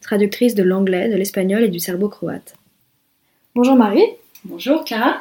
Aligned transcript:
traductrice 0.00 0.54
de 0.54 0.62
l'anglais, 0.62 1.08
de 1.08 1.16
l'espagnol 1.16 1.62
et 1.62 1.68
du 1.68 1.78
serbo-croate. 1.78 2.54
Bonjour 3.54 3.76
Marie. 3.76 4.06
Bonjour 4.44 4.84
Clara. 4.84 5.16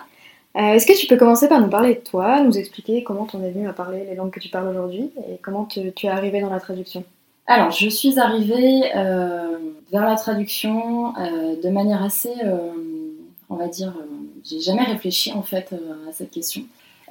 Euh, 0.55 0.73
Est-ce 0.73 0.87
que 0.87 0.97
tu 0.99 1.07
peux 1.07 1.17
commencer 1.17 1.47
par 1.47 1.61
nous 1.61 1.69
parler 1.69 1.95
de 1.95 1.99
toi, 1.99 2.41
nous 2.41 2.57
expliquer 2.57 3.03
comment 3.03 3.25
tu 3.25 3.35
en 3.37 3.43
es 3.43 3.51
venue 3.51 3.67
à 3.67 3.73
parler 3.73 4.05
les 4.09 4.15
langues 4.15 4.31
que 4.31 4.39
tu 4.39 4.49
parles 4.49 4.67
aujourd'hui 4.67 5.11
et 5.29 5.37
comment 5.41 5.65
tu, 5.65 5.91
tu 5.93 6.07
es 6.07 6.09
arrivée 6.09 6.41
dans 6.41 6.49
la 6.49 6.59
traduction? 6.59 7.03
Alors, 7.45 7.71
je 7.71 7.89
suis 7.89 8.19
arrivée 8.19 8.83
euh, 8.95 9.57
vers 9.91 10.05
la 10.05 10.15
traduction 10.15 11.15
euh, 11.17 11.55
de 11.61 11.69
manière 11.69 12.03
assez, 12.03 12.33
euh, 12.43 12.57
on 13.49 13.55
va 13.55 13.67
dire, 13.67 13.93
euh, 13.99 14.05
j'ai 14.43 14.59
jamais 14.59 14.83
réfléchi 14.83 15.31
en 15.33 15.41
fait 15.41 15.69
euh, 15.73 16.09
à 16.09 16.13
cette 16.13 16.31
question. 16.31 16.61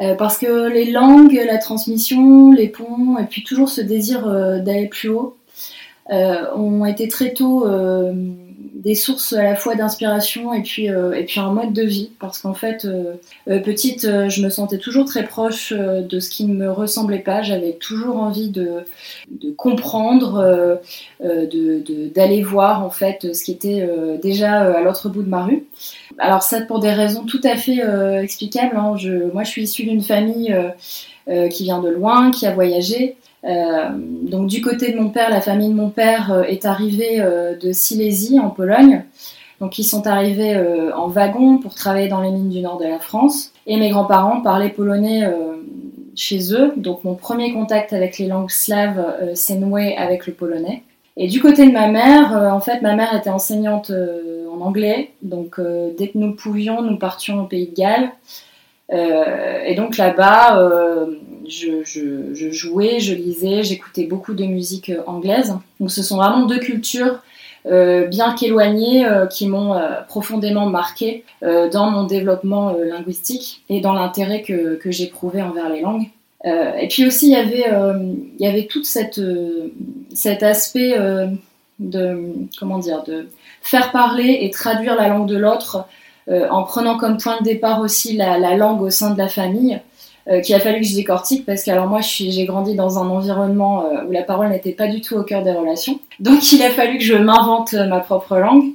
Euh, 0.00 0.14
parce 0.14 0.38
que 0.38 0.68
les 0.68 0.92
langues, 0.92 1.40
la 1.44 1.58
transmission, 1.58 2.52
les 2.52 2.68
ponts, 2.68 3.18
et 3.18 3.24
puis 3.24 3.42
toujours 3.42 3.68
ce 3.68 3.80
désir 3.80 4.28
euh, 4.28 4.60
d'aller 4.60 4.86
plus 4.86 5.08
haut, 5.08 5.36
euh, 5.36 5.37
ont 6.56 6.84
été 6.86 7.08
très 7.08 7.32
tôt 7.32 7.66
euh, 7.66 8.12
des 8.74 8.94
sources 8.94 9.32
à 9.32 9.42
la 9.42 9.56
fois 9.56 9.74
d'inspiration 9.74 10.52
et 10.54 10.62
puis 10.62 10.88
euh, 10.88 11.12
et 11.12 11.24
puis 11.24 11.40
un 11.40 11.50
mode 11.52 11.72
de 11.72 11.82
vie. 11.82 12.10
Parce 12.20 12.38
qu'en 12.38 12.54
fait 12.54 12.84
euh, 12.84 13.14
euh, 13.48 13.58
petite 13.60 14.04
euh, 14.04 14.28
je 14.28 14.42
me 14.42 14.50
sentais 14.50 14.78
toujours 14.78 15.04
très 15.04 15.24
proche 15.24 15.72
euh, 15.76 16.00
de 16.02 16.20
ce 16.20 16.30
qui 16.30 16.44
ne 16.44 16.54
me 16.54 16.70
ressemblait 16.70 17.18
pas. 17.18 17.42
J'avais 17.42 17.72
toujours 17.72 18.16
envie 18.18 18.50
de, 18.50 18.84
de 19.30 19.50
comprendre 19.50 20.36
euh, 20.38 20.76
euh, 21.24 21.46
de- 21.46 22.08
d'aller 22.14 22.42
voir 22.42 22.84
en 22.84 22.90
fait 22.90 23.34
ce 23.34 23.42
qui 23.44 23.52
était 23.52 23.82
euh, 23.88 24.16
déjà 24.18 24.64
euh, 24.64 24.76
à 24.76 24.80
l'autre 24.80 25.08
bout 25.08 25.22
de 25.24 25.28
ma 25.28 25.44
rue. 25.44 25.64
Alors 26.18 26.42
ça 26.42 26.60
pour 26.62 26.78
des 26.80 26.92
raisons 26.92 27.24
tout 27.24 27.40
à 27.44 27.56
fait 27.56 27.82
euh, 27.84 28.22
explicables 28.22 28.76
hein. 28.76 28.96
je, 28.96 29.30
moi 29.32 29.44
je 29.44 29.50
suis 29.50 29.62
issue 29.64 29.84
d'une 29.84 30.02
famille 30.02 30.52
euh, 30.52 30.68
euh, 31.28 31.48
qui 31.48 31.64
vient 31.64 31.80
de 31.80 31.88
loin 31.90 32.30
qui 32.30 32.46
a 32.46 32.52
voyagé. 32.52 33.16
euh, 33.26 33.27
donc 33.44 34.48
du 34.48 34.60
côté 34.60 34.92
de 34.92 34.98
mon 34.98 35.10
père, 35.10 35.30
la 35.30 35.40
famille 35.40 35.68
de 35.68 35.74
mon 35.74 35.90
père 35.90 36.32
euh, 36.32 36.42
est 36.42 36.64
arrivée 36.66 37.20
euh, 37.20 37.56
de 37.56 37.72
Silésie 37.72 38.40
en 38.40 38.50
Pologne. 38.50 39.04
Donc 39.60 39.78
ils 39.78 39.84
sont 39.84 40.06
arrivés 40.06 40.54
euh, 40.54 40.94
en 40.94 41.08
wagon 41.08 41.58
pour 41.58 41.74
travailler 41.74 42.08
dans 42.08 42.20
les 42.20 42.30
mines 42.30 42.48
du 42.48 42.60
nord 42.60 42.78
de 42.78 42.86
la 42.86 42.98
France. 42.98 43.52
Et 43.66 43.76
mes 43.76 43.90
grands-parents 43.90 44.40
parlaient 44.40 44.68
polonais 44.68 45.24
euh, 45.24 45.56
chez 46.14 46.54
eux. 46.54 46.72
Donc 46.76 47.04
mon 47.04 47.14
premier 47.14 47.52
contact 47.52 47.92
avec 47.92 48.18
les 48.18 48.26
langues 48.26 48.50
slaves 48.50 49.04
euh, 49.20 49.34
s'est 49.34 49.56
noué 49.56 49.96
avec 49.96 50.26
le 50.26 50.32
polonais. 50.32 50.82
Et 51.16 51.26
du 51.26 51.40
côté 51.40 51.66
de 51.66 51.72
ma 51.72 51.88
mère, 51.88 52.36
euh, 52.36 52.50
en 52.50 52.60
fait 52.60 52.82
ma 52.82 52.94
mère 52.94 53.14
était 53.14 53.30
enseignante 53.30 53.90
euh, 53.90 54.46
en 54.48 54.60
anglais. 54.60 55.10
Donc 55.22 55.58
euh, 55.58 55.90
dès 55.96 56.08
que 56.08 56.18
nous 56.18 56.34
pouvions, 56.34 56.82
nous 56.82 56.96
partions 56.96 57.42
au 57.42 57.44
pays 57.44 57.68
de 57.68 57.74
Galles. 57.74 58.10
Euh, 58.92 59.64
et 59.66 59.74
donc 59.74 59.96
là-bas, 59.96 60.60
euh, 60.60 61.18
je, 61.48 62.50
jouais, 62.50 63.00
je 63.00 63.14
lisais, 63.14 63.62
j'écoutais 63.62 64.04
beaucoup 64.04 64.34
de 64.34 64.44
musique 64.44 64.90
euh, 64.90 65.02
anglaise. 65.06 65.54
Donc 65.80 65.90
ce 65.90 66.02
sont 66.02 66.16
vraiment 66.16 66.46
deux 66.46 66.58
cultures 66.58 67.20
euh, 67.66 68.06
bien 68.06 68.34
qu'éloignées 68.34 69.04
euh, 69.04 69.26
qui 69.26 69.48
m'ont 69.48 69.78
profondément 70.08 70.66
marqué 70.66 71.24
dans 71.42 71.90
mon 71.90 72.04
développement 72.04 72.72
linguistique 72.72 73.62
et 73.68 73.80
dans 73.80 73.92
l'intérêt 73.92 74.42
que, 74.42 74.78
j'éprouvais 74.86 75.42
envers 75.42 75.68
les 75.68 75.80
langues. 75.80 76.08
Et 76.44 76.86
puis 76.88 77.04
aussi, 77.04 77.26
il 77.26 77.32
y 77.32 77.36
avait, 77.36 77.64
il 78.38 78.66
tout 78.68 78.84
cette, 78.84 79.20
cet 80.14 80.42
aspect 80.42 80.96
de, 81.80 82.32
comment 82.58 82.78
dire, 82.78 83.02
de 83.02 83.28
faire 83.60 83.90
parler 83.90 84.38
et 84.42 84.50
traduire 84.50 84.94
la 84.94 85.08
langue 85.08 85.28
de 85.28 85.36
l'autre 85.36 85.86
en 86.28 86.62
prenant 86.62 86.96
comme 86.96 87.18
point 87.18 87.38
de 87.38 87.44
départ 87.44 87.80
aussi 87.80 88.16
la 88.16 88.56
langue 88.56 88.82
au 88.82 88.90
sein 88.90 89.10
de 89.10 89.18
la 89.18 89.28
famille, 89.28 89.80
euh, 90.28 90.40
qu'il 90.40 90.54
a 90.54 90.60
fallu 90.60 90.80
que 90.80 90.86
je 90.86 90.94
décortique 90.94 91.46
parce 91.46 91.62
que 91.62 91.70
alors 91.70 91.86
moi 91.86 92.00
j'ai 92.02 92.44
grandi 92.44 92.74
dans 92.74 92.98
un 92.98 93.08
environnement 93.08 93.86
euh, 93.86 94.04
où 94.06 94.12
la 94.12 94.22
parole 94.22 94.48
n'était 94.48 94.72
pas 94.72 94.86
du 94.86 95.00
tout 95.00 95.14
au 95.14 95.22
cœur 95.22 95.42
des 95.42 95.52
relations. 95.52 96.00
Donc 96.20 96.52
il 96.52 96.62
a 96.62 96.70
fallu 96.70 96.98
que 96.98 97.04
je 97.04 97.14
m'invente 97.14 97.72
euh, 97.74 97.86
ma 97.86 98.00
propre 98.00 98.36
langue. 98.36 98.72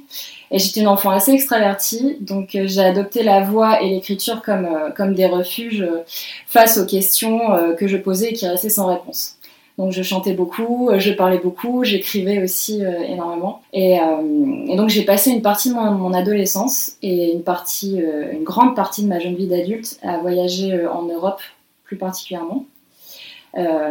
Et 0.50 0.58
j'étais 0.58 0.80
une 0.80 0.88
enfant 0.88 1.10
assez 1.10 1.32
extravertie, 1.32 2.16
donc 2.20 2.50
j'ai 2.52 2.80
adopté 2.80 3.24
la 3.24 3.40
voix 3.40 3.82
et 3.82 3.88
l'écriture 3.88 4.40
comme, 4.40 4.68
comme 4.96 5.14
des 5.14 5.26
refuges 5.26 5.84
face 6.46 6.78
aux 6.78 6.86
questions 6.86 7.40
que 7.76 7.88
je 7.88 7.96
posais 7.96 8.28
et 8.28 8.32
qui 8.34 8.46
restaient 8.46 8.68
sans 8.68 8.86
réponse. 8.86 9.36
Donc 9.76 9.90
je 9.90 10.02
chantais 10.02 10.34
beaucoup, 10.34 10.88
euh, 10.88 11.00
je 11.00 11.12
parlais 11.12 11.38
beaucoup, 11.38 11.82
j'écrivais 11.82 12.42
aussi 12.42 12.84
euh, 12.84 13.00
énormément. 13.02 13.60
Et, 13.72 13.98
euh, 13.98 14.66
et 14.68 14.76
donc 14.76 14.88
j'ai 14.88 15.02
passé 15.02 15.30
une 15.30 15.42
partie 15.42 15.70
de 15.70 15.74
mon, 15.74 16.14
adolescence 16.14 16.92
et 17.02 17.32
une 17.32 17.42
partie, 17.42 17.98
une 18.32 18.44
grande 18.44 18.76
partie 18.76 19.02
de 19.02 19.08
ma 19.08 19.18
jeune 19.18 19.34
vie 19.34 19.48
d'adulte 19.48 19.98
à 20.02 20.18
voyager 20.18 20.86
en 20.86 21.02
Europe 21.02 21.40
plus 21.84 21.96
particulièrement. 21.96 22.66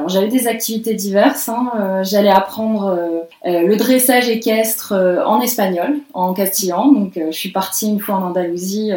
J'avais 0.07 0.27
des 0.27 0.47
activités 0.47 0.93
diverses. 0.93 1.47
hein. 1.47 2.01
J'allais 2.03 2.29
apprendre 2.29 2.97
le 3.45 3.75
dressage 3.77 4.29
équestre 4.29 4.93
en 5.25 5.39
espagnol, 5.39 5.99
en 6.13 6.33
castillan. 6.33 6.91
Donc, 6.91 7.13
je 7.15 7.31
suis 7.31 7.51
partie 7.51 7.87
une 7.87 7.99
fois 7.99 8.15
en 8.15 8.23
Andalousie 8.27 8.91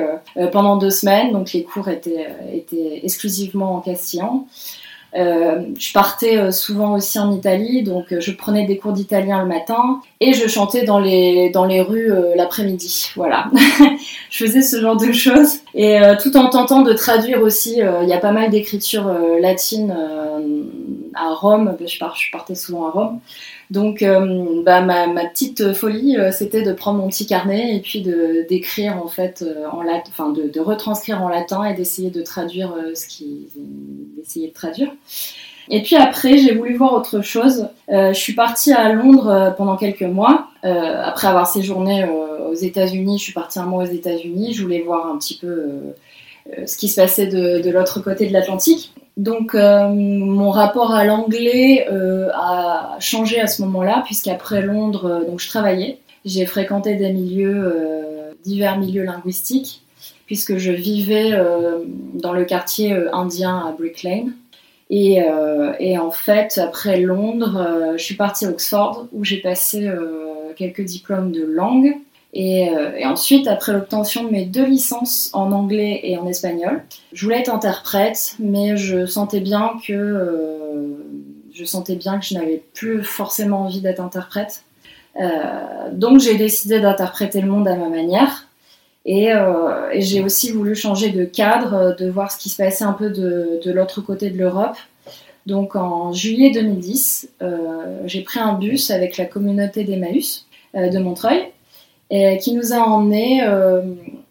pendant 0.51 0.77
deux 0.77 0.91
semaines. 0.91 1.31
Donc, 1.33 1.53
les 1.53 1.63
cours 1.63 1.89
étaient 1.89 3.01
exclusivement 3.03 3.77
en 3.77 3.81
castillan. 3.81 4.47
Euh, 5.15 5.63
je 5.79 5.93
partais 5.93 6.37
euh, 6.37 6.51
souvent 6.51 6.95
aussi 6.95 7.19
en 7.19 7.33
Italie, 7.33 7.83
donc 7.83 8.13
euh, 8.13 8.21
je 8.21 8.33
prenais 8.33 8.67
des 8.67 8.77
cours 8.77 8.93
d'italien 8.93 9.41
le 9.43 9.49
matin 9.49 10.01
et 10.21 10.33
je 10.33 10.47
chantais 10.47 10.85
dans 10.85 10.99
les, 10.99 11.51
dans 11.51 11.65
les 11.65 11.81
rues 11.81 12.13
euh, 12.13 12.35
l'après-midi. 12.35 13.13
Voilà. 13.17 13.51
je 14.31 14.45
faisais 14.45 14.63
ce 14.63 14.81
genre 14.81 14.97
de 14.97 15.13
choses 15.13 15.61
et 15.75 15.99
tout 16.23 16.37
en 16.37 16.49
tentant 16.49 16.83
de 16.83 16.93
traduire 16.93 17.43
aussi. 17.43 17.79
Il 18.03 18.09
y 18.09 18.13
a 18.13 18.19
pas 18.19 18.33
mal 18.33 18.51
d'écritures 18.51 19.11
latines 19.41 19.95
à 21.15 21.35
Rome. 21.35 21.77
Pars- 22.01 22.17
je 22.17 22.31
partais 22.31 22.55
souvent 22.55 22.87
à 22.87 22.91
Rome. 22.91 23.21
Donc, 23.71 24.03
euh, 24.03 24.63
bah, 24.65 24.81
ma, 24.81 25.25
petite 25.27 25.73
folie, 25.73 26.17
euh, 26.17 26.31
c'était 26.31 26.63
de 26.63 26.73
prendre 26.73 27.01
mon 27.01 27.09
petit 27.09 27.27
carnet 27.27 27.75
et 27.75 27.81
puis 27.81 28.01
de 28.01 28.47
d'écrire 28.49 29.03
en 29.03 29.09
fait 29.09 29.43
euh, 29.43 29.67
en 29.71 29.83
latin, 29.83 30.11
enfin 30.11 30.31
de, 30.31 30.61
retranscrire 30.61 31.23
en 31.23 31.29
latin 31.29 31.65
et 31.65 31.75
d'essayer 31.75 32.11
de 32.11 32.23
traduire 32.23 32.75
ce 32.95 33.07
qu'ils 33.07 33.49
essayaient 34.21 34.49
de 34.49 34.55
traduire. 34.55 34.93
Et 35.69 35.83
puis 35.83 35.97
après, 35.97 36.39
j'ai 36.39 36.55
voulu 36.55 36.77
voir 36.77 36.93
autre 36.93 37.23
chose. 37.23 37.69
Je 37.89 38.13
suis 38.13 38.35
partie 38.35 38.73
à 38.73 38.93
Londres 38.93 39.55
pendant 39.59 39.77
quelques 39.77 40.03
mois. 40.03 40.49
Après 40.63 41.27
avoir 41.27 41.49
séjourné 41.49 42.07
aux 42.49 42.55
États-Unis, 42.55 43.19
je 43.19 43.25
suis 43.25 43.33
partie 43.33 43.59
un 43.59 43.65
mois 43.67 43.83
aux 43.83 43.93
États-Unis. 43.93 44.53
Je 44.53 44.63
voulais 44.63 44.83
voir 44.83 45.09
un 45.09 45.19
petit 45.19 45.37
peu 45.37 45.67
ce 46.65 46.77
qui 46.77 46.87
se 46.87 47.01
passait 47.01 47.27
de 47.27 47.71
l'autre 47.71 48.01
côté 48.01 48.29
de 48.29 48.33
l'Atlantique. 48.33 48.93
Donc 49.17 49.55
euh, 49.55 49.89
mon 49.89 50.51
rapport 50.51 50.93
à 50.93 51.05
l'anglais 51.05 51.87
euh, 51.91 52.29
a 52.35 52.97
changé 53.01 53.41
à 53.41 53.47
ce 53.47 53.63
moment-là, 53.63 54.03
puisqu'après 54.05 54.61
Londres, 54.61 55.07
euh, 55.07 55.25
donc 55.25 55.41
je 55.41 55.49
travaillais. 55.49 55.99
J'ai 56.27 56.45
fréquenté 56.45 56.97
des 56.97 57.13
milieux, 57.13 57.73
euh, 57.75 58.33
divers 58.45 58.79
milieux 58.79 59.05
linguistiques. 59.05 59.83
puisque 60.27 60.57
je 60.57 60.73
vivais 60.73 61.31
dans 62.15 62.33
le 62.33 62.45
quartier 62.45 62.93
indien 63.13 63.59
à 63.59 63.71
Brick 63.71 64.03
Lane. 64.03 64.33
Et, 64.91 65.21
et, 65.79 65.99
en 65.99 66.11
fait, 66.11 66.59
après 66.59 67.01
Londres, 67.01 67.95
je 67.97 68.03
suis 68.03 68.17
partie 68.17 68.45
à 68.45 68.51
Oxford 68.51 69.07
où 69.13 69.25
j'ai 69.25 69.37
passé 69.37 69.89
quelques 70.57 70.81
diplômes 70.81 71.31
de 71.31 71.45
langue. 71.45 71.95
Et, 72.39 72.69
et, 72.99 73.07
ensuite, 73.07 73.47
après 73.47 73.73
l'obtention 73.73 74.25
de 74.25 74.31
mes 74.31 74.45
deux 74.45 74.67
licences 74.67 75.31
en 75.33 75.53
anglais 75.53 76.01
et 76.03 76.19
en 76.19 76.27
espagnol, 76.27 76.83
je 77.15 77.25
voulais 77.25 77.41
être 77.41 77.55
interprète, 77.55 78.35
mais 78.39 78.77
je 78.77 79.07
sentais 79.07 79.41
bien 79.41 79.71
que 79.87 80.47
je 81.57 81.65
sentais 81.65 81.97
bien 81.97 82.19
que 82.19 82.27
je 82.27 82.35
n'avais 82.35 82.63
plus 82.75 83.03
forcément 83.03 83.63
envie 83.63 83.81
d'être 83.81 84.01
interprète. 84.01 84.63
Euh, 85.19 85.91
donc 85.93 86.21
j'ai 86.21 86.37
décidé 86.37 86.81
d'interpréter 86.81 87.41
le 87.41 87.49
monde 87.49 87.67
à 87.67 87.77
ma 87.77 87.89
manière. 87.89 88.49
Euh, 89.09 89.91
et, 89.93 90.03
j'ai 90.03 90.23
aussi 90.23 90.51
voulu 90.51 90.75
changer 90.75 91.11
de 91.11 91.25
cadre, 91.25 91.97
de 91.97 92.11
voir 92.11 92.31
ce 92.31 92.39
qui 92.39 92.51
se 92.51 92.57
passait 92.57 92.85
un 92.85 92.93
peu 92.93 93.09
de, 93.09 93.71
l'autre 93.71 94.03
côté 94.03 94.31
de 94.31 94.37
l'Europe. 94.37 94.77
Donc 95.47 95.77
en 95.77 96.13
juillet 96.13 96.51
2010, 96.51 97.31
euh, 97.41 98.03
j'ai 98.05 98.23
pris 98.23 98.41
un 98.41 98.55
bus 98.55 98.91
avec 98.91 99.17
la 99.17 99.25
communauté 99.25 99.85
d'Emmaüs 99.85 100.47
de 100.75 100.99
Montreuil 100.99 101.43
qui 102.11 102.55
nous 102.55 102.73
a 102.73 102.79
emmenés 102.79 103.43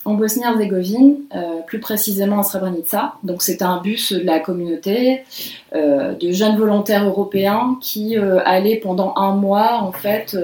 en 0.05 0.13
Bosnie-Herzégovine, 0.13 1.17
euh, 1.35 1.61
plus 1.65 1.79
précisément 1.79 2.39
à 2.39 2.43
Srebrenica. 2.43 3.15
Donc 3.23 3.41
c'était 3.41 3.63
un 3.63 3.81
bus 3.81 4.13
de 4.13 4.23
la 4.23 4.39
communauté 4.39 5.23
euh, 5.73 6.13
de 6.13 6.31
jeunes 6.31 6.57
volontaires 6.57 7.05
européens 7.05 7.77
qui 7.81 8.17
euh, 8.17 8.39
allaient 8.45 8.77
pendant 8.77 9.15
un 9.17 9.35
mois 9.35 9.81
en 9.81 9.91
fait 9.91 10.37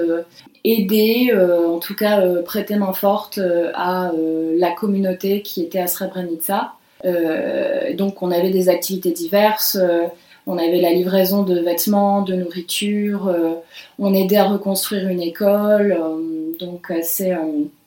aider, 0.63 1.31
en 1.33 1.80
tout 1.80 1.95
cas 1.95 2.22
prêter 2.44 2.75
main 2.75 2.94
forte 2.94 3.39
à 3.74 4.12
la 4.57 4.72
communauté 4.72 5.42
qui 5.42 5.63
était 5.63 5.80
à 5.80 5.88
Srebrenica. 5.88 6.74
donc 7.98 8.22
on 8.22 8.30
avait 8.30 8.51
des 8.51 8.69
activités 8.69 9.10
diverses. 9.10 9.75
on 10.45 10.60
avait 10.60 10.80
la 10.80 10.92
livraison 10.92 11.42
de 11.42 11.60
vêtements, 11.60 12.22
de 12.22 12.36
nourriture, 12.36 13.36
on 13.98 14.13
aidait 14.13 14.38
à 14.38 14.45
reconstruire 14.45 15.07
une 15.07 15.22
école. 15.22 15.98
Donc 16.62 16.94
c'est 17.04 17.34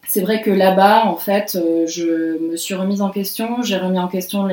c'est 0.06 0.21
vrai 0.21 0.43
que 0.43 0.50
là-bas, 0.50 1.06
en 1.06 1.17
fait, 1.17 1.56
euh, 1.56 1.87
je 1.87 2.38
me 2.38 2.56
suis 2.56 2.75
remise 2.75 3.03
en 3.03 3.11
question, 3.11 3.62
j'ai 3.62 3.76
remis 3.76 3.99
en 3.99 4.09
question 4.09 4.49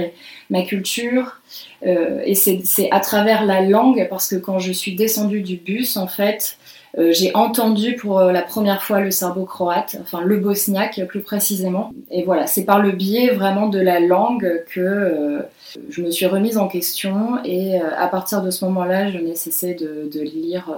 ma 0.50 0.62
culture. 0.64 1.42
Euh, 1.86 2.22
et 2.26 2.36
c'est 2.36 2.90
à 2.92 3.00
travers 3.00 3.46
la 3.46 3.62
langue, 3.62 4.08
parce 4.10 4.28
que 4.28 4.36
quand 4.36 4.60
je 4.60 4.72
suis 4.72 4.96
descendue 4.96 5.42
du 5.42 5.58
bus, 5.58 5.98
en 5.98 6.08
fait, 6.08 6.58
euh, 6.98 7.14
j'ai 7.14 7.34
entendu 7.36 7.96
pour 7.96 8.20
euh, 8.20 8.32
la 8.34 8.42
première 8.42 8.84
fois 8.84 9.00
le 9.00 9.12
serbo-croate, 9.12 9.96
enfin 10.02 10.22
le 10.22 10.38
bosniaque 10.38 11.02
plus 11.08 11.22
précisément. 11.22 11.94
Et 12.10 12.24
voilà, 12.24 12.48
c'est 12.48 12.66
par 12.66 12.82
le 12.82 12.92
biais 12.92 13.30
vraiment 13.30 13.68
de 13.68 13.80
la 13.80 14.00
langue 14.02 14.64
que 14.70 14.80
euh, 14.82 15.42
je 15.90 16.02
me 16.02 16.12
suis 16.12 16.26
remise 16.26 16.58
en 16.58 16.68
question 16.68 17.40
et 17.46 17.80
à 17.80 18.08
partir 18.08 18.42
de 18.42 18.52
ce 18.52 18.66
moment-là, 18.66 19.10
je 19.10 19.18
n'ai 19.18 19.36
cessé 19.36 19.74
de, 19.74 20.22
lire 20.22 20.70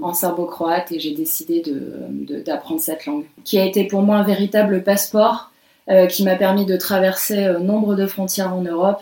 en 0.00 0.12
serbo-croate 0.12 0.92
et 0.92 1.00
j'ai 1.00 1.12
décidé 1.12 1.62
d'apprendre 2.44 2.80
cette 2.80 3.06
langue, 3.06 3.24
qui 3.44 3.58
a 3.58 3.64
été 3.64 3.84
pour 3.84 4.02
moi 4.02 4.16
un 4.16 4.22
véritable 4.22 4.82
passeport 4.82 5.50
qui 6.10 6.24
m'a 6.24 6.36
permis 6.36 6.66
de 6.66 6.76
traverser 6.76 7.54
nombre 7.60 7.94
de 7.94 8.06
frontières 8.06 8.54
en 8.54 8.60
Europe 8.60 9.00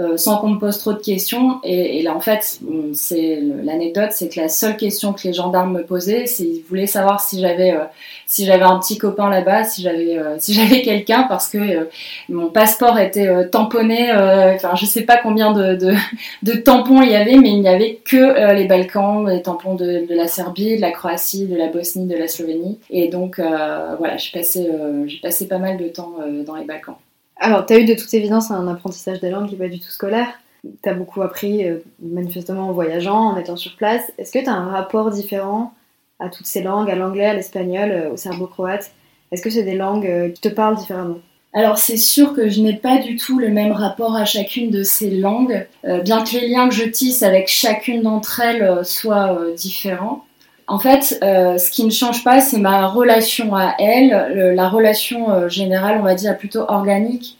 euh, 0.00 0.16
sans 0.16 0.38
qu'on 0.38 0.48
me 0.48 0.58
pose 0.58 0.78
trop 0.78 0.94
de 0.94 0.98
questions. 0.98 1.60
Et, 1.62 2.02
là, 2.02 2.14
en 2.14 2.20
fait, 2.20 2.60
c'est 2.94 3.38
l'anecdote, 3.62 4.12
c'est 4.12 4.30
que 4.30 4.40
la 4.40 4.48
seule 4.48 4.78
question 4.78 5.12
que 5.12 5.20
les 5.24 5.34
gendarmes 5.34 5.74
me 5.74 5.82
posaient, 5.84 6.26
c'est 6.26 6.44
ils 6.44 6.64
voulaient 6.66 6.86
savoir 6.86 7.20
si 7.20 7.40
j'avais 7.40 7.72
euh, 7.72 7.84
si 8.26 8.46
j'avais 8.46 8.62
un 8.62 8.78
petit 8.78 8.96
copain 8.96 9.28
là-bas, 9.28 9.64
si 9.64 9.82
j'avais 9.82 10.16
euh, 10.16 10.38
quelqu'un, 10.84 11.24
parce 11.24 11.48
que 11.48 11.88
mon 12.30 12.48
passeport 12.48 12.98
était 12.98 13.48
tamponné. 13.50 14.10
Enfin, 14.54 14.74
je 14.74 14.86
sais 14.86 15.02
pas 15.02 15.18
combien 15.18 15.52
de, 15.52 16.52
tampons 16.64 17.02
il 17.02 17.10
y 17.10 17.16
avait, 17.16 17.36
mais 17.36 17.50
il 17.50 17.60
n'y 17.60 17.68
avait 17.68 18.00
que 18.02 18.54
les 18.54 18.64
Balkans, 18.64 19.28
les 19.28 19.42
tampons 19.42 19.74
de, 19.74 20.06
la 20.08 20.28
Serbie, 20.28 20.76
de 20.76 20.80
la 20.80 20.92
Croatie, 20.92 21.46
de 21.46 21.56
la 21.56 21.68
Bosnie, 21.68 22.06
de 22.06 22.16
la 22.16 22.28
Slovénie. 22.28 22.78
Et 22.88 23.08
donc, 23.08 23.38
voilà, 23.38 24.16
j'ai 24.16 24.30
passé 24.32 25.48
pas 25.48 25.58
mal 25.58 25.76
de 25.76 25.88
temps 25.88 26.14
dans 26.46 26.54
les 26.54 26.64
Balkans. 26.64 26.96
Alors, 27.42 27.64
tu 27.64 27.72
as 27.72 27.78
eu 27.78 27.86
de 27.86 27.94
toute 27.94 28.12
évidence 28.12 28.50
un 28.50 28.68
apprentissage 28.68 29.20
des 29.20 29.30
langues 29.30 29.46
qui 29.46 29.52
n'est 29.52 29.66
pas 29.66 29.72
du 29.72 29.80
tout 29.80 29.88
scolaire. 29.88 30.28
Tu 30.62 30.88
as 30.88 30.92
beaucoup 30.92 31.22
appris, 31.22 31.66
euh, 31.66 31.78
manifestement, 32.02 32.68
en 32.68 32.72
voyageant, 32.72 33.28
en 33.28 33.36
étant 33.38 33.56
sur 33.56 33.76
place. 33.76 34.02
Est-ce 34.18 34.30
que 34.30 34.40
tu 34.40 34.48
as 34.48 34.52
un 34.52 34.68
rapport 34.68 35.10
différent 35.10 35.72
à 36.18 36.28
toutes 36.28 36.44
ces 36.44 36.62
langues, 36.62 36.90
à 36.90 36.94
l'anglais, 36.94 37.24
à 37.24 37.32
l'espagnol, 37.32 37.90
euh, 37.90 38.10
au 38.10 38.18
serbo-croate? 38.18 38.90
Est-ce 39.32 39.40
que 39.40 39.48
c'est 39.48 39.62
des 39.62 39.74
langues 39.74 40.06
euh, 40.06 40.28
qui 40.28 40.42
te 40.42 40.48
parlent 40.50 40.76
différemment? 40.76 41.18
Alors 41.54 41.78
c'est 41.78 41.96
sûr 41.96 42.34
que 42.34 42.48
je 42.48 42.60
n'ai 42.60 42.76
pas 42.76 42.98
du 42.98 43.16
tout 43.16 43.38
le 43.38 43.48
même 43.48 43.72
rapport 43.72 44.14
à 44.14 44.24
chacune 44.24 44.70
de 44.70 44.84
ces 44.84 45.10
langues, 45.10 45.66
bien 46.04 46.22
que 46.22 46.34
les 46.34 46.46
liens 46.46 46.68
que 46.68 46.74
je 46.76 46.84
tisse 46.84 47.24
avec 47.24 47.48
chacune 47.48 48.02
d'entre 48.02 48.38
elles 48.38 48.84
soient 48.84 49.36
différents. 49.56 50.24
En 50.70 50.78
fait, 50.78 51.18
euh, 51.24 51.58
ce 51.58 51.68
qui 51.68 51.84
ne 51.84 51.90
change 51.90 52.22
pas, 52.22 52.40
c'est 52.40 52.60
ma 52.60 52.86
relation 52.86 53.56
à 53.56 53.74
elle, 53.80 54.54
la 54.54 54.68
relation 54.68 55.28
euh, 55.28 55.48
générale, 55.48 55.96
on 55.98 56.04
va 56.04 56.14
dire 56.14 56.38
plutôt 56.38 56.60
organique. 56.60 57.38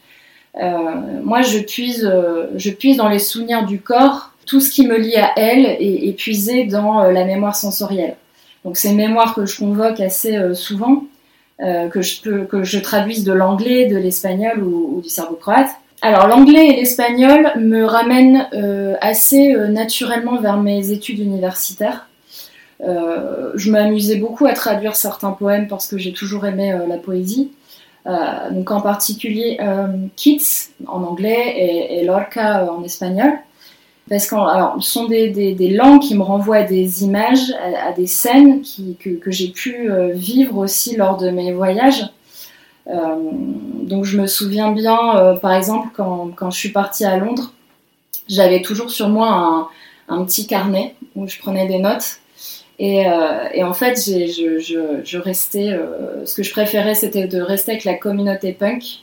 Euh, 0.61 0.67
moi, 1.23 1.41
je 1.41 1.61
puise, 1.61 2.13
je 2.57 2.71
puise 2.71 2.97
dans 2.97 3.09
les 3.09 3.21
souvenirs 3.21 3.65
du 3.65 3.81
corps. 3.81 4.33
Tout 4.47 4.59
ce 4.59 4.73
qui 4.73 4.85
me 4.85 4.99
lie 4.99 5.15
à 5.15 5.31
elle 5.37 5.65
est, 5.65 6.13
puisé 6.19 6.65
dans 6.65 7.05
la 7.05 7.25
mémoire 7.25 7.55
sensorielle. 7.55 8.17
Donc, 8.65 8.77
c'est 8.77 8.89
une 8.89 8.97
mémoire 8.97 9.33
que 9.33 9.47
je 9.47 9.61
convoque 9.61 10.01
assez 10.01 10.37
souvent, 10.55 11.05
que 11.61 12.03
je 12.03 12.21
peux, 12.21 12.47
que 12.47 12.65
je 12.65 12.81
traduise 12.81 13.23
de 13.23 13.33
l'anglais, 13.33 13.87
de 13.87 13.97
l'espagnol 13.97 14.61
ou, 14.61 14.97
ou, 14.97 15.01
du 15.03 15.09
serbo-croate. 15.09 15.71
Alors, 16.03 16.27
l'anglais 16.27 16.67
et 16.67 16.77
l'espagnol 16.81 17.53
me 17.61 17.85
ramènent 17.85 18.49
assez 19.01 19.55
naturellement 19.69 20.41
vers 20.41 20.57
mes 20.57 20.91
études 20.91 21.21
universitaires. 21.21 22.10
Euh, 22.83 23.53
je 23.57 23.71
m'amusais 23.71 24.17
beaucoup 24.17 24.47
à 24.47 24.53
traduire 24.53 24.97
certains 24.97 25.33
poèmes 25.33 25.69
parce 25.69 25.87
que 25.87 25.99
j'ai 25.99 26.13
toujours 26.13 26.47
aimé 26.47 26.73
euh, 26.73 26.87
la 26.87 26.97
poésie. 26.97 27.53
Euh, 28.07 28.51
donc 28.51 28.71
en 28.71 28.81
particulier 28.81 29.59
Keats 30.17 30.71
en 30.87 31.03
anglais 31.03 31.99
et, 31.99 32.05
Lorca 32.05 32.73
en 32.73 32.83
espagnol. 32.83 33.33
Parce 34.09 34.27
que 34.27 34.35
ce 34.81 34.91
sont 34.91 35.07
des, 35.07 35.31
des, 35.31 35.69
langues 35.69 36.01
qui 36.01 36.17
me 36.17 36.23
renvoient 36.23 36.57
à 36.57 36.63
des 36.65 37.05
images, 37.05 37.55
à, 37.87 37.93
des 37.93 38.09
scènes 38.09 38.63
que, 38.99 39.11
que 39.11 39.31
j'ai 39.31 39.49
pu 39.49 39.89
vivre 40.15 40.57
aussi 40.57 40.97
lors 40.97 41.17
de 41.17 41.31
mes 41.31 41.53
voyages. 41.53 42.09
donc 42.87 44.05
je 44.05 44.21
me 44.21 44.27
souviens 44.27 44.73
bien, 44.73 45.39
par 45.41 45.53
exemple, 45.53 45.91
quand, 45.95 46.31
quand, 46.35 46.51
je 46.51 46.59
suis 46.59 46.71
partie 46.71 47.05
à 47.05 47.19
Londres, 47.19 47.53
j'avais 48.27 48.63
toujours 48.63 48.91
sur 48.91 49.09
moi 49.09 49.29
un, 49.29 49.69
un, 50.09 50.25
petit 50.25 50.49
carnet 50.49 50.97
où 51.15 51.29
je 51.29 51.39
prenais 51.39 51.69
des 51.69 51.79
notes. 51.79 52.20
Euh, 52.81 53.49
et, 53.53 53.63
en 53.63 53.75
fait, 53.75 53.97
je, 53.97 55.19
restais. 55.19 55.71
Euh, 55.71 56.25
ce 56.25 56.35
que 56.35 56.43
je 56.43 56.51
préférais, 56.51 56.95
c'était 56.95 57.27
de 57.27 57.41
rester 57.41 57.73
avec 57.73 57.85
la 57.85 57.95
communauté 57.95 58.53
punk 58.53 59.01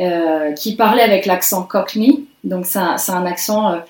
euh, 0.00 0.52
qui 0.52 0.74
parlait 0.74 1.02
avec 1.02 1.26
l'accent 1.26 1.62
cockney. 1.62 2.24
Donc, 2.42 2.66
c'est 2.66 2.78
un, 2.78 3.26
accent 3.26 3.80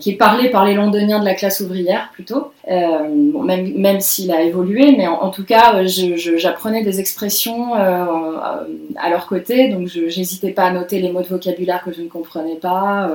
qui 0.00 0.10
est 0.10 0.16
parlé 0.16 0.50
par 0.50 0.66
les 0.66 0.74
londoniens 0.74 1.18
de 1.18 1.24
la 1.24 1.34
classe 1.34 1.60
ouvrière 1.60 2.10
plutôt, 2.12 2.52
même, 2.68 3.72
même 3.74 4.00
s'il 4.00 4.30
a 4.30 4.42
évolué, 4.42 4.94
mais 4.96 5.06
en, 5.06 5.30
tout 5.30 5.44
cas, 5.44 5.82
j'apprenais 5.84 6.82
des 6.82 7.00
expressions 7.00 7.72
à 7.74 9.10
leur 9.10 9.26
côté, 9.26 9.68
donc 9.68 9.88
je 9.88 10.00
n'hésitais 10.00 10.50
pas 10.50 10.64
à 10.64 10.70
noter 10.72 11.00
les 11.00 11.10
mots 11.10 11.22
de 11.22 11.26
vocabulaire 11.26 11.82
que 11.84 11.92
je 11.92 12.02
ne 12.02 12.08
comprenais 12.08 12.56
pas, 12.56 13.10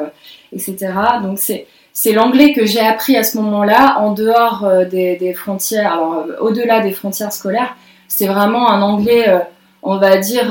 etc. 0.51 0.75
Donc 1.22 1.38
c'est 1.38 1.68
c'est 2.00 2.13
l'anglais 2.13 2.54
que 2.54 2.63
j'ai 2.63 2.80
appris 2.80 3.18
à 3.18 3.24
ce 3.24 3.39
moment-là, 3.39 3.98
en 3.98 4.12
dehors 4.12 4.63
euh, 4.66 4.86
des, 4.86 5.34
frontières, 5.34 5.94
alors 5.94 6.13
euh, 6.13 6.38
au-delà 6.42 6.80
des 6.80 6.92
frontières 6.92 7.34
scolaires. 7.34 7.75
C'est 8.08 8.27
vraiment 8.27 8.70
un 8.70 8.84
anglais, 8.84 9.27
euh, 9.27 9.39
on 9.82 9.98
va 9.98 10.18
dire, 10.18 10.50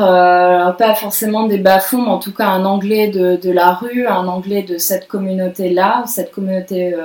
pas 0.76 0.95
forcément 0.97 1.47
des 1.47 1.59
bas-fonds, 1.59 2.03
mais 2.03 2.11
en 2.11 2.19
tout 2.19 2.35
cas 2.35 2.47
un 2.49 2.65
anglais 2.65 3.07
de, 3.07 3.50
la 3.53 3.75
rue, 3.75 4.09
un 4.09 4.26
anglais 4.26 4.62
de 4.62 4.76
cette 4.76 5.07
communauté-là, 5.07 6.03
cette 6.09 6.33
communauté 6.33 6.97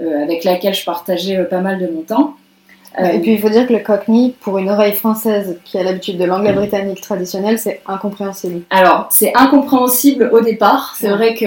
avec 0.00 0.42
laquelle 0.42 0.74
je 0.74 0.84
partageais 0.84 1.44
pas 1.44 1.60
mal 1.60 1.78
de 1.78 1.86
mon 1.86 2.02
temps. 2.02 2.34
Et 3.04 3.20
puis 3.20 3.32
il 3.32 3.40
faut 3.40 3.48
dire 3.48 3.66
que 3.66 3.72
le 3.72 3.80
cockney, 3.80 4.34
pour 4.40 4.58
une 4.58 4.68
oreille 4.68 4.92
française 4.92 5.58
qui 5.64 5.78
a 5.78 5.82
l'habitude 5.82 6.18
de 6.18 6.24
l'anglais 6.24 6.52
britannique 6.52 7.00
traditionnel, 7.00 7.58
c'est 7.58 7.80
incompréhensible. 7.86 8.62
Alors, 8.70 9.06
c'est 9.10 9.32
incompréhensible 9.34 10.30
au 10.32 10.40
départ. 10.40 10.94
C'est 10.98 11.08
vrai 11.08 11.34
que 11.34 11.46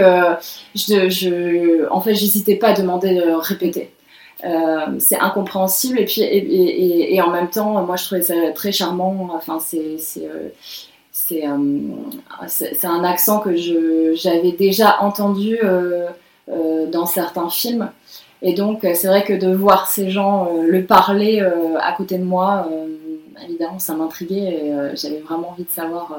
je, 0.76 1.10
je, 1.10 1.90
en 1.90 2.02
fait, 2.02 2.14
j'hésitais 2.16 2.56
pas 2.56 2.70
à 2.70 2.74
demander 2.74 3.16
de 3.16 3.32
répéter. 3.34 3.92
Euh, 4.46 5.00
c'est 5.00 5.20
incompréhensible 5.20 6.00
et 6.00 6.06
puis 6.06 6.22
et, 6.22 7.16
et, 7.16 7.22
en 7.22 7.30
même 7.30 7.50
temps, 7.50 7.82
moi 7.86 7.96
je 7.96 8.04
trouvais 8.04 8.22
ça 8.22 8.34
très 8.54 8.74
charmant. 8.74 9.30
Enfin, 9.34 9.60
c'est 9.62 9.98
c'est 10.00 10.28
c'est 11.12 11.48
euh, 11.48 11.58
un 12.84 13.04
accent 13.06 13.40
que 13.40 13.56
j'avais 14.16 14.52
déjà 14.52 14.98
entendu 15.02 15.60
euh, 15.64 16.08
dans 16.92 17.06
certains 17.06 17.50
films. 17.50 17.90
Et 18.44 18.54
donc, 18.54 18.84
euh, 18.84 18.94
c'est 18.94 19.08
vrai 19.08 19.24
que 19.24 19.34
de 19.34 19.52
voir 19.52 19.88
ces 19.88 20.10
gens 20.10 20.48
euh, 20.48 20.68
le 20.68 20.84
parler 20.84 21.42
euh, 21.42 21.78
à 21.82 21.94
côté 21.94 22.18
de 22.18 22.24
moi 22.24 22.68
évidemment, 23.46 23.80
ça 23.80 23.94
m'intriguait 23.94 24.38
et 24.38 24.74
j'avais 24.96 25.20
vraiment 25.20 25.50
envie 25.50 25.66
de 25.66 25.70
savoir 25.70 26.18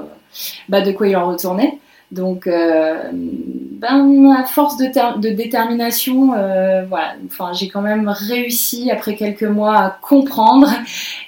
bah, 0.68 0.82
de 0.82 0.92
quoi 0.92 1.08
il 1.08 1.16
en 1.16 1.26
retournait. 1.26 1.78
Donc, 2.12 2.46
euh, 2.46 3.11
ben, 3.12 4.30
à 4.38 4.44
force 4.44 4.76
de, 4.76 5.30
détermination, 5.30 6.32
euh, 6.34 6.84
voilà, 6.88 7.14
enfin, 7.26 7.52
j'ai 7.52 7.68
quand 7.68 7.80
même 7.80 8.08
réussi 8.08 8.90
après 8.90 9.16
quelques 9.16 9.42
mois 9.42 9.76
à 9.76 9.99
comprendre 10.00 10.68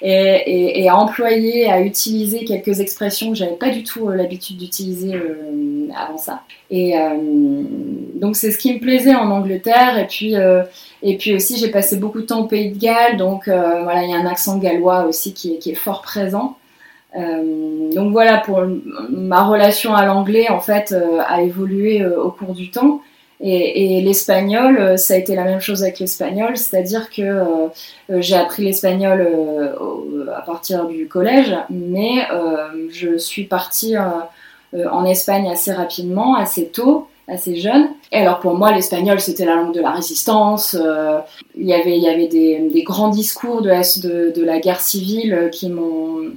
et, 0.01 0.87
à 0.87 0.95
employer, 0.95 1.69
à 1.69 1.81
utiliser 1.81 2.45
quelques 2.45 2.79
expressions 2.79 3.31
que 3.31 3.35
j'avais 3.35 3.55
pas 3.55 3.69
du 3.69 3.83
tout 3.83 4.07
euh, 4.07 4.15
l'habitude 4.15 4.57
d'utiliser 4.57 5.13
avant 5.95 6.17
ça. 6.17 6.43
Et 6.69 6.95
donc, 8.15 8.35
c'est 8.35 8.51
ce 8.51 8.57
qui 8.57 8.73
me 8.73 8.79
plaisait 8.79 9.15
en 9.15 9.31
Angleterre. 9.31 9.97
Et 9.97 10.07
puis, 10.07 10.35
et 11.01 11.17
puis 11.17 11.33
aussi, 11.33 11.57
j'ai 11.57 11.69
passé 11.69 11.97
beaucoup 11.97 12.21
de 12.21 12.25
temps 12.25 12.41
au 12.41 12.47
Pays 12.47 12.71
de 12.71 12.77
Galles, 12.77 13.17
donc 13.17 13.47
voilà, 13.47 14.03
il 14.03 14.09
y 14.09 14.13
a 14.13 14.17
un 14.17 14.25
accent 14.25 14.57
gallois 14.57 15.05
aussi 15.05 15.33
qui 15.33 15.57
est 15.65 15.75
fort 15.75 16.01
présent. 16.01 16.57
Euh, 17.17 17.91
donc 17.93 18.11
voilà, 18.11 18.37
pour 18.37 18.61
ma 19.09 19.43
relation 19.43 19.93
à 19.95 20.05
l'anglais, 20.05 20.49
en 20.49 20.59
fait, 20.59 20.91
euh, 20.91 21.19
a 21.25 21.41
évolué 21.41 22.01
euh, 22.01 22.21
au 22.21 22.31
cours 22.31 22.53
du 22.53 22.69
temps. 22.69 23.01
Et, 23.39 24.01
l'espagnol, 24.01 24.97
ça 24.97 25.13
a 25.13 25.17
été 25.17 25.35
la 25.35 25.43
même 25.43 25.59
chose 25.59 25.83
avec 25.83 25.99
l'espagnol, 25.99 26.57
c'est-à-dire 26.57 27.11
que 27.11 27.69
j'ai 28.09 28.35
appris 28.35 28.63
l'espagnol 28.63 29.27
à 30.35 30.41
partir 30.41 30.87
du 30.87 31.07
collège, 31.07 31.55
mais 31.69 32.25
je 32.89 33.15
suis 33.19 33.43
partie 33.43 33.93
en 33.95 35.05
Espagne 35.05 35.47
assez 35.51 35.71
rapidement, 35.71 36.35
assez 36.35 36.69
tôt, 36.69 37.09
assez 37.27 37.57
jeune. 37.57 37.89
Et 38.11 38.17
alors 38.17 38.39
pour 38.39 38.55
moi, 38.55 38.71
l'espagnol, 38.71 39.19
c'était 39.19 39.45
la 39.45 39.53
langue 39.53 39.75
de 39.75 39.81
la 39.81 39.91
résistance. 39.91 40.75
il 41.55 41.67
y 41.67 41.75
avait, 41.75 41.95
il 41.95 42.03
y 42.03 42.09
avait 42.09 42.27
des, 42.27 42.83
grands 42.83 43.09
discours 43.09 43.61
de 43.61 43.69
de, 43.69 44.31
de 44.31 44.43
la 44.43 44.57
guerre 44.57 44.81
civile 44.81 45.51
qui 45.53 45.69
m'ont 45.69 46.31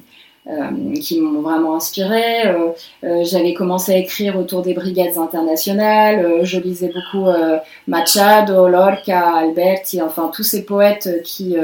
euh, 0.47 0.95
qui 1.03 1.21
m'ont 1.21 1.43
vraiment 1.43 1.77
inspiré. 1.77 2.47
Euh, 2.47 2.71
euh, 3.05 3.25
j'avais 3.25 3.53
commencé 3.53 3.93
à 3.93 3.99
écrire 3.99 4.39
autour 4.39 4.63
des 4.63 4.73
brigades 4.73 5.19
internationales. 5.19 6.45
je 6.45 6.59
lisais 6.59 6.91
beaucoup 6.95 7.29
Machado, 7.87 8.67
Lorca, 8.67 9.37
Alberti, 9.37 10.01
enfin 10.01 10.31
tous 10.35 10.43
ces 10.43 10.65
poètes 10.65 11.23
qui, 11.25 11.57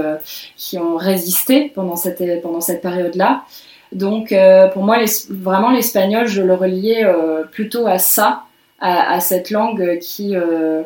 qui 0.56 0.78
ont 0.78 0.96
résisté 0.96 1.72
pendant 1.74 1.96
cette, 1.96 2.42
pendant 2.42 2.60
cette 2.60 2.82
période-là. 2.82 3.44
Donc 3.92 4.34
pour 4.74 4.82
moi, 4.84 4.98
vraiment 5.30 5.70
l'espagnol, 5.70 6.26
je 6.26 6.42
le 6.42 6.54
reliais 6.54 7.06
plutôt 7.52 7.86
à 7.86 7.98
ça 7.98 8.42
à, 8.80 9.20
cette 9.20 9.50
langue 9.50 9.98
qui, 10.00 10.36
euh, 10.36 10.82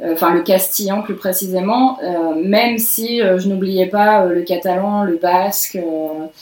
euh, 0.00 0.12
enfin 0.12 0.34
le 0.34 0.42
castillan 0.42 1.02
plus 1.02 1.14
précisément, 1.14 1.98
euh, 2.02 2.34
même 2.34 2.78
si 2.78 3.18
je 3.20 3.48
n'oubliais 3.48 3.86
pas 3.86 4.24
le 4.26 4.42
catalan, 4.42 5.04
le 5.04 5.16
basque 5.16 5.78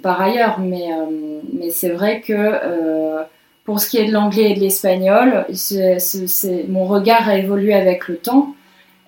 par 0.03 0.21
ailleurs, 0.21 0.59
mais, 0.59 0.89
mais 1.53 1.71
c'est 1.71 1.91
vrai 1.91 2.21
que 2.21 2.53
pour 3.65 3.81
ce 3.81 3.91
qui 3.91 3.99
est 3.99 4.07
de 4.07 4.13
l'anglais 4.13 4.53
et 4.53 4.55
de 4.55 4.61
l'espagnol, 4.61 5.45
mon 6.69 6.85
regard 6.87 7.29
a 7.29 7.37
évolué 7.37 7.75
avec 7.75 8.09
le 8.09 8.17
temps. 8.17 8.55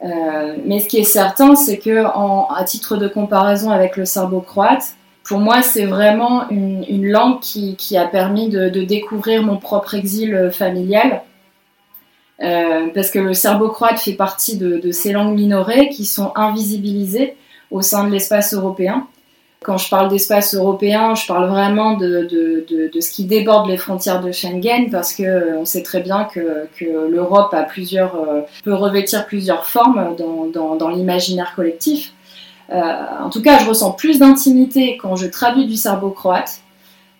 mais 0.03 0.81
ce 0.81 0.89
qui 0.89 0.99
est 0.99 1.05
certain, 1.05 1.55
c'est 1.55 1.79
que 1.79 2.05
en, 2.05 2.49
à 2.49 2.65
titre 2.65 2.97
de 2.97 3.09
comparaison 3.09 3.71
avec 3.71 3.97
le 3.97 4.05
serbo-croate, 4.05 4.95
pour 5.25 5.39
moi, 5.41 5.61
c'est 5.61 5.85
vraiment 5.85 6.49
une, 6.49 7.07
langue 7.07 7.41
qui, 7.41 7.77
qui, 7.77 7.99
a 7.99 8.07
permis 8.07 8.49
de, 8.49 8.69
découvrir 8.69 9.43
mon 9.43 9.59
propre 9.59 9.95
exil 9.95 10.51
familial 10.53 11.23
euh, 12.41 12.87
parce 12.95 13.11
que 13.11 13.19
le 13.19 13.35
serbo-croate 13.35 13.99
fait 13.99 14.13
partie 14.13 14.57
de, 14.57 14.93
ces 14.93 15.11
langues 15.13 15.35
minorées 15.35 15.89
qui 15.89 16.05
sont 16.05 16.31
invisibilisées 16.37 17.35
au 17.71 17.83
sein 17.83 18.05
de 18.05 18.13
l'espace 18.13 18.55
européen. 18.55 19.09
Quand 19.65 19.77
je 19.77 19.91
parle 19.91 20.09
d'espace 20.09 20.55
européen, 20.55 21.17
je 21.17 21.27
parle 21.27 21.49
vraiment 21.49 21.97
de, 21.97 22.29
ce 23.01 23.11
qui 23.11 23.25
déborde 23.25 23.69
les 23.69 23.77
frontières 23.77 24.23
de 24.23 24.31
Schengen, 24.31 24.89
parce 24.91 25.13
que 25.13 25.25
euh, 25.25 25.59
on 25.59 25.65
sait 25.65 25.83
très 25.83 26.01
bien 26.01 26.29
que, 26.33 26.69
l'Europe 26.81 27.53
euh, 27.55 28.43
peut 28.63 28.75
revêtir 28.75 29.27
plusieurs 29.27 29.67
formes 29.67 30.15
dans, 30.17 30.89
l'imaginaire 30.89 31.55
collectif. 31.57 32.13
en 32.71 33.31
tout 33.31 33.43
cas, 33.43 33.59
je 33.59 33.69
ressens 33.69 33.91
plus 33.93 34.21
d'intimité 34.21 34.97
quand 34.97 35.17
je 35.17 35.27
traduis 35.27 35.67
du 35.67 35.75
serbo-croate. 35.75 36.61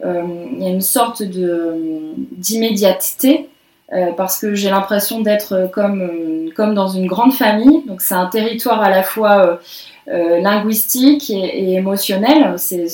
Il 0.05 0.63
y 0.63 0.67
a 0.67 0.71
une 0.71 0.81
sorte 0.81 1.25
d'immédiateté 1.25 3.49
euh, 3.95 4.13
parce 4.13 4.39
que 4.39 4.55
j'ai 4.55 4.69
l'impression 4.69 5.23
d'être 5.23 5.55
euh, 5.55 5.67
comme, 5.67 6.03
euh, 6.03 6.51
comme 6.55 6.75
dans 6.75 6.89
une 6.89 7.07
grande 7.07 7.33
famille. 7.33 7.83
Donc 7.87 8.03
c'est 8.03 8.15
un 8.15 8.27
territoire 8.27 8.83
à 8.83 8.91
la 8.91 9.03
fois 9.03 9.61
linguistique 10.07 11.29
et, 11.29 11.75
émotionnel. 11.75 12.55
C'est, 12.57 12.87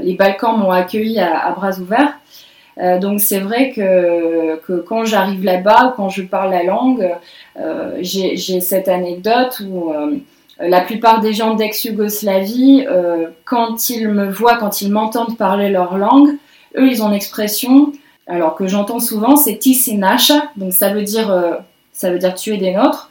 les 0.00 0.14
Balkans 0.14 0.56
m'ont 0.56 0.70
accueilli 0.70 1.18
à, 1.18 1.50
bras 1.50 1.76
ouverts. 1.80 2.16
donc 3.00 3.20
c'est 3.20 3.40
vrai 3.40 3.72
que, 3.72 4.60
que 4.64 4.74
quand 4.74 5.04
j'arrive 5.04 5.42
là-bas 5.42 5.94
quand 5.96 6.10
je 6.10 6.22
parle 6.22 6.52
la 6.52 6.62
langue, 6.62 7.10
j'ai, 8.00 8.36
j'ai 8.36 8.60
cette 8.60 8.86
anecdote 8.86 9.60
où 9.68 9.92
la 10.60 10.80
plupart 10.82 11.20
des 11.20 11.32
gens 11.32 11.54
d'ex-Yougoslavie, 11.54 12.86
quand 13.44 13.90
ils 13.90 14.06
me 14.06 14.30
voient, 14.30 14.56
quand 14.58 14.82
ils 14.82 14.92
m'entendent 14.92 15.36
parler 15.36 15.68
leur 15.68 15.98
langue, 15.98 16.30
eux, 16.76 16.86
ils 16.86 17.02
ont 17.02 17.08
une 17.08 17.14
expression 17.14 17.92
alors 18.26 18.54
que 18.54 18.66
j'entends 18.66 19.00
souvent, 19.00 19.36
c'est 19.36 19.58
tisinasha, 19.58 20.50
donc 20.56 20.72
ça 20.72 20.90
veut 20.90 21.02
dire, 21.02 21.30
euh, 21.30 21.52
ça 21.92 22.10
veut 22.10 22.18
dire 22.18 22.34
tuer 22.34 22.56
des 22.56 22.72
nôtres. 22.72 23.10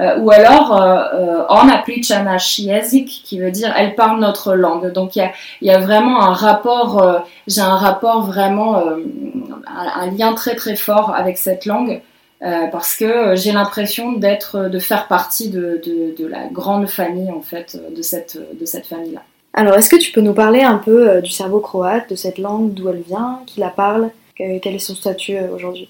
Euh, 0.00 0.18
ou 0.18 0.32
alors 0.32 0.82
euh, 0.82 1.44
on 1.48 1.68
priča 1.82 2.20
naš 2.24 2.56
jezik, 2.56 3.22
qui 3.24 3.38
veut 3.38 3.52
dire 3.52 3.72
elle 3.76 3.94
parle 3.94 4.18
notre 4.18 4.54
langue. 4.54 4.90
Donc 4.92 5.14
il 5.14 5.20
y 5.20 5.22
a, 5.22 5.30
y 5.62 5.70
a, 5.70 5.78
vraiment 5.78 6.20
un 6.20 6.32
rapport, 6.32 7.22
j'ai 7.46 7.60
un 7.60 7.76
rapport 7.76 8.22
vraiment, 8.22 8.82
un, 9.66 10.10
lien 10.10 10.32
très 10.32 10.56
très 10.56 10.74
fort 10.74 11.14
avec 11.14 11.38
cette 11.38 11.64
langue. 11.64 12.00
parce 12.72 12.96
que 12.96 13.36
j'ai 13.36 13.52
l'impression 13.52 14.12
d'être, 14.12 14.68
de 14.68 14.78
faire 14.80 15.06
partie 15.06 15.48
de, 15.50 15.80
de, 15.86 16.14
de, 16.18 16.26
la 16.26 16.48
grande 16.48 16.88
famille 16.88 17.30
en 17.30 17.40
fait, 17.40 17.78
de 17.96 18.02
cette, 18.02 18.36
de 18.60 18.66
cette 18.66 18.86
famille-là. 18.86 19.22
Alors, 19.52 19.76
est-ce 19.76 19.88
que 19.88 19.96
tu 19.96 20.10
peux 20.10 20.20
nous 20.20 20.34
parler 20.34 20.62
un 20.62 20.78
peu 20.78 21.22
du 21.22 21.30
cerveau 21.30 21.60
croate, 21.60 22.10
de 22.10 22.16
cette 22.16 22.38
langue, 22.38 22.74
d'où 22.74 22.88
elle 22.88 23.02
vient, 23.02 23.38
qui 23.46 23.60
la 23.60 23.68
parle? 23.68 24.10
Quel 24.36 24.74
est 24.74 24.78
son 24.78 24.94
statut 24.94 25.36
euh, 25.36 25.54
aujourd'hui 25.54 25.88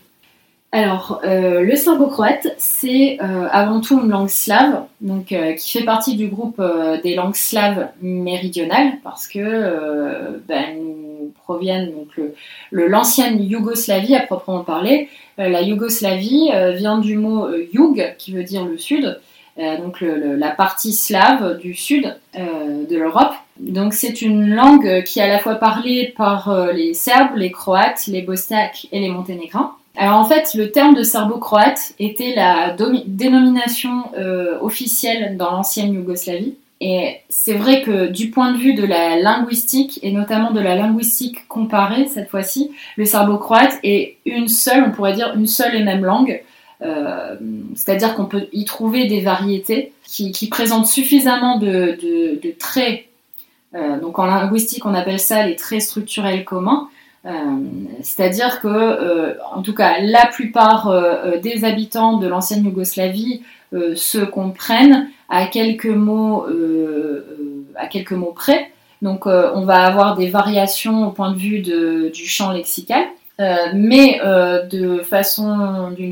alors, 0.76 1.20
euh, 1.22 1.60
le 1.60 1.76
serbo-croate, 1.76 2.48
c'est 2.58 3.18
euh, 3.22 3.46
avant 3.52 3.80
tout 3.80 4.00
une 4.02 4.10
langue 4.10 4.28
slave, 4.28 4.86
donc 5.00 5.26
qui 5.26 5.78
fait 5.78 5.84
partie 5.84 6.16
du 6.16 6.26
groupe 6.26 6.60
des 7.04 7.14
langues 7.14 7.36
slaves 7.36 7.90
méridionales, 8.02 8.94
parce 9.04 9.28
que 9.28 10.40
ben, 10.48 10.76
nous 10.76 11.32
proviennent 11.44 11.92
donc 11.92 12.08
le 12.72 12.88
l'ancienne 12.88 13.40
Yougoslavie 13.40 14.16
à 14.16 14.26
proprement 14.26 14.64
parler. 14.64 15.08
la 15.38 15.62
Yougoslavie 15.62 16.50
vient 16.74 16.98
du 16.98 17.18
mot 17.18 17.46
Yug, 17.72 18.16
qui 18.18 18.32
veut 18.32 18.42
dire 18.42 18.64
le 18.64 18.76
sud, 18.76 19.20
donc 19.56 20.00
la 20.00 20.50
partie 20.50 20.92
slave 20.92 21.56
du 21.58 21.74
sud 21.74 22.16
de 22.34 22.96
l'Europe. 22.96 23.34
Donc 23.58 23.94
c'est 23.94 24.22
une 24.22 24.54
langue 24.54 25.04
qui 25.04 25.20
est 25.20 25.22
à 25.22 25.28
la 25.28 25.38
fois 25.38 25.54
parlée 25.56 26.12
par 26.16 26.50
euh, 26.50 26.72
les 26.72 26.94
Serbes, 26.94 27.36
les 27.36 27.52
Croates, 27.52 28.06
les 28.08 28.22
Bosniaques 28.22 28.88
et 28.92 29.00
les 29.00 29.08
Monténégrins. 29.08 29.76
Alors 29.96 30.18
en 30.18 30.24
fait, 30.24 30.54
le 30.54 30.72
terme 30.72 30.94
de 30.94 31.04
serbo-croate 31.04 31.94
était 32.00 32.34
la 32.34 32.74
dénomination 33.06 34.04
euh, 34.18 34.58
officielle 34.60 35.36
dans 35.36 35.52
l'ancienne 35.52 35.94
Yougoslavie. 35.94 36.56
Et 36.80 37.20
c'est 37.28 37.54
vrai 37.54 37.82
que 37.82 38.08
du 38.08 38.30
point 38.30 38.52
de 38.52 38.58
vue 38.58 38.74
de 38.74 38.84
la 38.84 39.16
linguistique, 39.16 40.00
et 40.02 40.10
notamment 40.10 40.50
de 40.50 40.60
la 40.60 40.74
linguistique 40.74 41.46
comparée 41.48 42.08
cette 42.08 42.28
fois-ci, 42.28 42.72
le 42.96 43.04
serbo-croate 43.04 43.78
est 43.84 44.16
une 44.26 44.48
seule, 44.48 44.84
on 44.84 44.90
pourrait 44.90 45.14
dire 45.14 45.32
une 45.36 45.46
seule 45.46 45.76
et 45.76 45.84
même 45.84 46.04
langue. 46.04 46.42
Euh, 46.82 47.36
c'est-à-dire 47.76 48.14
qu'on 48.14 48.26
peut 48.26 48.48
y 48.52 48.64
trouver 48.64 49.06
des 49.06 49.20
variétés 49.20 49.92
qui, 50.04 50.48
présentent 50.50 50.86
suffisamment 50.86 51.58
de, 51.58 51.96
traits 52.58 53.06
donc 54.00 54.18
en 54.18 54.26
linguistique, 54.26 54.86
on 54.86 54.94
appelle 54.94 55.18
ça 55.18 55.46
les 55.46 55.56
traits 55.56 55.82
structurels 55.82 56.44
communs. 56.44 56.88
Euh, 57.26 57.30
c'est-à-dire 58.02 58.60
que, 58.60 58.68
euh, 58.68 59.34
en 59.54 59.62
tout 59.62 59.74
cas, 59.74 60.00
la 60.00 60.26
plupart 60.26 60.92
des 61.42 61.64
habitants 61.64 62.18
de 62.18 62.28
l'ancienne 62.28 62.64
Yougoslavie 62.64 63.42
se 63.72 64.18
comprennent 64.18 65.08
à 65.28 65.46
quelques 65.46 65.86
mots, 65.86 66.46
à 67.76 67.86
quelques 67.86 68.12
mots 68.12 68.32
près. 68.32 68.70
Donc, 69.02 69.26
on 69.26 69.64
va 69.64 69.84
avoir 69.84 70.16
des 70.16 70.28
variations 70.28 71.08
au 71.08 71.10
point 71.10 71.32
de 71.32 71.38
vue 71.38 71.60
du 71.60 72.26
champ 72.26 72.52
lexical, 72.52 73.04
mais 73.74 74.20
d'une 74.70 75.02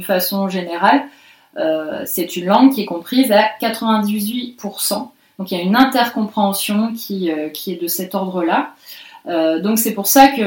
façon 0.02 0.48
générale, 0.48 1.02
c'est 2.04 2.36
une 2.36 2.46
langue 2.46 2.72
qui 2.72 2.82
est 2.82 2.86
comprise 2.86 3.30
à 3.30 3.44
98% 3.60 5.08
donc 5.38 5.50
il 5.50 5.58
y 5.58 5.60
a 5.60 5.64
une 5.64 5.76
intercompréhension 5.76 6.92
qui, 6.92 7.30
euh, 7.30 7.48
qui 7.48 7.72
est 7.72 7.82
de 7.82 7.86
cet 7.86 8.14
ordre-là. 8.14 8.70
Euh, 9.26 9.60
donc 9.60 9.78
c'est 9.78 9.92
pour 9.92 10.06
ça 10.06 10.28
que 10.28 10.42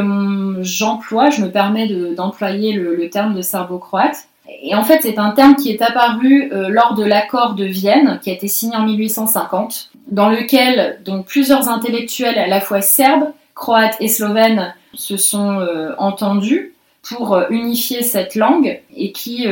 j'emploie, 0.61 1.29
je 1.29 1.41
me 1.41 1.51
permets 1.51 1.87
d'employer 2.15 2.73
le, 2.73 3.09
terme 3.09 3.33
de 3.35 3.41
serbo-croate. 3.41 4.27
Et 4.61 4.75
en 4.75 4.83
fait, 4.83 4.99
c'est 5.01 5.17
un 5.17 5.31
terme 5.31 5.55
qui 5.55 5.71
est 5.71 5.81
apparu 5.81 6.51
euh, 6.51 6.69
lors 6.69 6.93
de 6.93 7.03
l'accord 7.03 7.55
de 7.55 7.65
Vienne, 7.65 8.19
qui 8.21 8.29
a 8.29 8.33
été 8.33 8.47
signé 8.47 8.75
en 8.75 8.83
1850, 8.83 9.89
dans 10.07 10.29
lequel 10.29 10.99
donc 11.03 11.25
plusieurs 11.25 11.67
intellectuels 11.67 12.37
à 12.37 12.47
la 12.47 12.61
fois 12.61 12.81
serbes, 12.81 13.31
croates 13.55 13.95
et 13.99 14.07
slovènes 14.07 14.73
se 14.93 15.17
sont 15.17 15.65
entendus 15.97 16.73
pour 17.01 17.37
unifier 17.49 18.03
cette 18.03 18.35
langue 18.35 18.79
et 18.95 19.11
qui, 19.11 19.45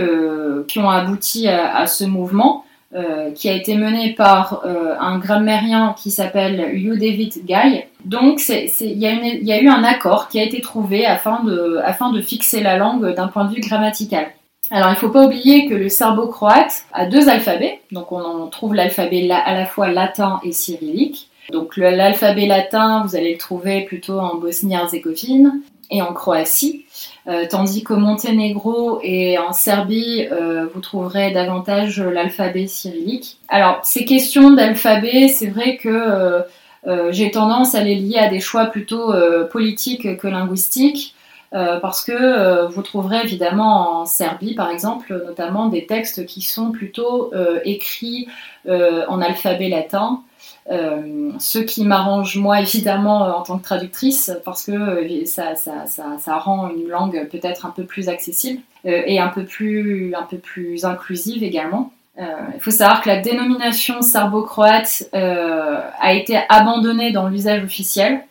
qui 0.68 0.80
ont 0.80 0.90
abouti 0.90 1.48
à 1.48 1.88
ce 1.88 2.04
mouvement. 2.04 2.66
Euh, 2.96 3.32
qui 3.32 3.50
a 3.50 3.54
été 3.54 3.76
mené 3.76 4.14
par 4.14 4.62
euh, 4.66 4.94
un 5.00 5.18
grammairien 5.18 5.96
qui 5.98 6.12
s'appelle 6.12 6.58
David 6.58 7.44
Guy. 7.44 7.86
Donc 8.06 8.40
il 8.50 9.00
y, 9.00 9.52
a 9.52 9.62
eu 9.62 9.68
un 9.68 9.84
accord 9.84 10.28
qui 10.28 10.40
a 10.40 10.44
été 10.44 10.62
trouvé 10.62 11.04
afin 11.04 11.44
de, 11.44 11.80
afin 11.84 12.12
de 12.12 12.22
fixer 12.22 12.62
la 12.62 12.78
langue 12.78 13.16
d'un 13.16 13.30
point 13.30 13.46
de 13.46 13.56
vue 13.56 13.62
grammatical. 13.62 14.28
Alors 14.70 14.90
il 14.90 14.92
ne 14.92 14.98
faut 14.98 15.10
pas 15.10 15.26
oublier 15.26 15.68
que 15.68 15.74
le 15.74 15.90
serbo-croate 15.90 16.86
a 16.94 17.08
deux 17.08 17.30
alphabets, 17.30 17.82
donc 17.92 18.12
on 18.12 18.22
en 18.22 18.46
trouve 18.46 18.76
l'alphabet 18.76 19.28
à 19.32 19.56
la 19.56 19.66
fois 19.66 19.88
latin 19.88 20.40
et 20.44 20.52
cyrillique. 20.52 21.30
Donc 21.52 21.78
l'alphabet 21.78 22.46
latin, 22.46 23.04
vous 23.08 23.16
allez 23.16 23.32
le 23.32 23.40
trouver 23.40 23.86
plutôt 23.86 24.20
en 24.20 24.36
Bosnie-Herzégovine 24.36 25.64
et 25.90 26.04
en 26.04 26.14
Croatie. 26.14 26.86
Euh, 27.28 27.46
tandis 27.50 27.84
qu'au 27.84 27.96
Monténégro 27.96 29.00
et 29.02 29.38
en 29.38 29.54
Serbie, 29.54 30.28
euh, 30.32 30.68
vous 30.74 30.82
trouverez 30.82 31.32
davantage 31.32 32.02
l'alphabet 32.02 32.68
cyrillique. 32.68 33.38
Alors, 33.48 33.80
ces 33.84 34.04
questions 34.04 34.52
d'alphabet, 34.52 35.30
c'est 35.30 35.48
vrai 35.48 35.78
que 35.78 36.44
euh, 36.86 37.12
j'ai 37.12 37.32
tendance 37.32 37.76
à 37.76 37.84
les 37.84 37.96
lier 37.96 38.18
à 38.18 38.28
des 38.28 38.42
choix 38.42 38.66
plutôt 38.66 39.14
politiques 39.52 40.18
que 40.18 40.28
linguistiques. 40.28 41.16
parce 41.52 42.04
que 42.04 42.66
vous 42.66 42.82
trouverez 42.82 43.22
évidemment 43.24 44.02
en 44.02 44.06
Serbie, 44.06 44.56
par 44.56 44.70
exemple, 44.70 45.14
notamment 45.26 45.68
des 45.68 45.86
textes 45.86 46.26
qui 46.26 46.42
sont 46.42 46.72
plutôt 46.72 47.32
écrits 47.64 48.28
en 48.68 49.22
alphabet 49.22 49.70
latin, 49.70 50.24
euh, 50.72 51.32
ce 51.40 51.60
qui 51.60 51.84
m'arrange 51.84 52.38
moi 52.38 52.62
évidemment 52.62 53.26
euh, 53.26 53.32
en 53.32 53.42
tant 53.42 53.58
que 53.58 53.64
traductrice 53.64 54.32
parce 54.46 54.66
que 54.66 54.72
euh, 54.72 55.26
ça, 55.26 55.56
ça, 55.56 55.86
ça, 55.88 56.38
rend 56.38 56.70
une 56.70 56.88
langue 56.88 57.28
peut-être 57.30 57.66
un 57.66 57.72
peu 57.72 57.84
plus 57.84 58.08
accessible 58.08 58.62
et 58.86 59.20
un 59.20 59.30
peu 59.30 59.46
plus, 59.46 60.14
un 60.14 60.24
peu 60.24 60.38
plus 60.38 60.84
inclusive 60.84 61.42
également. 61.42 61.94
Il 62.18 62.60
faut 62.60 62.70
savoir 62.70 63.02
que 63.02 63.08
la 63.08 63.22
dénomination 63.22 64.02
serbo-croate 64.02 65.10
a 65.14 66.14
été 66.14 66.38
abandonnée 66.50 67.12
dans 67.12 67.30
l'usage 67.30 67.64
officiel 67.64 68.26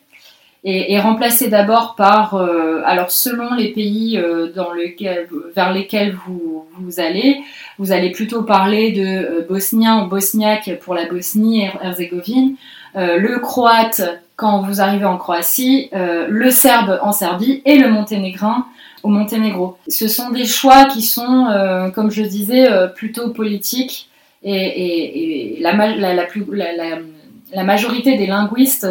et, 0.63 0.99
remplacée 0.99 1.49
d'abord 1.49 1.95
par, 1.95 2.35
alors 2.85 3.09
selon 3.09 3.55
les 3.55 3.69
pays 3.69 4.21
vers 5.55 5.73
lesquels 5.73 6.15
vous 6.27 6.99
allez, 6.99 7.41
vous 7.79 7.91
allez 7.91 8.11
plutôt 8.11 8.43
parler 8.43 8.91
de 8.91 9.01
euh, 9.05 9.45
bosnien 9.47 10.03
ou 10.03 10.07
bosniaque 10.07 10.79
pour 10.81 10.93
la 10.93 11.05
Bosnie 11.05 11.63
et 11.63 11.71
Herzégovine, 11.81 12.55
euh, 12.95 13.17
le 13.17 13.39
croate 13.39 14.01
quand 14.35 14.61
vous 14.61 14.81
arrivez 14.81 15.05
en 15.05 15.17
Croatie, 15.17 15.89
euh, 15.93 16.27
le 16.29 16.49
serbe 16.49 16.99
en 17.01 17.11
Serbie 17.11 17.61
et 17.65 17.77
le 17.77 17.89
monténégrin 17.89 18.65
au 19.03 19.09
Monténégro. 19.09 19.77
Ce 19.87 20.07
sont 20.07 20.31
des 20.31 20.45
choix 20.45 20.85
qui 20.85 21.01
sont, 21.01 21.47
comme 21.93 22.09
je 22.09 22.23
disais, 22.23 22.69
plutôt 22.95 23.31
politiques 23.31 24.09
et, 24.43 25.57
la, 25.59 25.73
majorité 27.63 28.17
des 28.17 28.27
linguistes 28.27 28.87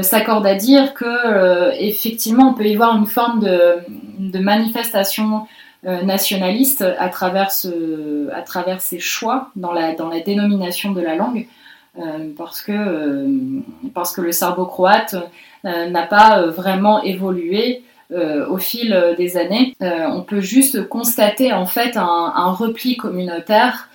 s'accordent 0.00 0.46
à 0.46 0.54
dire 0.54 0.94
que 0.94 1.78
effectivement 1.78 2.52
on 2.52 2.54
peut 2.54 2.64
y 2.64 2.74
voir 2.74 2.96
une 2.96 3.06
forme 3.06 3.40
de, 3.40 4.38
manifestation 4.38 5.46
nationaliste 5.84 6.84
à 6.98 7.08
travers, 7.08 7.52
ce, 7.52 8.30
à 8.32 8.42
travers 8.42 8.80
ces 8.80 8.98
choix 8.98 9.50
dans 9.56 9.72
la, 9.72 9.94
dans 9.94 10.08
la 10.08 10.20
dénomination 10.20 10.92
de 10.92 11.00
la 11.00 11.14
langue, 11.14 11.46
euh, 11.98 12.30
parce, 12.36 12.62
que, 12.62 12.72
euh, 12.72 13.28
parce 13.92 14.12
que 14.12 14.20
le 14.20 14.32
serbo-croate 14.32 15.16
n'a 15.64 16.06
pas 16.06 16.46
vraiment 16.46 17.02
évolué 17.02 17.82
au 18.12 18.58
fil 18.58 19.14
des 19.16 19.38
années. 19.38 19.74
on 19.80 20.20
peut 20.20 20.40
juste 20.40 20.86
constater 20.88 21.54
en 21.54 21.64
fait 21.64 21.96
un, 21.96 22.52
repli 22.52 22.98
communautaire 22.98 23.88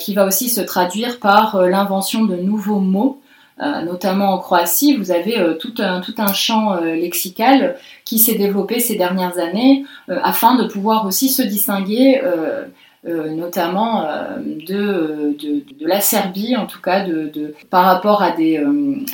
qui 0.00 0.14
va 0.14 0.26
aussi 0.26 0.48
se 0.48 0.60
traduire 0.60 1.20
par 1.20 1.62
l'invention 1.62 2.24
de 2.24 2.34
nouveaux 2.34 2.80
mots 2.80 3.20
euh, 3.20 3.25
notamment 3.58 4.34
en 4.34 4.38
Croatie, 4.38 4.96
vous 4.96 5.10
avez 5.10 5.38
euh, 5.38 5.54
tout, 5.54 5.74
un, 5.78 6.00
tout 6.00 6.14
un 6.18 6.32
champ 6.32 6.74
euh, 6.74 6.94
lexical 6.94 7.76
qui 8.04 8.18
s'est 8.18 8.34
développé 8.34 8.80
ces 8.80 8.96
dernières 8.96 9.38
années 9.38 9.84
afin 10.08 10.56
de 10.56 10.68
pouvoir 10.68 11.06
aussi 11.06 11.28
se 11.28 11.42
distinguer 11.42 12.20
notamment 13.04 14.04
de, 14.38 15.36
de, 15.40 15.86
la 15.86 16.00
Serbie, 16.00 16.56
en 16.56 16.66
tout 16.66 16.80
cas 16.80 17.04
de 17.04 17.54
par 17.68 17.84
rapport 17.84 18.22
à 18.22 18.30
des, 18.30 18.62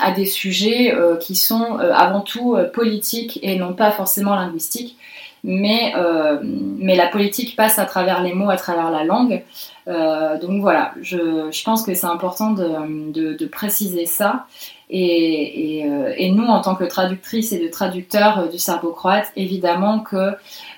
à 0.02 0.11
des 0.11 0.26
sujets 0.26 0.94
qui 1.20 1.37
sont 1.37 1.78
avant 1.78 2.20
tout 2.20 2.57
politiques 2.74 3.38
et 3.42 3.57
non 3.57 3.72
pas 3.72 3.90
forcément 3.90 4.35
linguistiques. 4.35 4.98
Mais, 5.44 5.94
mais 6.42 6.96
la 6.96 7.09
politique 7.09 7.57
passe 7.57 7.78
à 7.78 7.87
travers 7.87 8.22
les 8.22 8.35
mots, 8.35 8.50
à 8.50 8.57
travers 8.57 8.90
la 8.90 9.05
langue. 9.05 9.42
Euh, 9.88 10.38
donc 10.38 10.61
voilà, 10.61 10.95
je, 11.01 11.51
je 11.51 11.64
pense 11.64 11.83
que 11.85 11.95
c'est 11.95 12.07
important 12.07 12.53
de, 12.53 13.35
de, 13.35 13.47
préciser 13.47 14.07
ça. 14.07 14.47
Et, 14.90 15.85
euh, 15.87 16.12
et, 16.16 16.31
nous, 16.31 16.45
en 16.45 16.61
tant 16.61 16.75
que 16.75 16.85
traductrices 16.85 17.53
et 17.53 17.59
de 17.59 17.68
traducteurs 17.68 18.38
euh, 18.40 18.47
du 18.49 18.59
serbo-croate, 18.59 19.33
évidemment 19.37 20.01
que 20.01 20.33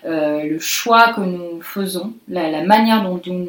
le 0.04 0.58
choix 0.58 1.12
que 1.12 1.20
nous 1.20 1.60
faisons, 1.60 2.12
la, 2.28 2.62
manière 2.64 3.02
dont 3.02 3.20
nous, 3.26 3.48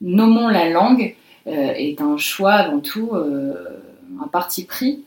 nommons 0.00 0.48
la 0.48 0.70
langue, 0.70 1.14
est 1.46 2.00
un 2.02 2.18
choix 2.18 2.52
avant 2.52 2.80
tout, 2.80 3.12
un 3.14 4.26
parti 4.28 4.64
pris, 4.66 5.02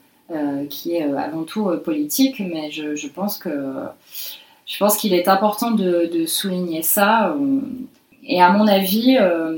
qui 0.70 0.96
est 0.96 1.04
avant 1.04 1.44
tout 1.44 1.70
politique, 1.84 2.39
mais 2.39 2.72
je, 2.72 2.96
je 2.96 3.08
pense 3.08 3.38
qu'il 4.98 5.13
est 5.13 5.28
important 5.28 5.70
de 5.72 6.26
souligner 6.26 6.82
ça. 6.82 7.36
Et 8.32 8.41
à 8.41 8.50
mon 8.50 8.65
avis, 8.65 9.17
euh, 9.20 9.58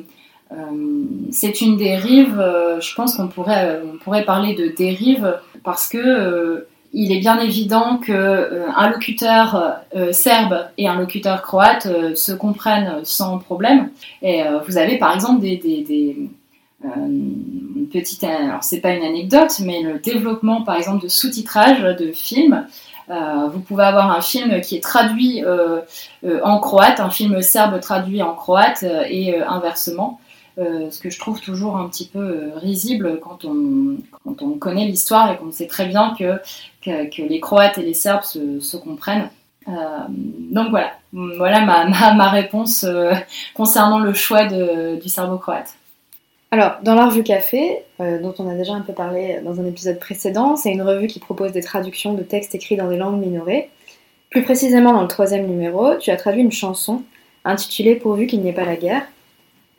euh, 0.51 0.55
c'est 1.31 1.61
une 1.61 1.77
dérive, 1.77 2.39
euh, 2.39 2.81
je 2.81 2.93
pense 2.95 3.15
qu'on 3.15 3.27
pourrait, 3.27 3.79
on 3.85 3.97
pourrait 3.99 4.25
parler 4.25 4.55
de 4.55 4.73
dérive 4.75 5.39
parce 5.63 5.87
que 5.87 6.67
il 6.95 7.11
est 7.11 7.19
bien 7.19 7.39
évident 7.39 7.97
qu'un 7.97 8.89
locuteur 8.91 9.79
serbe 10.11 10.67
et 10.77 10.87
un 10.87 10.95
locuteur 10.95 11.41
croate 11.41 11.87
se 12.15 12.31
comprennent 12.31 12.99
sans 13.01 13.39
problème. 13.39 13.89
Et 14.21 14.43
vous 14.67 14.77
avez 14.77 14.99
par 14.99 15.15
exemple 15.15 15.41
des, 15.41 15.57
des 15.57 16.29
petite, 17.91 18.23
alors 18.23 18.63
c'est 18.63 18.79
pas 18.79 18.93
une 18.93 19.01
anecdote, 19.01 19.59
mais 19.61 19.81
le 19.81 19.97
développement 19.97 20.61
par 20.61 20.75
exemple 20.75 21.01
de 21.01 21.07
sous-titrage 21.07 21.81
de 21.81 22.11
films 22.11 22.67
vous 23.07 23.59
pouvez 23.59 23.83
avoir 23.83 24.11
un 24.11 24.21
film 24.21 24.61
qui 24.61 24.75
est 24.75 24.83
traduit 24.83 25.43
euh, 25.43 25.81
euh, 26.25 26.39
en 26.43 26.59
croate, 26.59 26.99
un 26.99 27.09
film 27.09 27.41
serbe 27.41 27.79
traduit 27.79 28.21
en 28.21 28.33
croate 28.33 28.83
et 28.83 29.41
inversement. 29.41 30.19
ce 30.57 30.99
que 30.99 31.09
je 31.09 31.19
trouve 31.19 31.41
toujours 31.41 31.77
un 31.77 31.87
petit 31.89 32.07
peu 32.07 32.51
risible 32.55 33.19
quand 33.19 33.45
on, 33.45 33.97
quand 34.23 34.41
on 34.41 34.57
connaît 34.57 34.85
l'histoire 34.85 35.31
et 35.31 35.37
qu'on 35.37 35.51
sait 35.51 35.67
très 35.67 35.87
bien 35.87 36.15
que, 36.17 36.39
que, 36.81 37.21
les 37.21 37.39
Croates 37.39 37.77
et 37.77 37.83
les 37.83 37.93
Serbes 37.93 38.23
se, 38.23 38.59
se 38.59 38.77
comprennent. 38.77 39.29
donc 39.67 40.69
voilà, 40.69 40.91
voilà 41.11 41.65
ma, 41.65 41.85
ma, 41.89 42.13
ma 42.13 42.29
réponse 42.29 42.85
concernant 43.53 43.99
le 43.99 44.13
choix 44.13 44.45
de, 44.45 44.99
du 45.01 45.09
serbo-croate. 45.09 45.75
Alors, 46.53 46.77
dans 46.83 46.93
la 46.93 47.07
revue 47.07 47.23
Café, 47.23 47.79
euh, 47.99 48.21
dont 48.21 48.35
on 48.37 48.47
a 48.47 48.53
déjà 48.53 48.73
un 48.73 48.81
peu 48.81 48.93
parlé 48.93 49.39
dans 49.43 49.59
un 49.59 49.65
épisode 49.65 49.97
précédent, 49.97 50.55
c'est 50.55 50.69
une 50.69 50.83
revue 50.83 51.07
qui 51.07 51.17
propose 51.17 51.51
des 51.51 51.63
traductions 51.63 52.13
de 52.13 52.21
textes 52.21 52.53
écrits 52.53 52.75
dans 52.75 52.89
des 52.89 52.95
langues 52.95 53.19
minorées. 53.19 53.71
Plus 54.29 54.43
précisément, 54.43 54.93
dans 54.93 55.01
le 55.01 55.07
troisième 55.07 55.47
numéro, 55.47 55.95
tu 55.95 56.11
as 56.11 56.15
traduit 56.15 56.43
une 56.43 56.51
chanson 56.51 57.01
intitulée 57.43 57.95
Pourvu 57.95 58.27
qu'il 58.27 58.41
n'y 58.41 58.49
ait 58.49 58.53
pas 58.53 58.65
la 58.65 58.75
guerre. 58.75 59.01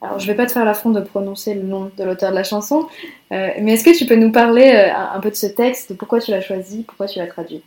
Alors, 0.02 0.18
je 0.18 0.26
vais 0.26 0.34
pas 0.34 0.46
te 0.46 0.50
faire 0.50 0.64
l'affront 0.64 0.90
de 0.90 1.00
prononcer 1.00 1.54
le 1.54 1.62
nom 1.62 1.92
de 1.96 2.02
l'auteur 2.02 2.32
de 2.32 2.34
la 2.34 2.42
chanson, 2.42 2.88
euh, 3.30 3.50
mais 3.60 3.74
est-ce 3.74 3.84
que 3.84 3.96
tu 3.96 4.04
peux 4.04 4.16
nous 4.16 4.32
parler 4.32 4.72
euh, 4.74 4.92
un 5.14 5.20
peu 5.20 5.30
de 5.30 5.36
ce 5.36 5.46
texte, 5.46 5.92
de 5.92 5.96
pourquoi 5.96 6.18
tu 6.18 6.32
l'as 6.32 6.40
choisi, 6.40 6.82
pourquoi 6.82 7.06
tu 7.06 7.20
l'as 7.20 7.28
traduit? 7.28 7.62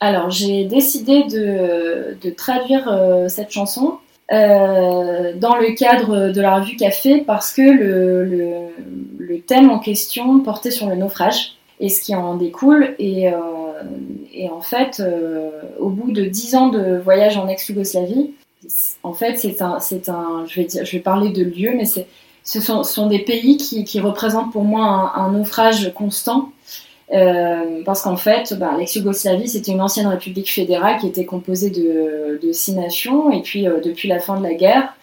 Alors, 0.00 0.30
j'ai 0.30 0.64
décidé 0.64 1.24
de, 1.24 2.30
traduire 2.30 2.88
cette 3.28 3.50
chanson 3.50 3.98
euh, 4.30 5.32
dans 5.36 5.56
le 5.56 5.74
cadre 5.74 6.30
de 6.30 6.40
la 6.40 6.56
revue 6.56 6.76
Café 6.76 7.22
parce 7.26 7.52
que 7.52 7.62
le, 7.62 8.68
thème 9.46 9.70
en 9.70 9.78
question 9.78 10.40
portait 10.40 10.70
sur 10.70 10.88
le 10.88 10.94
naufrage 10.94 11.54
et 11.80 11.88
ce 11.88 12.00
qui 12.00 12.14
en 12.14 12.36
découle. 12.36 12.94
Et, 12.98 13.28
euh, 13.28 13.32
en 14.50 14.60
fait, 14.60 15.00
euh, 15.00 15.50
au 15.78 15.88
bout 15.88 16.12
de 16.12 16.24
dix 16.24 16.54
ans 16.54 16.68
de 16.68 16.98
voyage 16.98 17.36
en 17.36 17.48
ex-Yougoslavie, 17.48 18.30
en 19.02 19.12
fait, 19.12 19.36
c'est 19.36 19.60
un, 19.60 19.80
c'est 19.80 20.08
un, 20.08 20.44
je 20.46 20.60
vais 20.60 20.66
dire, 20.66 20.84
je 20.84 20.92
vais 20.92 21.02
parler 21.02 21.30
de 21.30 21.42
lieux, 21.42 21.72
mais 21.76 21.84
c'est, 21.84 22.06
ce 22.44 22.60
sont, 22.60 23.06
des 23.08 23.18
pays 23.18 23.56
qui, 23.56 23.84
qui 23.84 24.00
représentent 24.00 24.52
pour 24.52 24.64
moi 24.64 25.12
un 25.16 25.32
naufrage 25.32 25.92
constant 25.94 26.52
euh, 27.12 27.82
parce 27.84 28.02
qu'en 28.02 28.16
fait, 28.16 28.54
bah, 28.54 28.72
l'ex-Yougoslavie, 28.78 29.48
c'était 29.48 29.72
une 29.72 29.82
ancienne 29.82 30.06
république 30.06 30.50
fédérale 30.50 30.98
qui 30.98 31.06
était 31.06 31.26
composée 31.26 31.70
de, 31.70 32.52
six 32.52 32.74
nations. 32.74 33.30
Et 33.30 33.42
puis, 33.42 33.68
euh, 33.68 33.80
depuis 33.80 34.08
la 34.08 34.18
fin 34.18 34.38
de 34.38 34.42
la 34.42 34.54
guerre, 34.54 34.94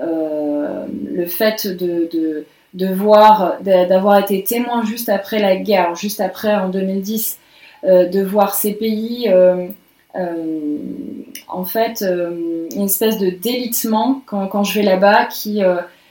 euh, 0.00 0.86
le 1.10 1.26
fait 1.26 1.66
de, 1.66 2.46
voir, 2.92 3.56
d'avoir 3.62 4.18
été 4.18 4.42
témoin 4.44 4.84
juste 4.84 5.08
après 5.08 5.38
la 5.38 5.56
guerre, 5.56 5.94
juste 5.96 6.20
après 6.20 6.54
en 6.54 6.68
2010, 6.68 7.38
de 7.84 8.22
voir 8.22 8.54
ces 8.54 8.72
pays 8.72 9.32
en 11.48 11.64
fait 11.64 12.02
une 12.02 12.84
espèce 12.84 13.18
de 13.18 13.30
délitement 13.30 14.22
quand 14.26 14.64
je 14.64 14.80
vais 14.80 14.84
là-bas 14.84 15.26
qui 15.26 15.62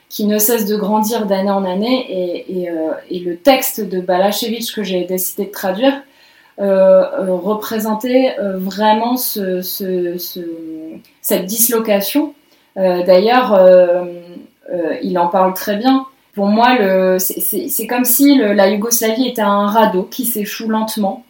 qui 0.10 0.26
ne 0.26 0.38
cesse 0.38 0.66
de 0.66 0.76
grandir 0.76 1.26
d'année 1.26 1.52
en 1.52 1.66
année. 1.66 2.46
Et, 2.48 2.70
euh, 2.70 2.92
et, 3.10 3.20
le 3.20 3.38
texte 3.38 3.82
de 3.82 4.00
Balachevitch 4.00 4.74
que 4.74 4.84
j'ai 4.84 5.04
décidé 5.04 5.46
de 5.46 5.52
traduire 5.52 6.02
euh, 6.62 7.04
euh 7.20 7.36
représentait 7.36 8.36
vraiment 8.40 9.18
ce, 9.18 9.62
ce, 9.62 10.18
ce, 10.18 10.40
cette 11.22 11.46
dislocation. 11.46 12.34
D'ailleurs, 12.76 13.58
il 15.02 15.18
en 15.18 15.28
parle 15.28 15.54
très 15.54 15.78
bien. 15.78 16.06
Pour 16.34 16.48
moi, 16.48 16.78
c'est 17.20 17.88
comme 17.88 18.06
si 18.06 18.38
la 18.38 18.70
Yougoslavie 18.70 19.28
était 19.28 19.42
un 19.42 19.68
radeau 19.68 20.04
qui 20.04 20.26
s'échoue 20.26 20.70
lentement. 20.70 21.24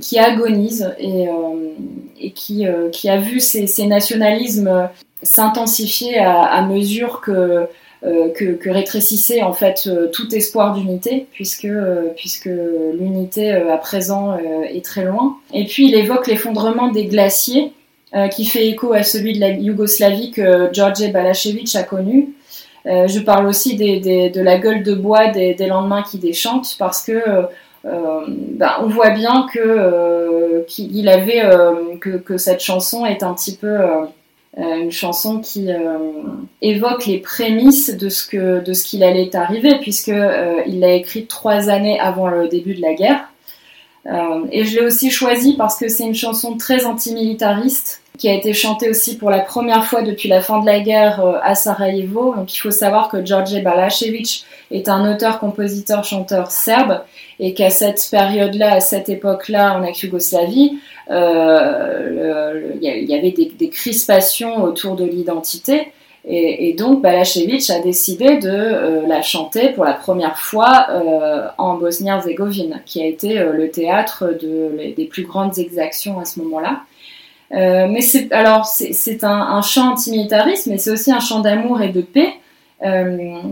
Qui 0.00 0.18
agonise 0.18 0.94
et, 0.98 2.32
qui, 2.32 2.66
a 2.66 3.16
vu 3.16 3.40
ces, 3.40 3.66
ces 3.66 3.86
nationalismes 3.86 4.90
s'intensifier 5.22 6.18
à, 6.18 6.62
mesure 6.62 7.20
que, 7.20 7.66
que, 8.02 8.70
rétrécissait 8.70 9.42
en 9.42 9.52
fait 9.52 9.88
tout 10.12 10.34
espoir 10.34 10.74
d'unité, 10.74 11.26
puisque, 11.32 11.68
puisque 12.16 12.48
l'unité 12.98 13.52
à 13.52 13.76
présent 13.76 14.36
est 14.38 14.84
très 14.84 15.04
loin. 15.04 15.36
Et 15.52 15.66
puis 15.66 15.88
il 15.88 15.94
évoque 15.94 16.26
l'effondrement 16.26 16.88
des 16.88 17.06
glaciers, 17.06 17.72
qui 18.34 18.44
fait 18.44 18.66
écho 18.66 18.92
à 18.92 19.02
celui 19.02 19.34
de 19.34 19.40
la 19.40 19.50
Yougoslavie 19.50 20.30
que 20.32 20.70
George 20.72 21.12
Balašević 21.12 21.76
a 21.76 21.82
connu. 21.82 22.34
je 22.86 23.20
parle 23.20 23.46
aussi 23.46 23.76
de 23.76 24.40
la 24.40 24.58
gueule 24.58 24.82
de 24.82 24.94
bois 24.94 25.28
des, 25.28 25.66
lendemains 25.66 26.02
qui 26.02 26.18
déchantent, 26.18 26.76
parce 26.78 27.02
que 27.02 27.46
euh, 27.86 28.24
ben, 28.28 28.72
on 28.80 28.88
voit 28.88 29.10
bien 29.10 29.46
que 29.52 29.58
euh, 29.58 30.62
qu'il 30.66 31.08
avait 31.08 31.42
euh, 31.42 31.96
que, 31.98 32.10
que, 32.18 32.36
cette 32.36 32.60
chanson 32.60 33.06
est 33.06 33.22
un 33.22 33.32
petit 33.32 33.56
peu 33.56 33.78
une 34.56 34.90
chanson 34.90 35.38
qui 35.38 35.68
évoque 36.60 37.06
les 37.06 37.18
prémices 37.18 37.96
de 37.96 38.08
ce 38.08 38.26
que 38.26 38.62
de 38.62 38.72
ce 38.72 38.84
qu'il 38.84 39.04
allait 39.04 39.34
arriver 39.36 39.78
puisque 39.80 40.12
il 40.66 40.80
l'a 40.80 40.92
écrite 40.94 41.28
trois 41.28 41.68
années 41.68 42.00
avant 42.00 42.26
le 42.28 42.48
début 42.48 42.74
de 42.74 42.82
la 42.82 42.94
guerre 42.94 43.30
et 44.50 44.64
je 44.64 44.76
l'ai 44.76 44.84
aussi 44.84 45.10
choisi 45.10 45.54
parce 45.54 45.78
que 45.78 45.88
c'est 45.88 46.04
une 46.04 46.14
chanson 46.14 46.56
très 46.56 46.84
antimilitariste 46.84 48.02
qui 48.20 48.28
a 48.28 48.34
été 48.34 48.52
chantée 48.52 48.90
aussi 48.90 49.16
pour 49.16 49.30
la 49.30 49.40
première 49.40 49.86
fois 49.86 50.02
depuis 50.02 50.28
la 50.28 50.42
fin 50.42 50.60
de 50.60 50.66
la 50.66 50.80
guerre 50.80 51.24
à 51.42 51.54
Sarajevo. 51.54 52.34
Donc 52.34 52.54
il 52.54 52.58
faut 52.58 52.70
savoir 52.70 53.08
que 53.08 53.24
George 53.24 53.54
Balašević 53.54 54.44
est 54.70 54.90
un 54.90 55.10
auteur, 55.10 55.38
compositeur, 55.38 56.04
chanteur 56.04 56.50
serbe 56.50 57.00
et 57.38 57.54
qu'à 57.54 57.70
cette 57.70 58.06
période-là, 58.10 58.74
à 58.74 58.80
cette 58.80 59.08
époque-là, 59.08 59.74
en 59.74 59.82
ex-Yougoslavie, 59.82 60.72
euh, 60.72 60.99
il 61.10 62.80
y 62.82 63.14
avait 63.14 63.32
des, 63.32 63.68
crispations 63.68 64.62
autour 64.62 64.96
de 64.96 65.04
l'identité. 65.04 65.92
Et, 66.28 66.74
donc 66.74 67.02
Balašević 67.02 67.70
a 67.70 67.80
décidé 67.80 68.36
de 68.36 68.50
euh, 68.50 69.06
la 69.06 69.22
chanter 69.22 69.70
pour 69.70 69.84
la 69.84 69.94
première 69.94 70.38
fois 70.38 70.86
euh, 70.90 71.48
en 71.56 71.78
Bosnie-Herzégovine, 71.78 72.82
qui 72.84 73.02
a 73.02 73.06
été 73.06 73.38
le 73.38 73.70
théâtre 73.70 74.36
de, 74.40 74.94
des 74.94 75.06
plus 75.06 75.24
grandes 75.24 75.58
exactions 75.58 76.20
à 76.20 76.26
ce 76.26 76.40
moment-là. 76.40 76.82
mais 77.50 78.02
c'est 78.02 78.30
alors 78.32 78.66
c'est 78.66 79.24
un, 79.24 79.40
un, 79.58 79.62
chant 79.62 79.92
antimilitariste, 79.92 80.66
mais 80.66 80.76
c'est 80.76 80.90
aussi 80.90 81.10
un 81.10 81.20
chant 81.20 81.40
d'amour 81.40 81.80
et 81.80 81.88
de 81.88 82.02
paix 82.02 82.34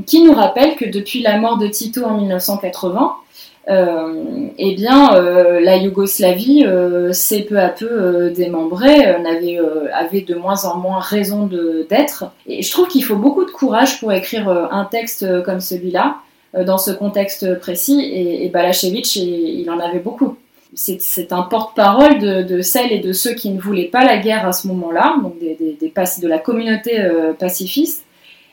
qui 0.06 0.22
nous 0.22 0.34
rappelle 0.34 0.76
que 0.76 0.84
depuis 0.84 1.20
la 1.22 1.38
mort 1.38 1.58
de 1.58 1.68
Tito 1.68 2.04
en 2.04 2.18
1980, 2.18 3.00
euh, 3.00 3.27
eh 3.70 4.74
bien, 4.74 5.14
euh, 5.14 5.60
la 5.60 5.76
Yougoslavie 5.76 6.64
euh, 6.64 7.12
s'est 7.12 7.42
peu 7.42 7.58
à 7.58 7.68
peu 7.68 8.30
démembrée, 8.30 9.04
avait, 9.04 9.58
avait 9.92 10.22
de 10.22 10.34
moins 10.34 10.64
en 10.64 10.78
moins 10.78 11.00
raison 11.00 11.48
d'être. 11.88 12.32
Et 12.46 12.62
je 12.62 12.70
trouve 12.70 12.88
qu'il 12.88 13.04
faut 13.04 13.16
beaucoup 13.16 13.44
de 13.44 13.50
courage 13.50 14.00
pour 14.00 14.12
écrire 14.12 14.48
un 14.48 14.84
texte 14.84 15.42
comme 15.42 15.60
celui-là, 15.60 16.16
dans 16.64 16.78
ce 16.78 16.90
contexte 16.90 17.58
précis, 17.58 18.00
et, 18.00 18.46
et 18.46 18.52
il 18.52 19.70
en 19.70 19.78
avait 19.78 19.98
beaucoup. 19.98 20.36
C'est 20.74 21.32
un 21.32 21.42
porte-parole 21.42 22.18
de, 22.18 22.60
celles 22.62 22.92
et 22.92 23.00
de 23.00 23.12
ceux 23.12 23.34
qui 23.34 23.50
ne 23.50 23.60
voulaient 23.60 23.84
pas 23.84 24.04
la 24.04 24.16
guerre 24.16 24.46
à 24.46 24.52
ce 24.52 24.66
moment-là, 24.68 25.16
donc 25.22 25.38
des, 25.38 25.56
des, 25.56 25.76
des, 25.78 25.92
de 26.22 26.28
la 26.28 26.38
communauté 26.38 27.06
pacifiste, 27.38 28.04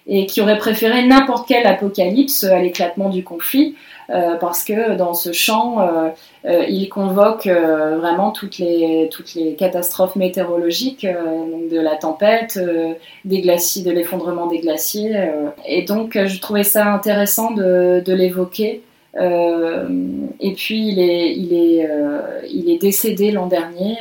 et 0.08 0.25
qui 0.25 0.41
auraient 0.41 0.58
préféré 0.58 1.06
n'importe 1.06 1.47
quel 1.47 1.65
apocalypse 1.65 2.43
à 2.43 2.60
l'éclatement 2.60 3.10
du 3.10 3.23
conflit 3.23 3.75
euh, 4.10 4.36
parce 4.36 4.63
que 4.63 4.96
dans 4.96 5.13
ce 5.13 5.32
chant, 5.32 5.82
euh, 5.82 6.10
euh, 6.46 6.65
il 6.70 6.89
convoque 6.89 7.48
vraiment 7.48 8.32
toutes 8.32 8.58
les, 8.60 9.10
toutes 9.12 9.34
les 9.34 9.56
catastrophes 9.56 10.15
météorologiques, 10.15 11.06
de 11.06 11.80
la 11.80 11.96
tempête, 11.96 12.60
des 13.26 13.41
glaciers, 13.41 13.84
de 13.84 13.91
l'effondrement 13.91 14.48
des 14.48 14.60
glaciers. 14.60 15.32
et 15.68 15.84
donc, 15.84 16.13
je 16.13 16.39
trouvais 16.39 16.63
ça 16.63 16.86
intéressant 16.94 17.52
de, 17.52 18.02
de 18.06 18.13
l'évoquer. 18.13 18.84
et 19.20 20.54
puis, 20.56 20.88
il 20.88 21.00
est, 21.00 21.36
il 21.36 21.54
est, 21.54 21.89
il 22.50 22.70
est 22.70 22.78
décédé 22.78 23.32
l'an 23.32 23.48
dernier, 23.48 23.98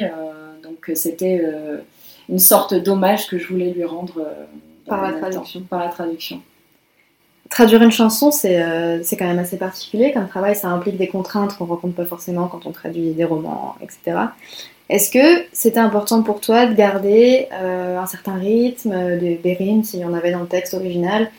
donc 0.63 0.91
c'était 0.95 1.43
une 2.29 2.39
sorte 2.39 2.75
d'hommage 2.75 3.27
que 3.27 3.39
je 3.39 3.49
voulais 3.49 3.71
lui 3.71 3.85
rendre 3.85 4.27
par 4.87 5.03
la 5.03 5.19
traduction. 5.19 5.61
Par 5.63 5.81
la 5.81 5.89
traduction. 5.89 6.43
Traduire 7.55 7.83
une 7.83 7.93
chanson, 7.93 8.31
euh, 8.47 8.99
c'est 9.05 9.17
quand 9.17 9.29
même 9.29 9.39
assez 9.39 9.57
particulier 9.57 10.11
comme 10.11 10.27
travail, 10.27 10.57
ça 10.57 10.67
implique 10.71 10.97
des 10.97 11.07
contraintes 11.07 11.57
qu'on 11.57 11.67
rencontre 11.67 11.95
pas 11.95 12.05
forcément 12.05 12.49
quand 12.49 12.67
on 12.67 12.73
traduit 12.73 13.13
des 13.13 13.23
romans, 13.23 13.77
etc. 13.81 14.23
Est-ce 14.89 15.09
que 15.09 15.47
c'était 15.53 15.79
important 15.79 16.25
pour 16.25 16.41
toi 16.41 16.67
de 16.67 16.75
garder 16.75 17.47
euh, 17.53 17.97
un 17.97 18.07
certain 18.07 18.35
rythme, 18.35 19.21
des, 19.21 19.37
des 19.37 19.53
rimes, 19.53 19.85
s'il 19.85 20.01
y 20.01 20.05
en 20.05 20.15
avait 20.15 20.33
dans 20.33 20.41
le 20.41 20.49
texte 20.49 20.75
original, 20.75 21.31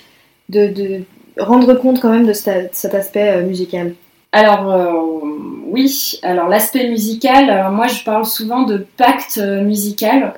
de, 0.48 0.68
de 0.68 1.04
rendre 1.38 1.74
compte 1.74 2.00
quand 2.00 2.12
même 2.12 2.28
de 2.28 2.32
cet, 2.32 2.96
aspect 2.96 3.32
euh, 3.32 3.46
musical? 3.46 3.94
Alors 4.32 5.22
oui, 5.66 6.18
alors 6.24 6.48
l'aspect 6.48 6.88
musical, 6.88 7.74
moi 7.74 7.88
je 7.88 8.06
parle 8.06 8.26
souvent 8.26 8.64
de 8.64 8.86
pacte 8.96 9.38
musical 9.38 10.34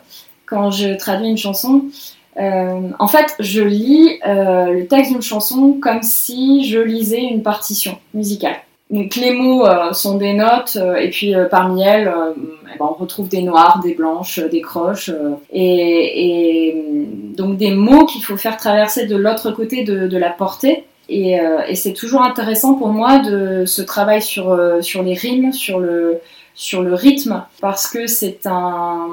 quand 0.47 0.71
je 0.71 0.97
traduis 0.97 1.29
une 1.29 1.37
chanson. 1.37 1.85
Euh, 2.39 2.89
en 2.99 3.07
fait, 3.07 3.35
je 3.39 3.61
lis 3.61 4.19
euh, 4.27 4.71
le 4.71 4.87
texte 4.87 5.11
d'une 5.11 5.21
chanson 5.21 5.77
comme 5.81 6.03
si 6.03 6.65
je 6.69 6.79
lisais 6.79 7.21
une 7.21 7.41
partition 7.41 7.97
musicale. 8.13 8.57
Donc 8.89 9.15
les 9.15 9.31
mots 9.31 9.65
euh, 9.65 9.91
sont 9.91 10.17
des 10.17 10.33
notes 10.33 10.77
et 10.97 11.09
puis 11.09 11.33
parmi 11.51 11.81
elles, 11.81 12.09
eh 12.73 12.77
ben, 12.77 12.85
on 12.89 12.93
retrouve 12.93 13.27
des 13.27 13.41
noires, 13.41 13.81
des 13.83 13.93
blanches, 13.93 14.39
des 14.39 14.61
croches 14.61 15.11
et, 15.51 16.73
donc 17.35 17.57
des 17.57 17.71
mots 17.71 18.05
qu'il 18.05 18.23
faut 18.23 18.37
faire 18.37 18.55
traverser 18.55 19.05
de 19.05 19.15
l'autre 19.17 19.51
côté 19.51 19.83
de, 19.83 20.17
la 20.17 20.29
portée. 20.29 20.85
Et, 21.09 21.37
c'est 21.75 21.91
toujours 21.91 22.21
intéressant 22.21 22.75
pour 22.75 22.87
moi 22.87 23.19
de 23.19 23.65
ce 23.65 23.81
travail 23.81 24.21
sur, 24.21 24.55
les 24.55 25.13
rimes, 25.13 25.51
sur 25.51 25.79
le, 25.79 26.21
rythme, 26.93 27.43
parce 27.59 27.87
que 27.87 28.07
c'est 28.07 28.45
un, 28.45 29.09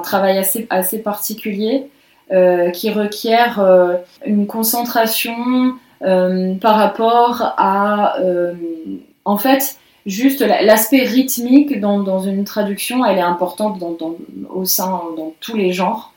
travail 0.00 0.38
assez, 0.38 0.98
particulier 0.98 1.88
qui 2.72 2.90
requiert 2.90 3.60
euh, 3.60 3.96
une 4.24 4.46
concentration 4.46 5.34
euh, 6.02 6.54
par 6.54 6.76
rapport 6.76 7.54
à, 7.56 8.16
en 9.24 9.36
fait, 9.36 9.76
juste 10.06 10.40
l'aspect 10.40 11.02
rythmique 11.02 11.80
dans, 11.80 12.20
une 12.20 12.44
traduction, 12.44 13.04
elle 13.04 13.18
est 13.18 13.22
importante 13.22 13.78
dans, 13.78 13.96
au 14.48 14.64
sein, 14.64 15.02
dans 15.16 15.34
tous 15.40 15.56
les 15.56 15.72
genres, 15.72 16.12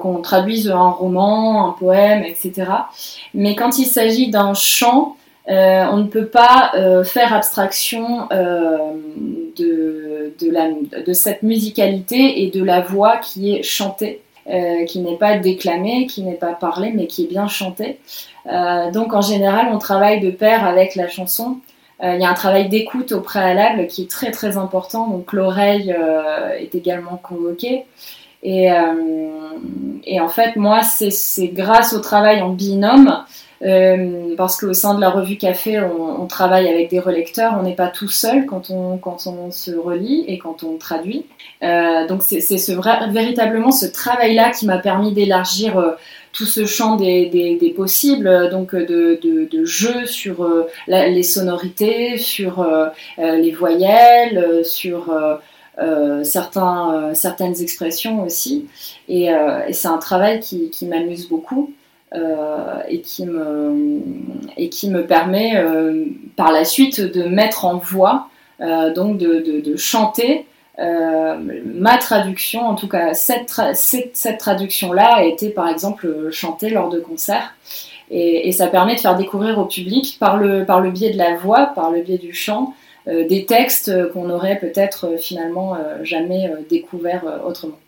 qu'on 0.00 0.22
traduise 0.22 0.70
un 0.70 0.88
roman, 0.88 1.68
un 1.68 1.72
poème, 1.72 2.24
etc. 2.24 2.70
Mais 3.34 3.54
quand 3.54 3.78
il 3.78 3.84
s'agit 3.84 4.30
d'un 4.30 4.54
chant, 4.54 5.16
euh, 5.48 5.84
on 5.90 5.98
ne 5.98 6.08
peut 6.08 6.26
pas 6.26 6.72
euh, 6.74 7.04
faire 7.04 7.34
abstraction 7.34 8.28
euh, 8.32 8.78
de, 9.56 11.12
cette 11.12 11.42
musicalité 11.42 12.42
et 12.42 12.50
de 12.50 12.64
la 12.64 12.80
voix 12.80 13.18
qui 13.18 13.54
est 13.54 13.62
chantée. 13.62 14.22
Euh, 14.46 14.84
qui 14.84 14.98
n'est 14.98 15.16
pas 15.16 15.38
déclamé, 15.38 16.06
qui 16.06 16.22
n'est 16.22 16.34
pas 16.34 16.52
parlé, 16.52 16.92
mais 16.94 17.06
qui 17.06 17.24
est 17.24 17.28
bien 17.28 17.48
chanté. 17.48 17.98
Euh, 18.46 18.90
donc 18.90 19.14
en 19.14 19.22
général, 19.22 19.68
on 19.72 19.78
travaille 19.78 20.20
de 20.20 20.30
pair 20.30 20.66
avec 20.66 20.96
la 20.96 21.08
chanson. 21.08 21.60
Euh, 22.02 22.16
il 22.16 22.20
y 22.20 22.26
a 22.26 22.28
un 22.28 22.34
travail 22.34 22.68
d'écoute 22.68 23.12
au 23.12 23.22
préalable 23.22 23.86
qui 23.86 24.02
est 24.02 24.10
très 24.10 24.30
très 24.32 24.58
important, 24.58 25.06
donc 25.06 25.32
l'oreille 25.32 25.96
est 26.58 26.74
également 26.74 27.16
convoquée. 27.16 27.86
Et, 28.42 28.68
et, 30.04 30.20
en 30.20 30.28
fait, 30.28 30.56
moi, 30.56 30.82
c'est 30.82 31.48
grâce 31.48 31.94
au 31.94 32.00
travail 32.00 32.42
en 32.42 32.50
binôme 32.50 33.24
Euh, 33.64 34.34
parce 34.36 34.58
qu'au 34.58 34.74
sein 34.74 34.94
de 34.94 35.00
la 35.00 35.10
revue 35.10 35.36
Café, 35.36 35.80
on, 35.80 36.26
travaille 36.26 36.68
avec 36.68 36.90
des 36.90 37.00
relecteurs, 37.00 37.56
on 37.58 37.62
n'est 37.62 37.74
pas 37.74 37.88
tout 37.88 38.08
seul 38.08 38.44
quand 38.46 38.70
on, 38.70 38.98
quand 38.98 39.26
on 39.26 39.50
se 39.50 39.70
relit 39.70 40.24
et 40.26 40.38
quand 40.38 40.64
on 40.64 40.76
traduit. 40.76 41.24
Euh, 41.62 42.06
donc 42.06 42.22
c'est 42.22 42.40
ce 42.40 43.12
véritablement 43.12 43.70
ce 43.70 43.86
travail-là 43.86 44.50
qui 44.50 44.66
m'a 44.66 44.78
permis 44.78 45.12
d'élargir 45.12 45.78
euh, 45.78 45.92
tout 46.32 46.46
ce 46.46 46.66
champ 46.66 46.96
des, 46.96 47.74
possibles, 47.76 48.50
donc 48.50 48.74
de, 48.74 49.18
de, 49.22 49.64
jeux 49.64 50.06
sur 50.06 50.48
les 50.88 51.22
sonorités, 51.22 52.18
sur 52.18 52.66
les 53.18 53.52
voyelles, 53.52 54.64
sur 54.64 55.14
certains, 56.24 57.14
certaines 57.14 57.62
expressions 57.62 58.24
aussi. 58.24 58.66
Et, 59.08 59.30
c'est 59.70 59.86
un 59.86 59.98
travail 59.98 60.40
qui 60.40 60.86
m'amuse 60.86 61.28
beaucoup. 61.28 61.72
Euh, 62.14 62.80
et, 62.86 63.00
qui 63.00 63.26
me, 63.26 64.00
et 64.56 64.68
qui 64.68 64.88
me 64.88 65.04
permet 65.04 65.56
euh, 65.56 66.04
par 66.36 66.52
la 66.52 66.64
suite 66.64 67.00
de 67.00 67.24
mettre 67.24 67.64
en 67.64 67.78
voix, 67.78 68.28
euh, 68.60 68.92
donc 68.92 69.18
de, 69.18 69.40
de, 69.60 69.76
chanter 69.76 70.46
ma 70.78 71.98
traduction, 71.98 72.62
en 72.66 72.74
tout 72.74 72.88
cas 72.88 73.14
cette, 73.14 73.50
cette, 73.74 74.38
traduction-là 74.38 75.16
a 75.16 75.24
été 75.24 75.50
par 75.50 75.68
exemple 75.68 76.30
chantée 76.30 76.70
lors 76.70 76.88
de 76.88 77.00
concerts. 77.00 77.54
Et, 78.10 78.48
et, 78.48 78.52
ça 78.52 78.68
permet 78.68 78.94
de 78.94 79.00
faire 79.00 79.16
découvrir 79.16 79.58
au 79.58 79.64
public 79.64 80.16
par 80.20 80.36
le, 80.36 80.64
par 80.64 80.80
le 80.80 80.90
biais 80.90 81.10
de 81.10 81.18
la 81.18 81.36
voix, 81.36 81.66
par 81.74 81.90
le 81.90 82.02
biais 82.02 82.18
du 82.18 82.32
chant, 82.32 82.74
des 83.06 83.44
textes 83.44 83.90
qu'on 84.12 84.24
n'aurait 84.24 84.58
peut-être 84.58 85.16
finalement 85.18 85.76
jamais 86.02 86.50
découverts 86.68 87.24
autrement. 87.44 87.78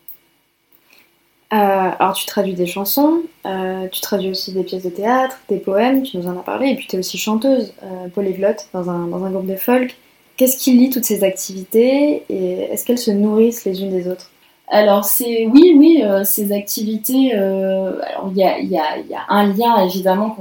Euh, 1.53 1.55
alors 1.97 2.13
tu 2.13 2.25
traduis 2.25 2.55
des 2.55 2.65
chansons, 2.65 3.21
euh, 3.45 3.87
tu 3.89 4.01
traduis 4.01 4.31
aussi 4.31 4.51
des 4.51 4.63
pièces 4.63 4.83
de 4.83 4.89
théâtre, 4.89 5.37
des 5.47 5.59
poèmes, 5.59 6.03
tu 6.03 6.17
nous 6.17 6.27
en 6.27 6.37
as 6.37 6.43
parlé, 6.43 6.71
et 6.71 6.75
puis 6.75 6.87
tu 6.87 6.97
es 6.97 6.99
aussi 6.99 7.17
chanteuse, 7.17 7.73
euh, 7.83 8.09
polyglotte, 8.09 8.67
dans 8.73 8.89
un, 8.89 9.07
dans 9.07 9.23
un 9.23 9.31
groupe 9.31 9.47
de 9.47 9.55
folk. 9.55 9.95
Qu'est-ce 10.35 10.57
qui 10.57 10.73
lie 10.73 10.89
toutes 10.89 11.05
ces 11.05 11.23
activités 11.23 12.23
et 12.29 12.59
est-ce 12.71 12.85
qu'elles 12.85 12.97
se 12.97 13.11
nourrissent 13.11 13.63
les 13.63 13.81
unes 13.81 13.91
des 13.91 14.09
autres? 14.09 14.29
Alors 14.67 15.05
c'est 15.05 15.47
oui 15.47 15.73
oui 15.77 16.03
ces 16.25 16.51
activités 16.51 17.31
alors 17.31 18.29
il 18.31 18.37
y 18.37 18.43
a, 18.43 18.59
y, 18.59 18.67
y 18.67 18.77
a, 19.15 19.25
un 19.29 19.47
lien 19.47 19.77
évidemment 19.85 20.35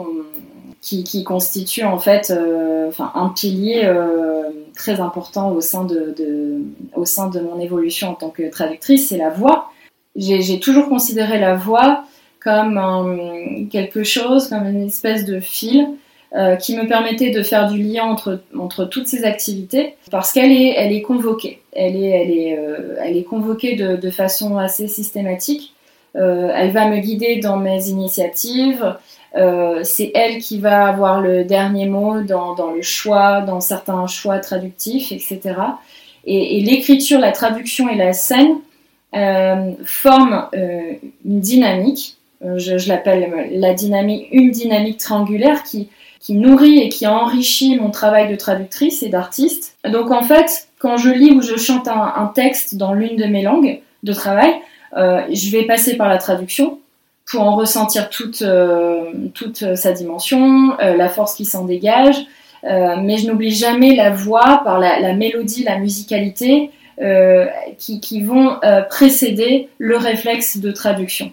qui, 0.82 1.04
qui, 1.04 1.22
constitue 1.22 1.84
en 1.84 1.98
fait 1.98 2.32
un 2.98 3.28
pilier 3.28 3.88
très 4.74 5.00
important 5.00 5.52
au 5.52 5.60
sein 5.60 5.84
de, 5.84 6.12
au 6.96 7.04
sein 7.04 7.28
de 7.30 7.38
mon 7.38 7.60
évolution 7.60 8.10
en 8.10 8.14
tant 8.14 8.30
que 8.30 8.50
traductrice 8.50 9.08
c'est 9.08 9.16
la 9.16 9.30
voix 9.30 9.70
j'ai 10.16 10.60
toujours 10.60 10.88
considéré 10.88 11.38
la 11.38 11.54
voix 11.54 12.04
comme 12.40 13.68
quelque 13.70 14.04
chose, 14.04 14.48
comme 14.48 14.68
une 14.68 14.86
espèce 14.86 15.24
de 15.24 15.40
fil 15.40 15.88
euh, 16.34 16.56
qui 16.56 16.76
me 16.76 16.88
permettait 16.88 17.30
de 17.30 17.40
faire 17.42 17.70
du 17.70 17.80
lien 17.80 18.02
entre, 18.04 18.40
entre 18.58 18.84
toutes 18.84 19.06
ces 19.06 19.24
activités 19.24 19.94
parce 20.10 20.32
qu'elle 20.32 20.50
est, 20.50 20.74
elle 20.76 20.92
est 20.92 21.00
convoquée. 21.00 21.60
Elle 21.72 21.96
est, 21.96 22.08
elle 22.08 22.30
est, 22.30 22.58
euh, 22.58 22.96
elle 23.00 23.16
est 23.16 23.22
convoquée 23.22 23.76
de, 23.76 23.94
de, 23.94 24.10
façon 24.10 24.58
assez 24.58 24.88
systématique. 24.88 25.72
Euh, 26.16 26.50
elle 26.52 26.72
va 26.72 26.88
me 26.88 26.98
guider 26.98 27.36
dans 27.36 27.56
mes 27.56 27.88
initiatives. 27.88 28.96
c'est 29.82 30.10
elle 30.14 30.38
qui 30.38 30.58
va 30.58 30.88
avoir 30.88 31.20
le 31.20 31.44
dernier 31.44 31.86
mot 31.86 32.20
dans, 32.22 32.54
dans, 32.54 32.72
le 32.72 32.82
choix, 32.82 33.40
dans 33.40 33.60
certains 33.60 34.06
choix 34.06 34.38
traductifs, 34.38 35.12
etc. 35.12 35.40
Et, 36.26 36.58
et 36.58 36.60
l'écriture, 36.60 37.20
la 37.20 37.32
traduction 37.32 37.88
et 37.88 37.96
la 37.96 38.12
scène 38.12 38.58
euh, 39.16 39.72
forme 39.84 40.46
euh, 40.54 40.92
une 41.24 41.40
dynamique, 41.40 42.16
euh, 42.44 42.58
je, 42.58 42.88
l'appelle 42.88 43.48
la 43.52 43.72
dynamique, 43.72 44.28
une 44.30 44.50
dynamique 44.50 44.98
triangulaire 44.98 45.62
qui, 45.62 45.88
nourrit 46.28 46.80
et 46.80 46.88
qui 46.88 47.06
enrichit 47.06 47.78
mon 47.78 47.90
travail 47.90 48.28
de 48.28 48.34
traductrice 48.34 49.02
et 49.02 49.08
d'artiste. 49.08 49.76
Donc 49.88 50.10
en 50.10 50.22
fait, 50.22 50.66
quand 50.80 50.96
je 50.96 51.08
lis 51.08 51.30
ou 51.30 51.40
je 51.40 51.56
chante 51.56 51.86
un, 51.86 52.32
texte 52.34 52.74
dans 52.74 52.92
l'une 52.92 53.16
de 53.16 53.26
mes 53.26 53.42
langues 53.42 53.80
de 54.02 54.12
travail, 54.12 54.52
je 54.96 55.50
vais 55.52 55.62
passer 55.66 55.96
par 55.96 56.08
la 56.08 56.18
traduction 56.18 56.80
pour 57.30 57.42
en 57.42 57.54
ressentir 57.54 58.10
toute, 58.10 58.42
toute 59.34 59.76
sa 59.76 59.92
dimension, 59.92 60.76
la 60.78 61.08
force 61.08 61.36
qui 61.36 61.44
s'en 61.44 61.64
dégage, 61.64 62.26
mais 62.64 63.18
je 63.18 63.28
n'oublie 63.28 63.52
jamais 63.52 63.94
la 63.94 64.10
voix 64.10 64.62
par 64.64 64.80
la, 64.80 65.12
mélodie, 65.12 65.62
la 65.62 65.78
musicalité, 65.78 66.72
euh, 66.98 67.44
qui, 67.78 68.22
vont 68.22 68.56
euh, 68.64 68.80
précéder 68.80 69.68
le 69.76 69.98
réflexe 69.98 70.56
de 70.56 70.70
traduction. 70.70 71.30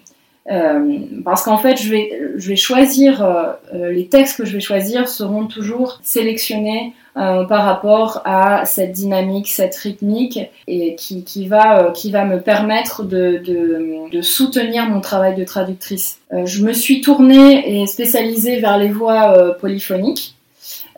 Euh, 0.50 0.98
parce 1.24 1.42
qu'en 1.42 1.56
fait, 1.56 1.80
je 1.80 1.90
vais, 1.90 2.56
choisir, 2.56 3.26
les 3.72 4.08
textes 4.08 4.36
que 4.36 4.44
je 4.44 4.52
vais 4.52 4.60
choisir 4.60 5.08
seront 5.08 5.46
toujours 5.46 6.00
sélectionnés 6.02 6.92
par 7.14 7.64
rapport 7.64 8.20
à 8.26 8.66
cette 8.66 8.92
dynamique, 8.92 9.48
cette 9.48 9.74
rythmique, 9.76 10.38
et 10.66 10.96
qui, 10.96 11.48
va, 11.48 11.92
qui 11.94 12.10
va 12.10 12.26
me 12.26 12.40
permettre 12.40 13.02
de, 13.02 14.20
soutenir 14.20 14.86
mon 14.86 15.00
travail 15.00 15.34
de 15.34 15.44
traductrice. 15.44 16.20
je 16.44 16.62
me 16.62 16.74
suis 16.74 17.00
tournée 17.00 17.80
et 17.80 17.86
spécialisée 17.86 18.60
vers 18.60 18.76
les 18.76 18.90
voix 18.90 19.56
polyphoniques. 19.58 20.34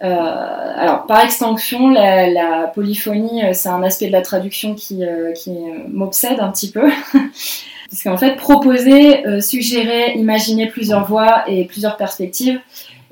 Euh, 0.03 0.73
alors, 0.77 1.07
par 1.07 1.25
extension, 1.25 1.89
la, 1.89 2.71
polyphonie, 2.75 3.45
euh, 3.45 3.51
c'est 3.53 3.69
un 3.69 3.83
aspect 3.83 4.09
de 4.09 4.13
la 4.13 4.23
traduction 4.23 4.75
qui, 4.75 5.05
euh, 5.05 5.33
qui 5.33 5.51
m'obsède 5.89 6.39
un 6.41 6.51
petit 6.51 6.71
peu. 6.71 6.89
Parce 7.91 8.03
qu'en 8.03 8.17
fait, 8.17 8.35
proposer, 8.35 9.41
suggérer, 9.41 10.15
imaginer 10.17 10.67
plusieurs 10.67 11.07
voix 11.07 11.45
et 11.47 11.67
plusieurs 11.67 11.97
perspectives, 11.97 12.59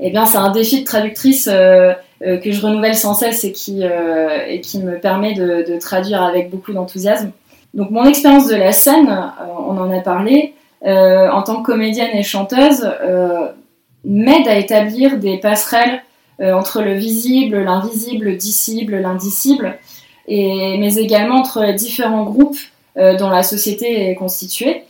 eh 0.01 0.11
bien, 0.11 0.27
c'est 0.27 0.37
un 0.37 0.51
défi 0.51 0.81
de 0.81 0.85
traductrice 0.85 1.45
que 1.45 2.51
je 2.51 2.61
renouvelle 2.61 2.97
sans 2.97 3.15
cesse 3.15 3.45
et 3.45 3.53
qui, 3.53 3.85
et 3.85 4.61
qui 4.61 4.81
me 4.81 4.99
permet 4.99 5.35
de, 5.35 5.65
de 5.71 5.79
traduire 5.79 6.25
avec 6.25 6.51
beaucoup 6.51 6.73
d'enthousiasme. 6.73 7.31
Donc, 7.73 7.93
mon 7.93 8.05
expérience 8.05 8.49
de 8.49 8.57
la 8.57 8.73
scène, 8.73 9.33
on 9.57 9.79
en 9.79 9.97
a 9.97 10.01
parlé, 10.01 10.55
en 10.85 11.43
tant 11.43 11.63
que 11.63 11.67
comédienne 11.67 12.11
et 12.13 12.25
chanteuse, 12.25 12.91
m'aide 14.05 14.49
à 14.49 14.57
établir 14.57 15.19
des 15.19 15.39
passerelles 15.39 16.03
entre 16.41 16.83
le 16.83 16.95
visible, 16.95 17.63
l'invisible, 17.63 18.27
le 18.27 18.37
dissible, 18.37 18.97
l'indicible, 18.97 19.79
mais 20.29 20.95
également 20.97 21.37
entre 21.37 21.73
différents 21.75 22.25
groupes 22.25 22.59
euh, 22.97 23.17
dont 23.17 23.31
la 23.31 23.43
société 23.43 24.11
est 24.11 24.15
constituée. 24.15 24.85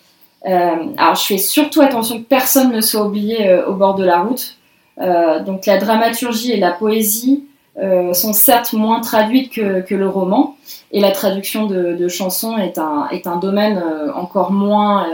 Euh, 0.47 0.51
alors 0.97 1.15
je 1.15 1.25
fais 1.25 1.39
surtout 1.39 1.81
attention 1.81 2.19
que 2.19 2.25
personne 2.25 2.73
ne 2.73 2.81
soit 2.81 3.05
oublié 3.05 3.63
au 3.67 3.75
bord 3.75 3.95
de 3.95 4.05
la 4.05 4.21
route. 4.23 4.57
donc 5.47 5.67
la 5.67 5.79
dramaturgie 5.79 6.53
et 6.53 6.59
la 6.59 6.71
poésie 6.71 7.45
sont 8.13 8.33
certes 8.33 8.73
moins 8.73 9.01
traduites 9.01 9.51
que, 9.53 9.95
le 9.95 10.09
roman, 10.09 10.57
et 10.93 11.01
la 11.01 11.11
traduction 11.11 11.67
de, 11.67 12.09
chansons 12.09 12.57
est 12.57 12.79
un, 12.79 13.37
domaine 13.37 13.83
encore 14.15 14.53
moins 14.53 15.07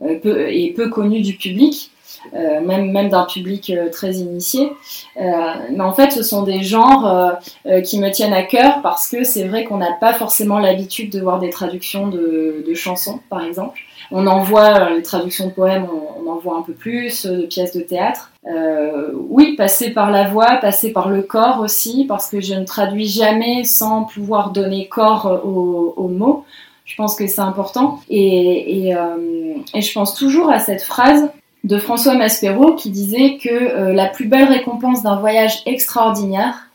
et 0.00 0.72
peu 0.76 0.88
connu 0.88 1.20
du 1.20 1.34
public. 1.34 1.92
Euh, 2.34 2.60
même, 2.60 3.08
d'un 3.08 3.24
public 3.24 3.70
euh, 3.70 3.88
très 3.90 4.14
initié. 4.14 4.72
Euh, 5.20 5.30
mais 5.70 5.82
en 5.82 5.92
fait, 5.92 6.10
ce 6.10 6.22
sont 6.22 6.42
des 6.42 6.62
genres 6.62 7.36
qui 7.84 7.98
me 7.98 8.10
tiennent 8.10 8.32
à 8.32 8.42
cœur 8.42 8.80
parce 8.82 9.08
que 9.08 9.24
c'est 9.24 9.44
vrai 9.44 9.64
qu'on 9.64 9.78
n'a 9.78 9.92
pas 9.92 10.12
forcément 10.12 10.58
l'habitude 10.58 11.10
de 11.10 11.20
voir 11.20 11.38
des 11.38 11.50
traductions 11.50 12.08
de, 12.08 12.64
chansons, 12.74 13.20
par 13.30 13.44
exemple. 13.44 13.78
On 14.10 14.26
en 14.26 14.40
voit 14.40 14.90
les 14.90 15.02
traductions 15.02 15.46
de 15.46 15.52
poèmes, 15.52 15.86
on, 16.24 16.30
en 16.30 16.36
voit 16.36 16.58
un 16.58 16.62
peu 16.62 16.72
plus, 16.72 17.26
de 17.26 17.46
pièces 17.46 17.74
de 17.74 17.80
théâtre. 17.80 18.32
Oui, 19.14 19.56
passer 19.56 19.90
par 19.90 20.10
la 20.10 20.28
voix, 20.28 20.56
passer 20.56 20.92
par 20.92 21.08
le 21.08 21.22
corps 21.22 21.60
aussi, 21.60 22.04
parce 22.06 22.30
que 22.30 22.40
je 22.40 22.54
ne 22.54 22.64
traduis 22.64 23.08
jamais 23.08 23.64
sans 23.64 24.04
pouvoir 24.04 24.50
donner 24.50 24.88
corps 24.88 25.42
aux, 25.44 26.08
mots. 26.08 26.44
Je 26.84 26.94
pense 26.96 27.16
que 27.16 27.26
c'est 27.26 27.40
important. 27.40 28.00
Et, 28.08 28.92
je 29.74 29.92
pense 29.92 30.14
toujours 30.14 30.50
à 30.50 30.58
cette 30.58 30.82
phrase 30.82 31.28
de 31.66 31.78
François 31.78 32.14
Maspero 32.14 32.74
qui 32.74 32.90
disait 32.90 33.38
que 33.38 33.50
euh, 33.50 33.92
la 33.92 34.06
plus 34.06 34.26
belle 34.26 34.44
récompense 34.44 35.02
d'un 35.02 35.16
voyage 35.16 35.62
extraordinaire 35.66 36.68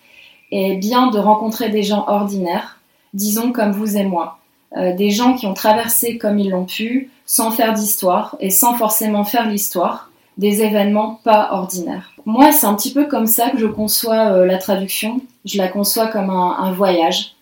est 0.51 0.75
bien 0.75 1.07
de 1.07 1.17
rencontrer 1.17 1.69
des 1.69 1.81
gens 1.81 2.03
ordinaires, 2.09 2.77
disons 3.13 3.53
comme 3.53 3.71
vous 3.71 3.95
et 3.95 4.03
moi, 4.03 4.39
euh, 4.75 4.93
des 4.93 5.09
gens 5.09 5.33
qui 5.33 5.47
ont 5.47 5.53
traversé 5.53 6.17
comme 6.17 6.37
ils 6.39 6.49
l'ont 6.49 6.65
pu, 6.65 7.09
sans 7.25 7.51
faire 7.51 7.73
d'histoire 7.73 8.35
et 8.41 8.49
sans 8.49 8.73
forcément 8.73 9.23
faire 9.23 9.47
l'histoire, 9.47 10.11
des 10.37 10.61
événements 10.61 11.21
pas 11.23 11.53
ordinaires. 11.53 12.11
Moi, 12.25 12.51
c'est 12.51 12.67
un 12.67 12.73
petit 12.73 12.91
peu 12.91 13.05
comme 13.05 13.27
ça 13.27 13.49
que 13.49 13.57
je 13.57 13.67
conçois 13.67 14.33
euh, 14.33 14.45
la 14.45 14.57
traduction. 14.57 15.21
Je 15.45 15.57
la 15.57 15.69
conçois 15.69 16.07
comme 16.07 16.29
un, 16.29 16.71
voyage. 16.73 17.35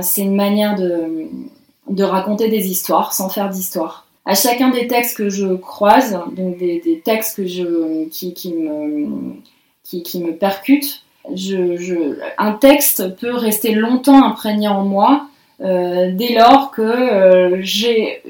c'est 0.00 0.22
une 0.22 0.36
manière 0.36 0.76
de, 0.76 1.26
de 1.90 2.04
raconter 2.04 2.48
des 2.48 2.70
histoires 2.70 3.12
sans 3.12 3.28
faire 3.28 3.50
d'histoire 3.50 4.05
à 4.26 4.34
chacun 4.34 4.70
des 4.70 4.88
textes 4.88 5.16
que 5.16 5.30
je 5.30 5.54
croise, 5.54 6.18
donc 6.32 6.58
des, 6.58 7.00
textes 7.04 7.36
que 7.36 7.46
je, 7.46 8.08
qui, 8.08 8.52
me, 8.52 9.36
qui, 9.84 10.20
me 10.20 10.32
percutent, 10.36 11.04
un 12.38 12.52
texte 12.54 13.16
peut 13.16 13.34
rester 13.34 13.72
longtemps 13.72 14.24
imprégné 14.24 14.66
en 14.66 14.84
moi 14.84 15.28
euh, 15.60 16.10
dès 16.12 16.34
lors 16.34 16.72
que 16.72 16.82
euh, 16.82 17.58
j'ai 17.62 18.22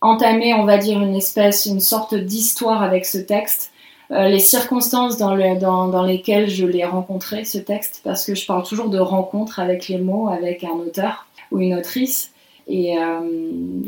entamé, 0.00 0.54
on 0.54 0.64
va 0.64 0.78
dire, 0.78 1.00
une 1.02 1.14
espèce, 1.14 1.66
une 1.66 1.80
sorte 1.80 2.14
d'histoire 2.14 2.82
avec 2.82 3.04
ce 3.04 3.18
texte, 3.18 3.72
les 4.08 4.38
circonstances 4.38 5.16
dans, 5.16 5.36
dans, 5.56 5.88
dans, 5.88 6.04
lesquelles 6.04 6.48
je 6.48 6.64
l'ai 6.64 6.84
rencontré, 6.84 7.44
ce 7.44 7.58
texte, 7.58 8.02
parce 8.04 8.24
que 8.24 8.36
je 8.36 8.46
parle 8.46 8.62
toujours 8.62 8.88
de 8.88 9.00
rencontre 9.00 9.58
avec 9.58 9.88
les 9.88 9.98
mots, 9.98 10.28
avec 10.28 10.62
un 10.62 10.78
auteur 10.78 11.26
ou 11.50 11.58
une 11.58 11.74
autrice. 11.74 12.30
Et 12.68 12.96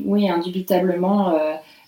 oui, 0.04 0.30
indubitablement, 0.30 1.34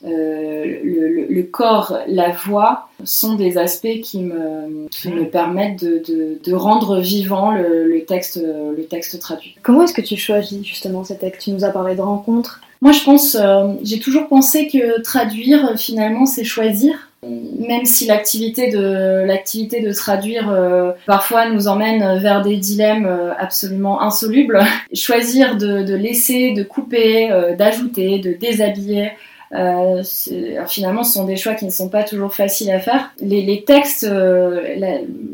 euh, 0.04 0.80
le, 0.82 1.26
le, 1.28 1.42
corps, 1.42 1.98
la 2.08 2.30
voix 2.30 2.88
sont 3.04 3.34
des 3.34 3.58
aspects 3.58 4.00
qui 4.02 4.20
me, 4.20 4.88
qui 4.88 5.08
me 5.08 5.28
permettent 5.28 5.84
de, 5.84 6.02
de, 6.08 6.40
de, 6.42 6.54
rendre 6.54 7.00
vivant 7.00 7.52
le, 7.52 7.86
le, 7.86 8.04
texte, 8.04 8.42
le 8.42 8.82
texte 8.84 9.20
traduit. 9.20 9.56
Comment 9.62 9.82
est-ce 9.82 9.92
que 9.92 10.00
tu 10.00 10.16
choisis 10.16 10.64
justement 10.64 11.04
ces 11.04 11.18
textes 11.18 11.42
Tu 11.42 11.50
nous 11.50 11.64
as 11.64 11.70
parlé 11.70 11.94
de 11.94 12.00
rencontres. 12.00 12.60
Moi, 12.80 12.92
je 12.92 13.04
pense, 13.04 13.34
euh, 13.34 13.74
j'ai 13.82 13.98
toujours 13.98 14.26
pensé 14.28 14.68
que 14.68 15.02
traduire, 15.02 15.78
finalement, 15.78 16.24
c'est 16.24 16.44
choisir. 16.44 17.09
Même 17.22 17.84
si 17.84 18.06
l'activité 18.06 18.70
de 18.70 19.24
l'activité 19.26 19.82
de 19.82 19.92
traduire 19.92 20.50
euh, 20.50 20.92
parfois 21.06 21.50
nous 21.50 21.68
emmène 21.68 22.18
vers 22.18 22.40
des 22.40 22.56
dilemmes 22.56 23.34
absolument 23.38 24.00
insolubles, 24.00 24.60
choisir 24.94 25.56
de, 25.56 25.82
de 25.82 25.94
laisser, 25.94 26.52
de 26.52 26.62
couper, 26.62 27.28
d'ajouter, 27.58 28.20
de 28.20 28.32
déshabiller, 28.32 29.10
euh, 29.52 30.02
finalement, 30.68 31.02
ce 31.02 31.14
sont 31.14 31.24
des 31.24 31.36
choix 31.36 31.54
qui 31.54 31.64
ne 31.64 31.70
sont 31.70 31.88
pas 31.88 32.04
toujours 32.04 32.34
faciles 32.34 32.70
à 32.70 32.78
faire. 32.78 33.12
Les, 33.20 33.42
les 33.42 33.64
textes, 33.64 34.04
euh, 34.04 34.60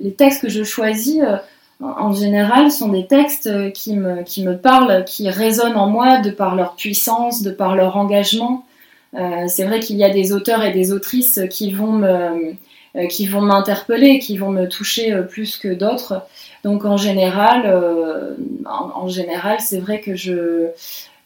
les 0.03 0.13
textes 0.13 0.43
que 0.43 0.49
je 0.49 0.65
choisis, 0.65 1.21
euh, 1.21 1.37
en 1.81 2.13
général, 2.13 2.71
sont 2.71 2.89
des 2.89 3.07
textes 3.07 3.73
qui 3.73 3.95
me, 3.95 4.23
qui 4.23 4.43
me 4.43 4.57
parlent, 4.57 5.05
qui 5.05 5.29
résonnent 5.29 5.77
en 5.77 5.89
moi 5.89 6.19
de 6.19 6.31
par 6.31 6.55
leur 6.55 6.75
puissance, 6.77 7.43
de 7.43 7.51
par 7.51 7.77
leur 7.77 7.97
engagement. 7.97 8.65
C'est 9.13 9.65
vrai 9.65 9.81
qu'il 9.81 9.97
y 9.97 10.05
a 10.05 10.11
des 10.11 10.33
auteurs 10.33 10.63
et 10.63 10.73
des 10.73 10.93
autrices 10.93 11.41
qui 11.51 11.73
vont 11.73 11.93
me, 11.93 12.55
qui 13.09 13.27
vont 13.27 13.41
m'interpeller, 13.41 14.19
qui 14.19 14.37
vont 14.37 14.51
me 14.51 14.69
toucher 14.69 15.15
plus 15.29 15.57
que 15.57 15.69
d'autres. 15.69 16.23
Donc 16.65 16.85
en 16.85 16.97
général, 16.97 18.35
en, 18.67 19.09
général, 19.09 19.59
c'est 19.61 19.79
vrai 19.79 20.01
que 20.01 20.15
je, 20.15 20.71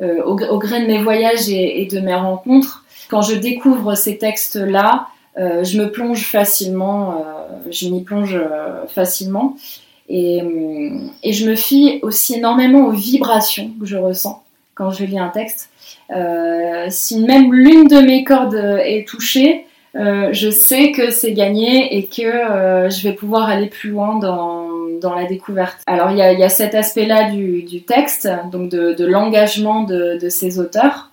euh, 0.02 0.22
au, 0.24 0.58
gré 0.58 0.80
de 0.80 0.86
mes 0.86 1.02
voyages 1.02 1.50
et, 1.50 1.86
de 1.90 2.00
mes 2.00 2.14
rencontres, 2.14 2.84
quand 3.10 3.20
je 3.20 3.34
découvre 3.34 3.94
ces 3.94 4.16
textes-là, 4.16 5.08
euh, 5.38 5.62
je 5.62 5.78
me 5.78 5.90
plonge 5.90 6.24
facilement, 6.24 7.12
euh, 7.12 7.70
je 7.70 7.88
m'y 7.88 8.02
plonge 8.02 8.38
facilement. 8.88 9.56
Et, 10.08 10.40
je 11.24 11.48
me 11.48 11.54
fie 11.54 12.00
aussi 12.02 12.34
énormément 12.34 12.86
aux 12.86 12.92
vibrations 12.92 13.70
que 13.78 13.86
je 13.86 13.96
ressens 13.96 14.42
quand 14.80 14.90
je 14.90 15.04
lis 15.04 15.18
un 15.18 15.28
texte. 15.28 15.68
Euh, 16.10 16.86
si 16.88 17.20
même 17.20 17.52
l'une 17.52 17.86
de 17.86 18.00
mes 18.00 18.24
cordes 18.24 18.54
est 18.54 19.06
touchée, 19.06 19.66
euh, 19.94 20.30
je 20.32 20.48
sais 20.48 20.92
que 20.92 21.10
c'est 21.10 21.32
gagné 21.32 21.98
et 21.98 22.06
que 22.06 22.22
euh, 22.22 22.88
je 22.88 23.06
vais 23.06 23.12
pouvoir 23.12 23.50
aller 23.50 23.66
plus 23.66 23.90
loin 23.90 24.18
dans, 24.18 24.68
dans 24.98 25.14
la 25.14 25.26
découverte. 25.26 25.80
Alors 25.86 26.12
il 26.12 26.16
y 26.16 26.22
a, 26.22 26.48
cet 26.48 26.74
aspect-là 26.74 27.30
du, 27.30 27.62
du, 27.62 27.82
texte, 27.82 28.26
donc 28.50 28.70
de, 28.70 28.94
de 28.94 29.04
l'engagement 29.04 29.82
de, 29.82 30.18
de, 30.18 30.28
ces 30.30 30.58
auteurs, 30.58 31.10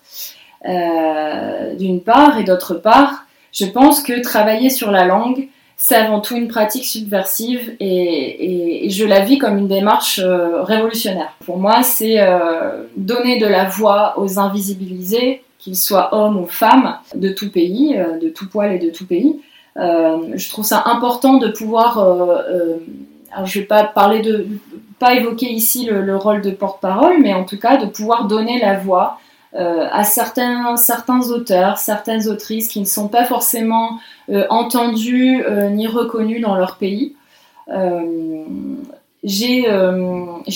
d'une 0.63 2.01
part, 2.01 2.39
et 2.39 2.45
d'autre 2.45 2.75
part, 2.75 3.25
je 3.51 3.65
pense 3.65 4.01
que 4.01 4.21
travailler 4.21 4.69
sur 4.69 4.91
la 4.91 5.03
langue, 5.03 5.49
c'est 5.79 5.95
avant 5.95 6.21
tout 6.21 6.35
une 6.35 6.47
pratique 6.47 6.85
subversive 6.85 7.75
et, 7.79 8.89
je 8.89 9.05
la 9.05 9.19
vis 9.19 9.37
comme 9.37 9.57
une 9.57 9.67
démarche 9.67 10.19
euh, 10.19 10.63
révolutionnaire. 10.63 11.33
Pour 11.45 11.57
moi, 11.57 11.83
c'est 11.83 12.19
euh, 12.19 12.85
donner 12.95 13.37
de 13.37 13.45
la 13.45 13.65
voix 13.65 14.17
aux 14.17 14.39
invisibilisés, 14.39 15.43
qu'ils 15.59 15.75
soient 15.75 16.15
hommes 16.15 16.37
ou 16.37 16.47
femmes, 16.47 16.97
de 17.15 17.29
tout 17.29 17.51
pays, 17.51 17.95
euh, 17.95 18.17
de 18.17 18.29
tout 18.29 18.49
poil 18.49 18.73
et 18.73 18.79
de 18.79 18.89
tout 18.89 19.05
pays. 19.05 19.39
je 19.75 20.49
trouve 20.49 20.65
ça 20.65 20.83
important 20.85 21.37
de 21.37 21.49
pouvoir 21.49 21.99
alors 23.31 23.45
je 23.45 23.59
vais 23.59 23.65
pas 23.65 23.83
parler 23.83 24.21
de, 24.21 24.47
pas 24.97 25.13
évoquer 25.13 25.51
ici 25.51 25.85
le 25.85 26.15
rôle 26.15 26.41
de 26.41 26.49
porte-parole, 26.49 27.17
mais 27.21 27.35
en 27.35 27.43
tout 27.43 27.59
cas 27.59 27.77
de 27.77 27.85
pouvoir 27.85 28.25
donner 28.25 28.59
la 28.59 28.79
voix 28.79 29.19
euh, 29.57 29.87
à 29.91 30.03
certains, 30.03 30.77
certains 30.77 31.29
auteurs, 31.29 31.77
certaines 31.77 32.27
autrices 32.27 32.67
qui 32.67 32.79
ne 32.79 32.85
sont 32.85 33.07
pas 33.07 33.25
forcément 33.25 33.99
euh, 34.29 34.45
entendus 34.49 35.43
euh, 35.43 35.69
ni 35.69 35.87
reconnus 35.87 36.41
dans 36.41 36.55
leur 36.55 36.77
pays. 36.77 37.15
Euh, 37.69 38.43
j'ai 39.23 39.63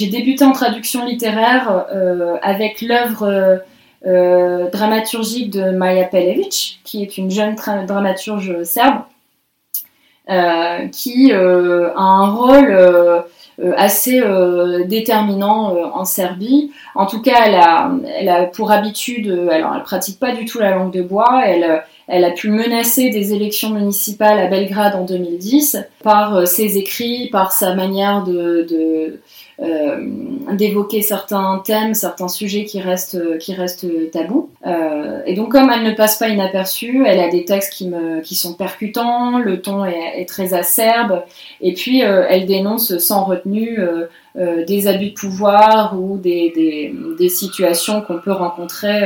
débuté 0.09 0.45
en 0.45 0.53
traduction 0.53 1.05
littéraire 1.05 1.85
avec 2.41 2.81
l'œuvre 2.81 3.61
dramaturgique 4.71 5.49
de 5.49 5.71
Maja 5.71 6.05
Pelevic, 6.05 6.79
qui 6.85 7.03
est 7.03 7.17
une 7.17 7.29
jeune 7.31 7.55
dramaturge 7.55 8.63
serbe, 8.63 9.01
euh, 10.29 10.87
qui 10.89 11.33
euh, 11.33 11.89
a 11.95 12.01
un 12.01 12.29
rôle 12.29 12.71
euh, 12.71 13.21
assez 13.77 14.21
déterminant 14.87 15.75
en 15.93 16.05
Serbie. 16.05 16.71
En 16.95 17.05
tout 17.05 17.21
cas, 17.21 17.43
elle 17.45 17.55
a, 17.55 17.91
elle 18.17 18.29
a 18.29 18.45
pour 18.45 18.71
habitude, 18.71 19.47
alors 19.51 19.73
elle 19.75 19.83
pratique 19.83 20.19
pas 20.19 20.31
du 20.33 20.45
tout 20.45 20.59
la 20.59 20.71
langue 20.71 20.91
de 20.91 21.01
bois, 21.01 21.43
elle, 21.45 21.83
elle 22.07 22.23
a 22.23 22.31
pu 22.31 22.49
menacer 22.49 23.09
des 23.09 23.33
élections 23.33 23.69
municipales 23.69 24.39
à 24.39 24.47
Belgrade 24.47 24.95
en 24.95 25.05
2010 25.05 25.77
par 26.03 26.47
ses 26.47 26.77
écrits, 26.77 27.29
par 27.31 27.51
sa 27.51 27.75
manière 27.75 28.23
de, 28.23 28.65
de 28.69 28.81
euh, 28.81 29.19
d'évoquer 30.53 31.01
certains 31.01 31.61
thèmes, 31.63 31.93
certains 31.93 32.27
sujets 32.27 32.65
qui 32.65 32.79
restent, 32.79 33.37
qui 33.37 33.53
restent 33.53 33.87
tabous. 34.11 34.49
Euh, 34.65 35.21
et 35.25 35.33
donc 35.33 35.51
comme 35.51 35.69
elle 35.71 35.83
ne 35.83 35.93
passe 35.93 36.17
pas 36.17 36.29
inaperçue, 36.29 37.03
elle 37.05 37.19
a 37.19 37.29
des 37.29 37.45
textes 37.45 37.73
qui, 37.73 37.87
me, 37.87 38.21
qui 38.21 38.35
sont 38.35 38.53
percutants, 38.53 39.39
le 39.39 39.61
ton 39.61 39.85
est, 39.85 40.21
est 40.21 40.27
très 40.27 40.53
acerbe, 40.53 41.23
et 41.61 41.73
puis 41.73 42.03
euh, 42.03 42.25
elle 42.29 42.45
dénonce 42.45 42.97
sans 42.97 43.23
retenue 43.23 43.79
euh, 43.79 44.05
euh, 44.37 44.65
des 44.65 44.87
abus 44.87 45.09
de 45.09 45.13
pouvoir 45.13 45.99
ou 45.99 46.17
des, 46.17 46.51
des, 46.55 46.93
des 47.17 47.29
situations 47.29 48.01
qu'on 48.01 48.19
peut 48.19 48.31
rencontrer 48.31 49.01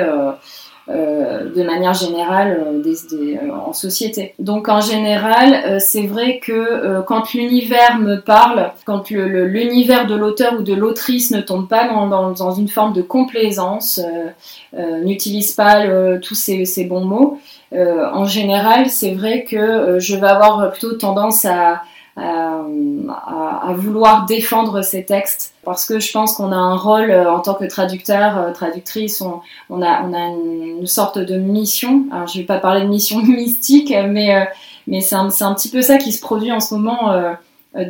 euh, 0.87 1.49
de 1.51 1.63
manière 1.63 1.95
générale 1.95 2.63
euh, 2.63 2.79
des, 2.79 2.93
des, 3.09 3.37
euh, 3.37 3.51
en 3.51 3.73
société. 3.73 4.35
Donc 4.37 4.69
en 4.69 4.81
général, 4.81 5.81
c'est 5.81 6.05
vrai 6.05 6.37
que 6.37 7.01
quand 7.01 7.33
l'univers 7.33 7.97
me 7.97 8.17
parle, 8.17 8.71
quand 8.85 9.09
l'univers 9.09 10.05
de 10.05 10.13
l'auteur 10.13 10.53
ou 10.59 10.61
de 10.61 10.75
l'autrice 10.75 11.31
ne 11.31 11.41
tombe 11.41 11.67
pas 11.67 11.87
dans, 11.87 12.05
dans, 12.05 12.33
dans, 12.33 12.51
une 12.51 12.67
forme 12.67 12.93
de 12.93 13.01
complaisance, 13.01 13.99
n'utilise 15.03 15.53
pas 15.53 15.83
le, 15.85 16.19
tous 16.19 16.35
ces, 16.35 16.65
ces, 16.65 16.85
bons 16.85 17.05
mots, 17.05 17.39
en 17.73 18.25
général, 18.25 18.89
c'est 18.89 19.15
vrai 19.15 19.43
que 19.43 19.97
je 19.99 20.15
vais 20.15 20.27
avoir 20.27 20.71
plutôt 20.71 20.93
tendance 20.93 21.45
à 21.45 21.81
à, 22.17 22.63
à, 23.09 23.73
vouloir 23.73 24.25
défendre 24.25 24.81
ces 24.81 25.03
textes 25.03 25.53
parce 25.63 25.85
que 25.85 25.99
je 25.99 26.11
pense 26.11 26.33
qu'on 26.33 26.51
a 26.51 26.55
un 26.55 26.77
rôle 26.77 27.11
euh, 27.11 27.29
en 27.29 27.39
tant 27.39 27.55
que 27.55 27.65
traducteur, 27.65 28.37
euh, 28.37 28.51
traductrice, 28.51 29.21
on, 29.21 29.41
on, 29.69 29.81
a, 29.81 30.03
on 30.03 30.13
a 30.13 30.27
une, 30.27 30.87
sorte 30.87 31.19
de 31.19 31.37
mission. 31.37 32.05
Alors 32.11 32.27
je 32.27 32.39
vais 32.39 32.45
pas 32.45 32.59
parler 32.59 32.81
de 32.81 32.87
mission 32.87 33.19
mystique, 33.21 33.93
mais, 34.07 34.47
mais 34.87 35.01
c'est 35.01 35.15
un, 35.15 35.27
un, 35.27 35.53
petit 35.53 35.69
peu 35.69 35.81
ça 35.81 35.97
qui 35.97 36.11
se 36.11 36.21
produit 36.21 36.51
en 36.51 36.59
ce 36.59 36.73
moment 36.75 37.13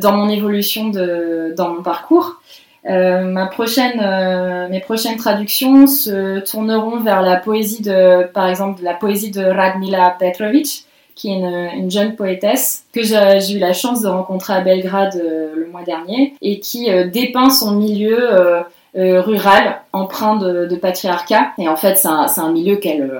dans 0.00 0.12
mon 0.12 0.28
évolution, 0.28 0.88
de, 0.88 1.54
dans 1.56 1.68
mon 1.68 1.82
parcours. 1.82 2.40
Euh, 2.88 3.22
ma 3.22 3.46
prochaine, 3.46 4.00
euh, 4.00 4.68
mes 4.68 4.80
prochaines 4.80 5.16
traductions 5.16 5.88
se 5.88 6.38
tourneront 6.40 7.00
vers 7.00 7.20
la 7.20 7.36
poésie 7.36 7.82
de, 7.82 8.24
par 8.32 8.48
exemple, 8.48 8.82
la 8.82 8.94
poésie 8.94 9.32
de 9.32 9.42
Radmila 9.42 10.14
Petrovic, 10.18 10.85
qui 11.16 11.30
est 11.30 11.34
une, 11.34 11.70
une 11.74 11.90
jeune 11.90 12.14
poétesse 12.14 12.84
que 12.92 13.02
j'ai 13.02 13.54
eu 13.54 13.58
la 13.58 13.72
chance 13.72 14.02
de 14.02 14.08
rencontrer 14.08 14.52
à 14.52 14.60
Belgrade 14.60 15.16
euh, 15.16 15.54
le 15.56 15.66
mois 15.66 15.82
dernier 15.82 16.34
et 16.42 16.60
qui 16.60 16.90
euh, 16.90 17.08
dépeint 17.08 17.50
son 17.50 17.72
milieu 17.72 18.18
euh, 18.30 18.62
rural 18.94 19.80
empreint 19.92 20.36
de, 20.36 20.66
de, 20.66 20.76
patriarcat. 20.76 21.52
Et 21.58 21.68
en 21.68 21.76
fait, 21.76 21.96
c'est 21.96 22.08
un, 22.08 22.26
un, 22.36 22.52
milieu 22.52 22.76
qu'elle 22.76 23.10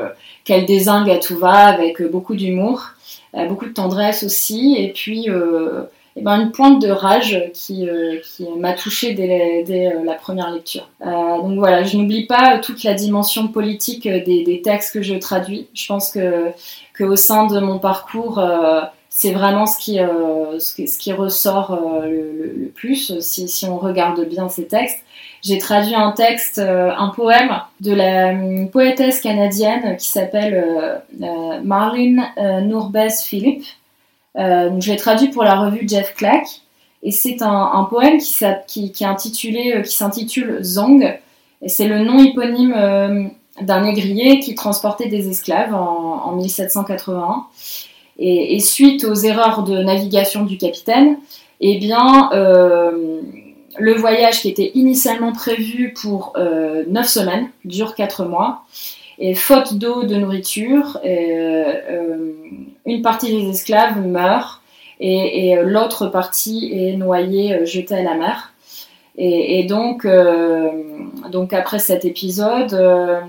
qu'elle 0.45 0.67
désingue 0.67 1.11
à 1.11 1.19
tout 1.19 1.37
va 1.37 1.67
avec 1.67 2.03
beaucoup 2.11 2.35
d'humour, 2.35 2.91
beaucoup 3.49 3.67
de 3.67 3.73
tendresse 3.73 4.23
aussi, 4.23 4.77
et 4.79 4.93
puis 4.93 5.29
et 6.17 6.23
ben, 6.23 6.41
une 6.41 6.51
pointe 6.51 6.81
de 6.81 6.91
rage 6.91 7.51
qui, 7.53 7.87
euh, 7.89 8.17
qui 8.25 8.49
m'a 8.59 8.73
touchée 8.73 9.13
dès, 9.13 9.65
dès 9.65 9.89
euh, 9.89 10.03
la 10.03 10.15
première 10.15 10.51
lecture. 10.51 10.89
Euh, 11.03 11.43
donc 11.43 11.59
voilà, 11.59 11.83
je 11.85 11.99
n'oublie 11.99 12.27
pas 12.27 12.59
toute 12.59 12.85
la 12.85 12.95
dimension 12.95 13.49
politique 13.49 14.09
des, 14.09 14.63
textes 14.65 14.95
que 14.95 15.03
je 15.03 15.15
traduis. 15.15 15.69
Je 15.75 15.87
pense 15.87 16.11
que, 16.11 16.47
que 16.95 17.05
au 17.05 17.17
sein 17.17 17.47
de 17.47 17.61
mon 17.61 17.79
parcours, 17.79 18.43
c'est 19.11 19.33
vraiment 19.33 19.67
ce 19.67 19.79
qui, 19.79 19.99
ce 20.59 20.99
qui, 20.99 21.13
ressort 21.13 21.79
le, 22.05 22.73
plus 22.75 23.21
si, 23.21 23.49
si 23.49 23.67
on 23.67 23.77
regarde 23.77 24.25
bien 24.27 24.49
ces 24.49 24.67
textes. 24.67 24.99
J'ai 25.43 25.59
traduit 25.59 25.95
un 25.95 26.13
texte, 26.13 26.59
un 26.59 27.09
poème 27.15 27.61
de 27.81 27.93
la 27.93 28.35
poétesse 28.73 29.21
canadienne 29.21 29.97
qui 29.99 30.09
s'appelle 30.09 31.03
Marlene 31.63 32.25
Nourbez 32.63 33.11
Philippe 33.23 33.65
donc 34.37 34.83
je 34.83 34.91
l'ai 34.91 34.97
traduit 34.97 35.29
pour 35.29 35.45
la 35.45 35.59
revue 35.59 35.87
Jeff 35.89 36.15
Clack. 36.15 36.47
Et 37.03 37.11
c'est 37.13 37.41
un, 37.41 37.87
poème 37.89 38.19
qui, 38.67 38.93
est 39.01 39.05
intitulé, 39.05 39.75
euh, 39.77 39.83
qui 39.83 39.95
s'intitule 39.95 40.59
Zong. 40.65 41.19
C'est 41.67 41.87
le 41.87 42.01
nom 42.01 42.19
éponyme 42.19 42.75
euh, 42.77 43.25
d'un 43.61 43.83
négrier 43.83 44.41
qui 44.41 44.55
transportait 44.55 45.09
des 45.09 45.29
esclaves 45.29 45.73
en, 45.73 46.25
en 46.25 46.33
1781. 46.33 47.45
Et, 48.19 48.59
suite 48.61 49.05
aux 49.05 49.15
erreurs 49.15 49.63
de 49.63 49.83
navigation 49.83 50.45
du 50.45 50.57
capitaine, 50.57 51.19
eh 51.61 51.79
bien, 51.79 52.31
le 52.33 53.95
voyage 53.95 54.41
qui 54.41 54.49
était 54.49 54.73
initialement 54.75 55.33
prévu 55.33 55.93
pour 55.93 56.33
9 56.39 57.07
semaines 57.07 57.51
dure 57.67 57.95
4 57.95 58.25
mois. 58.25 58.63
Et 59.19 59.35
faute 59.35 59.75
d'eau, 59.75 60.05
de 60.05 60.17
nourriture, 60.17 60.99
une 62.87 63.03
partie 63.03 63.31
des 63.31 63.49
esclaves 63.49 64.07
meurt 64.07 64.61
et, 65.01 65.49
et 65.49 65.63
l'autre 65.63 66.09
partie 66.09 66.71
est 66.73 66.97
noyée, 66.97 67.65
jetée 67.65 67.97
à 67.97 68.03
la 68.03 68.15
mer. 68.15 68.53
Et, 69.19 69.65
donc, 69.65 70.05
euh, 70.05 70.71
donc 71.31 71.53
après 71.53 71.79
cet 71.79 72.05
épisode, 72.05 72.75
euh, 72.75 73.21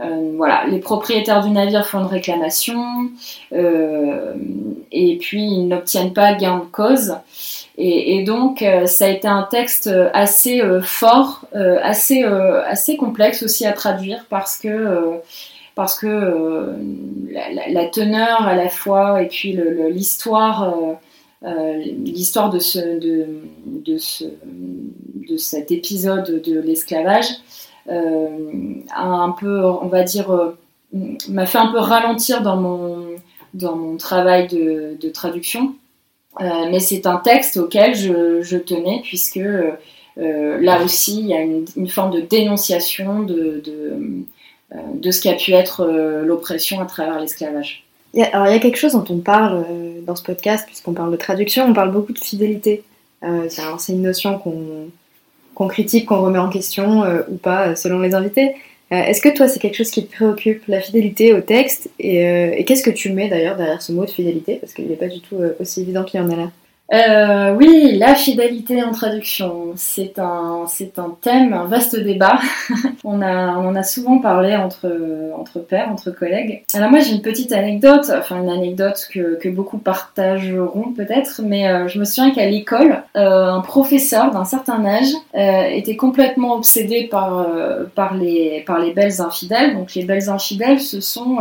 euh, 0.00 0.32
voilà, 0.36 0.64
les 0.66 0.80
propriétaires 0.80 1.42
du 1.44 1.50
navire 1.50 1.86
font 1.86 2.00
une 2.00 2.06
réclamation 2.06 2.82
et 3.52 5.18
puis 5.20 5.44
ils 5.44 5.68
n'obtiennent 5.68 6.12
pas 6.12 6.34
gain 6.34 6.58
de 6.58 6.64
cause. 6.64 7.14
Et, 7.78 8.24
donc 8.24 8.64
ça 8.86 9.04
a 9.04 9.08
été 9.08 9.28
un 9.28 9.42
texte 9.42 9.90
assez 10.14 10.62
fort, 10.82 11.44
assez, 11.52 12.22
assez 12.22 12.96
complexe 12.96 13.42
aussi 13.42 13.66
à 13.66 13.72
traduire 13.72 14.24
parce 14.30 14.56
que 14.56 15.20
parce 15.74 15.98
que 15.98 16.74
la, 17.30 17.84
teneur 17.90 18.48
à 18.48 18.56
la 18.56 18.70
fois 18.70 19.22
et 19.22 19.28
puis 19.28 19.58
l'histoire 19.90 20.74
euh, 21.46 21.74
l'histoire 21.78 22.50
de, 22.50 22.58
ce, 22.58 22.78
de, 22.78 23.26
de, 23.66 23.98
ce, 23.98 24.24
de, 24.24 25.36
cet 25.36 25.70
épisode 25.70 26.42
de 26.42 26.60
l'esclavage 26.60 27.28
euh, 27.88 28.80
a 28.94 29.06
un 29.06 29.30
peu, 29.32 29.64
on 29.64 29.86
va 29.86 30.02
dire, 30.02 30.30
euh, 30.30 30.58
m'a 31.28 31.44
fait 31.44 31.58
un 31.58 31.70
peu 31.70 31.78
ralentir 31.78 32.42
dans 32.42 32.56
mon, 32.56 33.06
dans 33.52 33.76
mon 33.76 33.96
travail 33.98 34.48
de, 34.48 34.96
de 34.98 35.08
traduction. 35.10 35.74
Mais 36.40 36.80
c'est 36.80 37.06
un 37.06 37.16
texte 37.16 37.56
auquel 37.56 37.94
je, 37.94 38.56
tenais 38.56 39.00
puisque 39.02 39.40
là 40.16 40.82
aussi 40.82 41.20
il 41.20 41.26
y 41.26 41.34
a 41.34 41.40
une, 41.40 41.88
forme 41.88 42.12
de 42.12 42.20
dénonciation 42.20 43.22
de, 43.22 43.62
de, 43.64 43.94
de 44.94 45.10
ce 45.10 45.20
qu'a 45.20 45.34
pu 45.34 45.52
être 45.52 45.86
l'oppression 46.24 46.80
à 46.80 46.86
travers 46.86 47.20
l'esclavage 47.20 47.86
alors, 48.22 48.46
il 48.46 48.52
y 48.52 48.56
a 48.56 48.58
quelque 48.58 48.78
chose 48.78 48.92
dont 48.92 49.04
on 49.10 49.18
parle 49.18 49.64
euh, 49.68 50.00
dans 50.06 50.16
ce 50.16 50.22
podcast, 50.22 50.64
puisqu'on 50.66 50.92
parle 50.92 51.10
de 51.10 51.16
traduction, 51.16 51.64
on 51.66 51.72
parle 51.72 51.92
beaucoup 51.92 52.12
de 52.12 52.18
fidélité. 52.18 52.82
Euh, 53.22 53.48
c'est 53.48 53.92
une 53.92 54.02
notion 54.02 54.38
qu'on 54.38 55.68
critique, 55.68 56.06
qu'on 56.06 56.22
remet 56.22 56.38
en 56.38 56.48
question 56.48 57.04
euh, 57.04 57.22
ou 57.28 57.36
pas, 57.36 57.76
selon 57.76 58.00
les 58.00 58.14
invités. 58.14 58.54
Est-ce 58.90 59.20
que 59.20 59.34
toi, 59.34 59.48
c'est 59.48 59.58
quelque 59.58 59.76
chose 59.76 59.90
qui 59.90 60.06
te 60.06 60.14
préoccupe, 60.14 60.62
la 60.68 60.80
fidélité 60.80 61.32
au 61.32 61.40
texte 61.40 61.90
Et, 61.98 62.22
et 62.58 62.64
qu'est-ce 62.64 62.84
que 62.84 62.90
tu 62.90 63.12
mets 63.12 63.28
d'ailleurs 63.28 63.56
derrière 63.56 63.82
ce 63.82 63.92
mot 63.92 64.04
de 64.04 64.10
fidélité? 64.10 64.56
Parce 64.56 64.74
qu'il 64.74 64.86
n'est 64.86 64.96
pas 64.96 65.08
du 65.08 65.20
tout 65.20 65.38
aussi 65.58 65.80
évident 65.80 66.04
qu'il 66.04 66.20
y 66.20 66.22
en 66.22 66.30
a 66.30 66.36
là. 66.36 66.50
Euh, 66.92 67.52
oui, 67.54 67.96
la 67.98 68.14
fidélité 68.14 68.82
en 68.82 68.92
traduction, 68.92 69.72
c'est 69.74 70.18
un, 70.20 70.66
c'est 70.68 70.98
un 70.98 71.16
thème, 71.20 71.52
un 71.52 71.64
vaste 71.64 71.96
débat. 71.96 72.38
on, 73.04 73.22
a, 73.22 73.56
on 73.56 73.68
en 73.68 73.74
a 73.74 73.82
souvent 73.82 74.18
parlé 74.18 74.54
entre, 74.54 74.86
entre 75.36 75.58
pairs, 75.58 75.88
entre 75.90 76.12
collègues. 76.12 76.62
Alors 76.74 76.90
moi 76.90 77.00
j'ai 77.00 77.12
une 77.12 77.22
petite 77.22 77.50
anecdote, 77.52 78.12
enfin 78.16 78.40
une 78.40 78.48
anecdote 78.48 79.08
que, 79.12 79.36
que 79.36 79.48
beaucoup 79.48 79.78
partageront 79.78 80.92
peut-être, 80.92 81.40
mais 81.42 81.68
euh, 81.68 81.88
je 81.88 81.98
me 81.98 82.04
souviens 82.04 82.30
qu'à 82.30 82.46
l'école, 82.48 83.02
euh, 83.16 83.50
un 83.50 83.60
professeur 83.60 84.30
d'un 84.30 84.44
certain 84.44 84.84
âge 84.84 85.12
était 85.34 85.96
complètement 85.96 86.54
obsédé 86.54 87.08
par, 87.10 87.46
par, 87.94 88.14
les, 88.14 88.62
par 88.66 88.78
les 88.78 88.92
belles 88.92 89.20
infidèles. 89.20 89.74
Donc 89.74 89.94
les 89.94 90.04
belles 90.04 90.28
infidèles, 90.28 90.80
ce 90.80 91.00
sont 91.00 91.38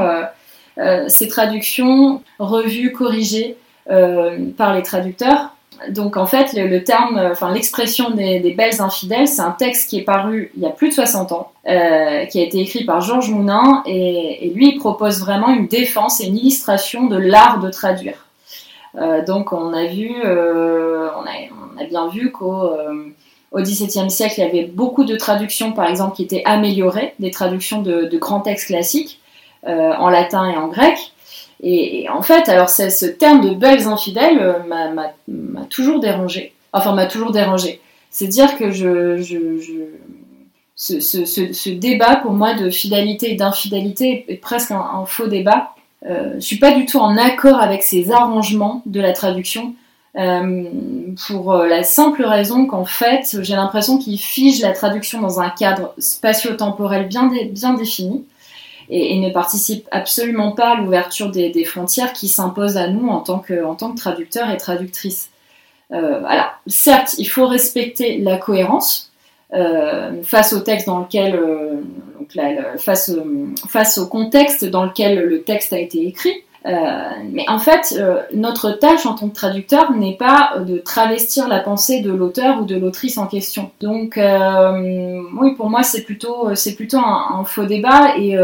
ces 1.07 1.27
traductions 1.27 2.21
revues, 2.39 2.91
corrigées 2.91 3.55
euh, 3.55 3.64
par 3.87 4.73
les 4.73 4.81
traducteurs. 4.81 5.55
Donc 5.89 6.17
en 6.17 6.25
fait, 6.25 6.53
le, 6.53 6.83
terme, 6.83 7.19
enfin 7.31 7.53
l'expression 7.53 8.11
des, 8.11 8.53
belles 8.57 8.81
infidèles, 8.81 9.27
c'est 9.27 9.41
un 9.41 9.51
texte 9.51 9.89
qui 9.89 9.99
est 9.99 10.03
paru 10.03 10.51
il 10.55 10.63
y 10.63 10.65
a 10.65 10.69
plus 10.69 10.89
de 10.89 10.93
60 10.93 11.31
ans, 11.31 11.51
euh, 11.67 12.25
qui 12.25 12.39
a 12.39 12.43
été 12.43 12.59
écrit 12.59 12.85
par 12.85 13.01
Georges 13.01 13.29
Mounin, 13.29 13.83
et, 13.85 14.51
lui 14.55 14.69
il 14.73 14.79
propose 14.79 15.19
vraiment 15.19 15.49
une 15.49 15.67
défense 15.67 16.21
et 16.21 16.27
une 16.27 16.37
illustration 16.37 17.07
de 17.07 17.17
l'art 17.17 17.59
de 17.59 17.69
traduire. 17.69 18.25
Euh, 18.95 19.23
donc 19.25 19.51
on 19.51 19.73
a 19.73 19.85
vu, 19.85 20.11
on 20.23 21.25
a, 21.25 21.83
bien 21.89 22.07
vu 22.07 22.31
qu'au 22.31 22.69
au 23.51 23.61
XVIIe 23.61 24.09
siècle, 24.09 24.35
il 24.37 24.41
y 24.41 24.47
avait 24.47 24.65
beaucoup 24.65 25.05
de 25.05 25.15
traductions, 25.15 25.71
par 25.71 25.87
exemple, 25.87 26.15
qui 26.15 26.23
étaient 26.23 26.43
améliorées, 26.45 27.13
des 27.19 27.31
traductions 27.31 27.81
de 27.81 28.17
grands 28.17 28.41
textes 28.41 28.67
classiques 28.67 29.19
en 29.65 30.09
latin 30.09 30.49
et 30.49 30.57
en 30.57 30.67
grec. 30.67 31.11
Et, 31.63 32.07
en 32.09 32.21
fait, 32.21 32.49
alors 32.49 32.69
ce 32.69 33.05
terme 33.05 33.41
de 33.41 33.53
belles 33.53 33.87
infidèles 33.87 34.39
euh, 34.39 34.59
m'a 35.27 35.65
toujours 35.69 35.99
dérangé. 35.99 36.53
Enfin, 36.73 36.93
m'a 36.93 37.05
toujours 37.05 37.31
dérangé. 37.31 37.81
C'est 38.09 38.27
dire 38.27 38.57
que 38.57 38.71
je, 38.71 39.17
ce, 40.75 41.69
débat 41.69 42.17
pour 42.17 42.31
moi 42.31 42.53
de 42.53 42.69
fidélité 42.69 43.31
et 43.31 43.35
d'infidélité 43.35 44.25
est 44.27 44.35
presque 44.35 44.71
un, 44.71 45.05
faux 45.05 45.27
débat. 45.27 45.71
Euh, 46.05 46.33
je 46.35 46.41
suis 46.41 46.59
pas 46.59 46.71
du 46.71 46.85
tout 46.85 46.99
en 46.99 47.17
accord 47.17 47.59
avec 47.59 47.83
ces 47.83 48.11
arrangements 48.11 48.81
de 48.85 48.99
la 48.99 49.13
traduction 49.13 49.73
euh, 50.17 50.63
pour 51.27 51.55
la 51.55 51.83
simple 51.83 52.23
raison 52.23 52.67
qu'en 52.67 52.85
fait 52.85 53.37
j'ai 53.41 53.55
l'impression 53.55 53.97
qu'ils 53.97 54.19
figent 54.19 54.61
la 54.61 54.71
traduction 54.71 55.19
dans 55.19 55.41
un 55.41 55.49
cadre 55.49 55.93
spatio-temporel 55.97 57.09
bien 57.09 57.73
défini 57.73 58.23
et, 58.89 59.19
ne 59.19 59.29
participe 59.31 59.87
absolument 59.91 60.51
pas 60.51 60.71
à 60.71 60.75
l'ouverture 60.75 61.31
des, 61.31 61.65
frontières 61.65 62.13
qui 62.13 62.27
s'imposent 62.27 62.77
à 62.77 62.87
nous 62.87 63.07
en 63.07 63.21
tant 63.21 63.39
que, 63.39 63.63
en 63.63 63.75
traducteurs 63.75 64.49
et 64.49 64.57
traductrices. 64.57 65.29
Euh, 65.91 66.19
voilà. 66.19 66.55
Certes, 66.67 67.15
il 67.17 67.25
faut 67.25 67.47
respecter 67.47 68.17
la 68.17 68.37
cohérence 68.37 69.11
euh, 69.53 70.23
face 70.23 70.53
au 70.53 70.59
texte 70.59 70.87
dans 70.87 70.99
lequel, 70.99 71.35
euh, 71.35 71.81
donc 72.17 72.35
face 72.79 73.97
au 73.97 74.07
contexte 74.07 74.65
dans 74.65 74.85
lequel 74.85 75.19
le 75.19 75.43
texte 75.43 75.73
a 75.73 75.79
été 75.79 76.05
écrit. 76.07 76.33
Mais 76.65 77.47
en 77.47 77.59
fait, 77.59 77.95
notre 78.33 78.71
tâche 78.71 79.05
en 79.05 79.13
tant 79.13 79.29
que 79.29 79.35
traducteur 79.35 79.91
n'est 79.91 80.17
pas 80.17 80.55
de 80.65 80.79
travestir 80.79 81.47
la 81.47 81.59
pensée 81.59 82.01
de 82.01 82.11
l'auteur 82.11 82.61
ou 82.61 82.65
de 82.65 82.75
l'autrice 82.75 83.19
en 83.19 83.27
question. 83.27 83.69
Donc, 83.81 84.17
oui, 84.17 85.55
pour 85.55 85.69
moi, 85.69 85.83
c'est 85.83 86.01
plutôt, 86.01 86.55
c'est 86.55 86.75
plutôt 86.75 86.97
un, 86.97 87.43
faux 87.45 87.65
débat 87.65 88.17
et 88.17 88.35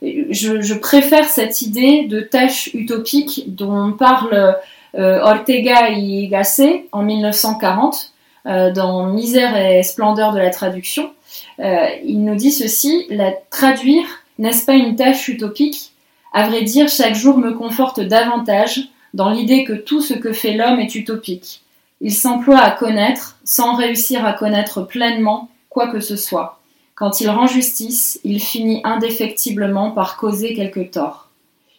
je, 0.00 0.74
préfère 0.74 1.24
cette 1.24 1.62
idée 1.62 2.06
de 2.06 2.20
tâche 2.20 2.70
utopique 2.74 3.54
dont 3.54 3.92
parle 3.92 4.56
euh, 4.94 5.20
Ortega 5.20 5.90
y 5.90 6.28
Gasset 6.28 6.86
en 6.92 7.02
1940 7.02 8.12
euh, 8.46 8.72
dans 8.72 9.06
Misère 9.06 9.56
et 9.56 9.82
splendeur 9.82 10.32
de 10.32 10.38
la 10.38 10.50
traduction. 10.50 11.10
Euh, 11.60 11.86
il 12.04 12.24
nous 12.24 12.36
dit 12.36 12.50
ceci 12.50 13.06
la 13.10 13.32
traduire 13.50 14.06
n'est-ce 14.38 14.64
pas 14.64 14.74
une 14.74 14.96
tâche 14.96 15.28
utopique 15.28 15.92
À 16.32 16.48
vrai 16.48 16.62
dire, 16.62 16.88
chaque 16.88 17.14
jour 17.14 17.38
me 17.38 17.52
conforte 17.52 18.00
davantage 18.00 18.88
dans 19.14 19.30
l'idée 19.30 19.64
que 19.64 19.72
tout 19.72 20.00
ce 20.00 20.14
que 20.14 20.32
fait 20.32 20.54
l'homme 20.54 20.80
est 20.80 20.94
utopique. 20.94 21.62
Il 22.00 22.14
s'emploie 22.14 22.58
à 22.58 22.70
connaître 22.70 23.38
sans 23.44 23.74
réussir 23.74 24.24
à 24.24 24.32
connaître 24.32 24.82
pleinement 24.82 25.48
quoi 25.68 25.88
que 25.88 26.00
ce 26.00 26.16
soit. 26.16 26.60
Quand 26.94 27.20
il 27.20 27.30
rend 27.30 27.46
justice, 27.46 28.20
il 28.24 28.40
finit 28.40 28.80
indéfectiblement 28.84 29.90
par 29.92 30.16
causer 30.16 30.54
quelque 30.54 30.80
tort. 30.80 31.28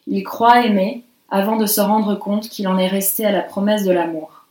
Il 0.08 0.24
croit 0.24 0.66
aimer 0.66 1.04
avant 1.30 1.58
de 1.58 1.66
se 1.66 1.82
rendre 1.82 2.16
compte 2.16 2.50
qu'il 2.50 2.68
en 2.68 2.78
est 2.78 2.88
resté 2.88 3.26
à 3.26 3.32
la 3.32 3.42
promesse 3.42 3.84
de 3.84 3.92
l'amour. 3.92 4.46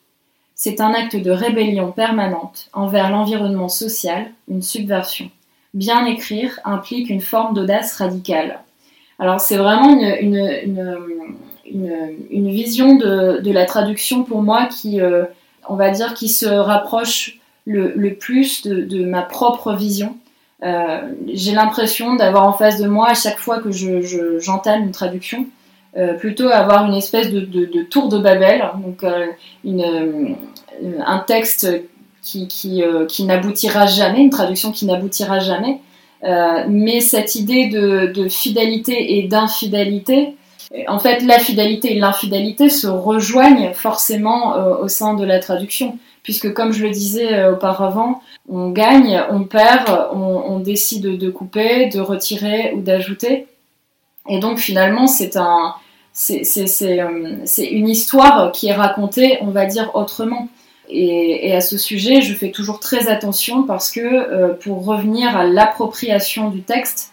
C'est 0.55 0.81
un 0.81 0.93
acte 0.93 1.17
de 1.17 1.31
rébellion 1.31 1.93
permanente 1.93 2.69
envers 2.73 3.11
l'environnement 3.11 3.69
social, 3.69 4.31
une 4.49 4.63
subversion. 4.63 5.31
Bien 5.75 6.05
écrire 6.07 6.59
implique 6.65 7.11
une 7.11 7.21
forme 7.21 7.55
d'audace 7.55 7.95
radicale. 7.95 8.61
Alors 9.19 9.41
c'est 9.41 9.57
vraiment 9.57 9.99
une, 9.99 10.35
une, 12.31 12.51
vision 12.51 12.95
de, 12.97 13.51
la 13.51 13.67
traduction 13.67 14.25
pour 14.25 14.43
moi 14.43 14.67
qui, 14.67 15.01
euh, 15.01 15.25
on 15.69 15.77
va 15.77 15.91
dire, 15.91 16.15
qui 16.15 16.29
se 16.29 16.47
rapproche 16.47 17.39
le, 17.69 18.15
plus 18.15 18.67
de, 18.67 19.05
ma 19.05 19.23
propre 19.23 19.75
vision. 19.75 20.17
Euh, 20.63 21.13
j'ai 21.33 21.53
l'impression 21.53 22.17
d'avoir 22.17 22.47
en 22.47 22.53
face 22.53 22.81
de 22.81 22.89
moi, 22.89 23.11
à 23.11 23.15
chaque 23.15 23.39
fois 23.39 23.61
que 23.61 23.71
j'entame 24.41 24.85
une 24.85 24.93
traduction, 24.93 25.47
euh, 25.97 26.15
plutôt 26.15 26.49
avoir 26.49 26.87
une 26.87 26.95
espèce 26.95 27.31
de, 27.31 27.83
tour 27.83 28.09
de 28.09 28.19
Babel, 28.19 28.65
donc 28.85 29.05
euh, 29.05 29.27
une, 29.65 30.37
un 31.05 31.19
texte 31.21 31.69
qui, 32.23 32.49
qui, 32.49 32.83
qui 33.09 33.25
n'aboutira 33.25 33.87
jamais, 33.87 34.21
une 34.21 34.31
traduction 34.31 34.73
qui 34.73 34.87
n'aboutira 34.87 35.39
jamais, 35.39 35.81
mais 36.23 37.01
cette 37.01 37.35
idée 37.35 37.69
de, 37.69 38.29
fidélité 38.29 39.19
et 39.19 39.29
d'infidélité, 39.29 40.35
en 40.87 40.99
fait, 40.99 41.21
la 41.23 41.39
fidélité 41.39 41.97
et 41.97 41.99
l'infidélité 41.99 42.69
se 42.69 42.87
rejoignent 42.87 43.73
forcément 43.73 44.57
au 44.81 44.89
sein 44.89 45.15
de 45.15 45.25
la 45.25 45.39
traduction 45.39 45.99
puisque 46.29 46.53
comme 46.53 46.73
je 46.73 46.85
le 46.85 46.91
disais 46.91 47.33
euh, 47.33 47.55
auparavant, 47.55 48.21
on 48.51 48.69
gagne, 48.69 49.19
on 49.31 49.45
perd, 49.45 50.11
on, 50.13 50.59
décide 50.59 51.17
de 51.17 51.31
couper, 51.31 51.87
de 51.89 52.01
retirer 52.01 52.75
ou 52.75 52.83
d'ajouter. 52.83 53.47
Et 54.29 54.39
donc 54.39 54.59
finalement, 54.59 55.07
c'est 55.07 55.39
un, 55.39 55.73
c'est 56.13 56.45
une 57.71 57.89
histoire 57.89 58.53
qui 58.53 58.69
est 58.69 58.75
racontée, 58.75 59.39
on 59.41 59.53
va 59.53 59.65
dire, 59.65 59.93
autrement. 59.95 60.49
Et, 60.91 61.55
à 61.55 61.61
ce 61.61 61.77
sujet, 61.77 62.21
je 62.21 62.35
fais 62.35 62.51
toujours 62.51 62.81
très 62.81 63.09
attention 63.09 63.65
parce 63.65 63.91
que 63.91 64.55
pour 64.55 64.85
revenir 64.85 65.37
à 65.37 65.45
l'appropriation 65.45 66.51
du 66.51 66.63
texte, 66.63 67.13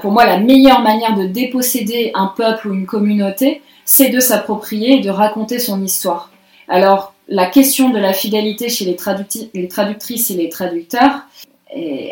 pour 0.00 0.12
moi, 0.12 0.26
la 0.26 0.38
meilleure 0.38 0.80
manière 0.80 1.16
de 1.16 1.26
déposséder 1.26 2.10
un 2.14 2.26
peuple 2.26 2.68
ou 2.68 2.74
une 2.74 2.86
communauté, 2.86 3.62
c'est 3.84 4.08
de 4.08 4.20
s'approprier 4.20 4.98
et 4.98 5.00
de 5.00 5.10
raconter 5.10 5.58
son 5.58 5.82
histoire. 5.82 6.30
Alors, 6.68 7.14
la 7.28 7.46
question 7.46 7.90
de 7.90 7.98
la 7.98 8.12
fidélité 8.12 8.68
chez 8.68 8.84
les, 8.84 8.96
traductrices 8.96 10.30
et 10.30 10.34
les 10.34 10.48
traducteurs, 10.48 11.26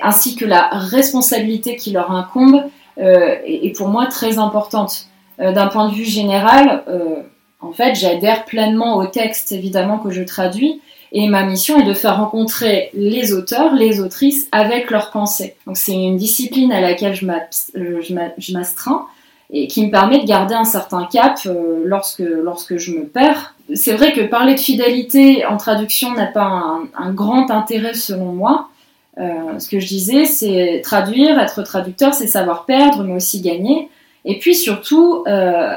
ainsi 0.02 0.36
que 0.36 0.44
la 0.44 0.68
responsabilité 0.72 1.76
qui 1.76 1.90
leur 1.90 2.10
incombe, 2.12 2.62
euh, 2.98 3.36
est, 3.44 3.74
pour 3.76 3.88
moi 3.88 4.06
très 4.06 4.38
importante. 4.38 5.06
Euh, 5.38 5.52
d'un 5.52 5.68
point 5.68 5.88
de 5.88 5.94
vue 5.94 6.04
général, 6.04 6.82
euh, 6.88 7.22
en 7.60 7.72
fait, 7.72 7.94
j'adhère 7.94 8.44
pleinement 8.44 8.96
au 8.96 9.06
texte, 9.06 9.52
évidemment, 9.52 9.98
que 9.98 10.10
je 10.10 10.22
traduis, 10.22 10.82
et 11.12 11.28
ma 11.28 11.44
mission 11.44 11.80
est 11.80 11.84
de 11.84 11.94
faire 11.94 12.18
rencontrer 12.18 12.90
les 12.94 13.32
auteurs, 13.32 13.74
les 13.74 14.00
autrices 14.00 14.48
avec 14.52 14.90
leurs 14.90 15.10
pensées. 15.10 15.56
Donc 15.66 15.76
c'est 15.76 15.92
une 15.92 16.16
discipline 16.16 16.72
à 16.72 16.80
laquelle 16.80 17.14
je 17.14 18.54
m'astreins 18.54 19.06
et 19.52 19.66
qui 19.66 19.84
me 19.84 19.90
permet 19.90 20.20
de 20.20 20.26
garder 20.26 20.54
un 20.54 20.64
certain 20.64 21.08
cap 21.10 21.38
euh, 21.46 21.82
lorsque, 21.84 22.20
lorsque 22.20 22.76
je 22.76 22.92
me 22.92 23.04
perds. 23.06 23.54
C'est 23.74 23.94
vrai 23.94 24.12
que 24.12 24.20
parler 24.20 24.54
de 24.54 24.60
fidélité 24.60 25.44
en 25.44 25.56
traduction 25.56 26.12
n'a 26.12 26.26
pas 26.26 26.78
un, 26.96 27.12
grand 27.12 27.50
intérêt 27.50 27.94
selon 27.94 28.32
moi. 28.32 28.68
Euh, 29.18 29.58
ce 29.58 29.68
que 29.68 29.80
je 29.80 29.88
disais, 29.88 30.24
c'est 30.24 30.80
traduire, 30.84 31.38
être 31.40 31.62
traducteur, 31.62 32.14
c'est 32.14 32.28
savoir 32.28 32.64
perdre, 32.64 33.02
mais 33.02 33.14
aussi 33.14 33.40
gagner. 33.40 33.88
Et 34.24 34.38
puis 34.38 34.54
surtout, 34.54 35.24
euh, 35.26 35.74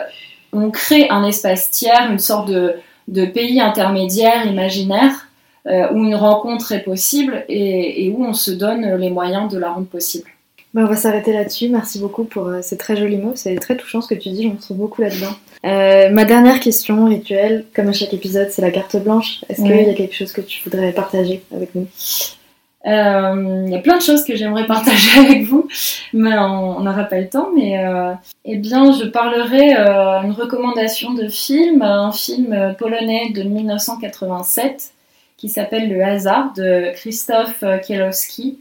on 0.51 0.69
crée 0.69 1.09
un 1.09 1.23
espace 1.23 1.71
tiers, 1.71 2.11
une 2.11 2.19
sorte 2.19 2.49
de, 2.49 2.75
de 3.07 3.25
pays 3.25 3.59
intermédiaire 3.59 4.45
imaginaire 4.45 5.27
où 5.65 6.03
une 6.03 6.15
rencontre 6.15 6.73
est 6.73 6.83
possible 6.83 7.45
et, 7.47 8.05
et 8.05 8.09
où 8.09 8.25
on 8.25 8.33
se 8.33 8.51
donne 8.51 8.95
les 8.97 9.09
moyens 9.09 9.49
de 9.49 9.57
la 9.57 9.71
rendre 9.71 9.87
possible. 9.87 10.29
Bah, 10.73 10.81
on 10.83 10.87
va 10.87 10.95
s'arrêter 10.95 11.33
là-dessus. 11.33 11.69
Merci 11.69 11.99
beaucoup 11.99 12.23
pour 12.23 12.47
euh, 12.47 12.61
ces 12.63 12.77
très 12.77 12.97
jolis 12.97 13.17
mots. 13.17 13.33
C'est 13.35 13.55
très 13.55 13.77
touchant 13.77 14.01
ce 14.01 14.07
que 14.07 14.15
tu 14.15 14.29
dis, 14.29 14.43
j'en 14.43 14.55
trouve 14.55 14.77
beaucoup 14.77 15.01
là-dedans. 15.03 15.33
Euh, 15.65 16.09
ma 16.09 16.25
dernière 16.25 16.59
question 16.59 17.05
rituelle, 17.05 17.65
comme 17.75 17.89
à 17.89 17.93
chaque 17.93 18.13
épisode, 18.13 18.49
c'est 18.49 18.63
la 18.63 18.71
carte 18.71 18.97
blanche. 18.97 19.45
Est-ce 19.49 19.61
qu'il 19.61 19.69
y 19.69 19.89
a 19.89 19.93
quelque 19.93 20.15
chose 20.15 20.31
que 20.31 20.41
tu 20.41 20.61
voudrais 20.63 20.91
partager 20.91 21.43
avec 21.55 21.75
nous? 21.75 21.83
euh, 21.83 22.42
il 22.85 23.69
y 23.69 23.75
a 23.75 23.79
plein 23.79 23.97
de 23.97 24.01
choses 24.01 24.23
que 24.23 24.35
j'aimerais 24.35 24.65
partager 24.65 25.19
avec 25.25 25.43
vous, 25.43 25.67
mais 26.13 26.37
on 26.37 26.81
n'aura 26.81 27.05
pas 27.05 27.19
le 27.19 27.29
temps. 27.29 27.49
Mais 27.55 27.81
eh 28.45 28.57
bien, 28.57 28.91
je 28.91 29.05
parlerai 29.05 29.73
une 30.25 30.31
recommandation 30.31 31.13
de 31.13 31.27
film, 31.27 31.81
un 31.81 32.11
film 32.11 32.75
polonais 32.77 33.31
de 33.33 33.43
1987 33.43 34.91
qui 35.37 35.49
s'appelle 35.49 35.89
Le 35.89 36.03
hasard 36.03 36.53
de 36.53 36.91
Krzysztof 36.93 37.63
Kielowski. 37.85 38.59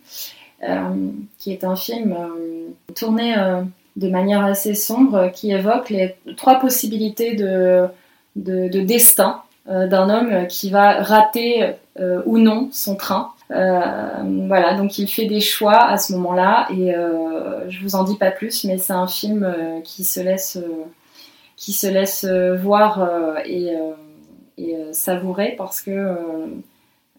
Euh, 0.64 1.10
qui 1.38 1.50
est 1.50 1.64
un 1.64 1.74
film 1.74 2.12
euh, 2.12 2.92
tourné 2.94 3.36
euh, 3.36 3.62
de 3.96 4.08
manière 4.08 4.44
assez 4.44 4.76
sombre, 4.76 5.32
qui 5.34 5.50
évoque 5.50 5.90
les 5.90 6.14
trois 6.36 6.60
possibilités 6.60 7.34
de, 7.34 7.88
de, 8.36 8.80
destin 8.80 9.42
d'un 9.66 10.08
homme 10.08 10.46
qui 10.46 10.70
va 10.70 11.02
rater 11.02 11.74
ou 12.24 12.38
non 12.38 12.68
son 12.72 12.96
train. 12.96 13.32
Voilà, 13.51 14.74
donc 14.74 14.99
il 14.99 15.09
fait 15.09 15.26
des 15.26 15.40
choix 15.40 15.84
à 15.84 15.99
ce 15.99 16.12
moment-là 16.14 16.68
et 16.70 16.95
je 17.68 17.82
vous 17.82 17.95
en 17.95 18.05
dis 18.05 18.16
pas 18.16 18.30
plus, 18.30 18.64
mais 18.64 18.78
c'est 18.78 18.93
un 18.93 19.07
film 19.07 19.55
qui 19.84 20.05
se 20.05 20.20
laisse, 20.20 20.59
qui 21.57 21.72
se 21.72 21.86
laisse 21.86 22.24
voir 22.24 23.09
et, 23.45 23.74
et 24.59 24.76
savourer 24.93 25.55
parce 25.59 25.80
que 25.80 26.16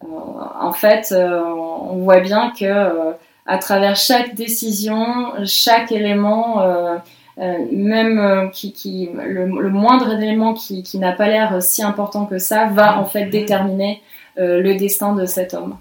en 0.00 0.72
fait, 0.72 1.14
on 1.16 1.98
voit 1.98 2.20
bien 2.20 2.52
que 2.58 3.14
à 3.46 3.58
travers 3.58 3.96
chaque 3.96 4.34
décision, 4.34 5.32
chaque 5.44 5.92
élément, 5.92 6.62
euh, 6.62 6.96
euh, 7.38 7.58
même 7.72 8.18
euh, 8.18 8.48
qui, 8.48 8.72
qui 8.72 9.10
le, 9.12 9.46
moindre 9.46 10.12
élément 10.12 10.54
qui, 10.54 10.82
qui 10.82 10.98
n'a 10.98 11.12
pas 11.12 11.28
l'air 11.28 11.62
si 11.62 11.82
important 11.82 12.26
que 12.26 12.38
ça, 12.38 12.66
va 12.66 12.98
en 12.98 13.04
fait 13.04 13.26
déterminer 13.26 14.02
le 14.36 14.74
destin 14.74 15.14
de 15.14 15.26
cet 15.26 15.54
homme. 15.54 15.76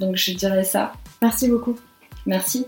Donc 0.00 0.16
je 0.16 0.32
dirais 0.32 0.64
ça. 0.64 0.92
Merci 1.22 1.48
beaucoup. 1.48 1.78
Merci. 2.26 2.66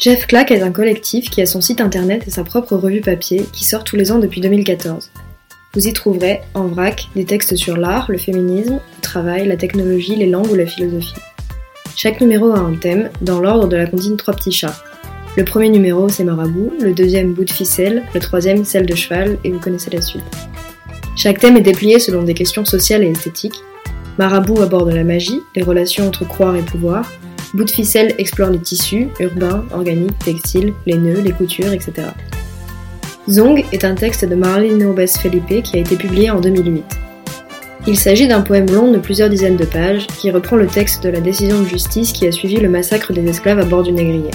Jeff 0.00 0.26
Clack 0.26 0.50
est 0.50 0.62
un 0.62 0.72
collectif 0.72 1.30
qui 1.30 1.40
a 1.40 1.46
son 1.46 1.60
site 1.60 1.80
internet 1.80 2.24
et 2.26 2.30
sa 2.30 2.42
propre 2.42 2.74
revue 2.74 3.00
papier 3.00 3.46
qui 3.52 3.64
sort 3.64 3.84
tous 3.84 3.94
les 3.94 4.10
ans 4.10 4.18
depuis 4.18 4.40
2014. 4.40 5.12
Vous 5.74 5.86
y 5.86 5.92
trouverez, 5.92 6.40
en 6.54 6.66
vrac, 6.66 7.08
des 7.14 7.24
textes 7.24 7.54
sur 7.54 7.76
l'art, 7.76 8.10
le 8.10 8.18
féminisme, 8.18 8.80
le 8.96 9.00
travail, 9.00 9.46
la 9.46 9.56
technologie, 9.56 10.16
les 10.16 10.26
langues 10.26 10.50
ou 10.50 10.56
la 10.56 10.66
philosophie. 10.66 11.14
Chaque 11.94 12.20
numéro 12.20 12.50
a 12.50 12.58
un 12.58 12.74
thème, 12.74 13.10
dans 13.20 13.38
l'ordre 13.38 13.68
de 13.68 13.76
la 13.76 13.86
comptine 13.86 14.16
Trois 14.16 14.34
petits 14.34 14.50
chats. 14.50 14.74
Le 15.34 15.44
premier 15.44 15.70
numéro, 15.70 16.10
c'est 16.10 16.24
Marabout, 16.24 16.72
le 16.78 16.92
deuxième, 16.92 17.32
Bout 17.32 17.44
de 17.44 17.50
ficelle, 17.50 18.02
le 18.12 18.20
troisième, 18.20 18.66
Selle 18.66 18.84
de 18.84 18.94
cheval, 18.94 19.38
et 19.44 19.50
vous 19.50 19.58
connaissez 19.58 19.88
la 19.88 20.02
suite. 20.02 20.22
Chaque 21.16 21.38
thème 21.38 21.56
est 21.56 21.62
déplié 21.62 21.98
selon 21.98 22.22
des 22.22 22.34
questions 22.34 22.66
sociales 22.66 23.02
et 23.02 23.10
esthétiques. 23.10 23.62
Marabout 24.18 24.60
aborde 24.60 24.92
la 24.92 25.04
magie, 25.04 25.40
les 25.56 25.62
relations 25.62 26.06
entre 26.06 26.28
croire 26.28 26.54
et 26.54 26.60
pouvoir. 26.60 27.10
Bout 27.54 27.64
de 27.64 27.70
ficelle 27.70 28.14
explore 28.18 28.50
les 28.50 28.58
tissus, 28.58 29.08
urbains, 29.20 29.64
organiques, 29.72 30.18
textiles, 30.18 30.74
les 30.84 30.98
nœuds, 30.98 31.22
les 31.22 31.32
coutures, 31.32 31.72
etc. 31.72 32.08
Zong 33.30 33.64
est 33.72 33.86
un 33.86 33.94
texte 33.94 34.26
de 34.26 34.34
Marlene 34.34 34.76
Nobes 34.76 35.06
Felipe 35.06 35.62
qui 35.62 35.76
a 35.76 35.80
été 35.80 35.96
publié 35.96 36.28
en 36.28 36.42
2008. 36.42 36.84
Il 37.86 37.98
s'agit 37.98 38.28
d'un 38.28 38.42
poème 38.42 38.70
long 38.70 38.92
de 38.92 38.98
plusieurs 38.98 39.30
dizaines 39.30 39.56
de 39.56 39.64
pages 39.64 40.06
qui 40.08 40.30
reprend 40.30 40.56
le 40.56 40.66
texte 40.66 41.02
de 41.02 41.08
la 41.08 41.20
décision 41.20 41.62
de 41.62 41.66
justice 41.66 42.12
qui 42.12 42.26
a 42.26 42.32
suivi 42.32 42.56
le 42.56 42.68
massacre 42.68 43.14
des 43.14 43.26
esclaves 43.26 43.60
à 43.60 43.64
bord 43.64 43.82
du 43.82 43.92
négrier. 43.92 44.30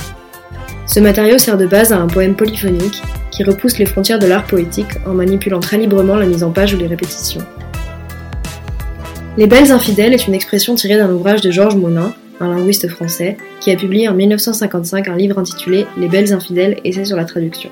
Ce 0.88 1.02
matériau 1.02 1.38
sert 1.38 1.58
de 1.58 1.68
base 1.68 1.92
à 1.92 1.98
un 1.98 2.08
poème 2.08 2.36
polyphonique 2.36 3.04
qui 3.30 3.44
repousse 3.44 3.78
les 3.78 3.86
frontières 3.86 4.20
de 4.20 4.26
l'art 4.26 4.46
poétique 4.46 4.88
en 5.06 5.14
manipulant 5.14 5.60
très 5.60 5.78
librement 5.78 6.16
la 6.16 6.26
mise 6.26 6.44
en 6.44 6.52
page 6.52 6.74
ou 6.74 6.78
les 6.78 6.88
répétitions. 6.88 7.42
Les 9.38 9.48
Belles 9.48 9.72
Infidèles 9.72 10.14
est 10.14 10.28
une 10.28 10.34
expression 10.34 10.76
tirée 10.76 10.98
d'un 10.98 11.12
ouvrage 11.12 11.42
de 11.42 11.52
Georges 11.52 11.76
Monin, 11.76 12.14
un 12.40 12.56
linguiste 12.56 12.88
français, 12.88 13.38
qui 13.60 13.70
a 13.70 13.76
publié 13.76 14.08
en 14.08 14.14
1955 14.14 15.10
un 15.10 15.16
livre 15.18 15.38
intitulé 15.38 15.86
Les 15.98 16.08
Belles 16.08 16.34
Infidèles, 16.34 16.80
essai 16.86 17.04
sur 17.04 17.18
la 17.18 17.26
traduction. 17.26 17.70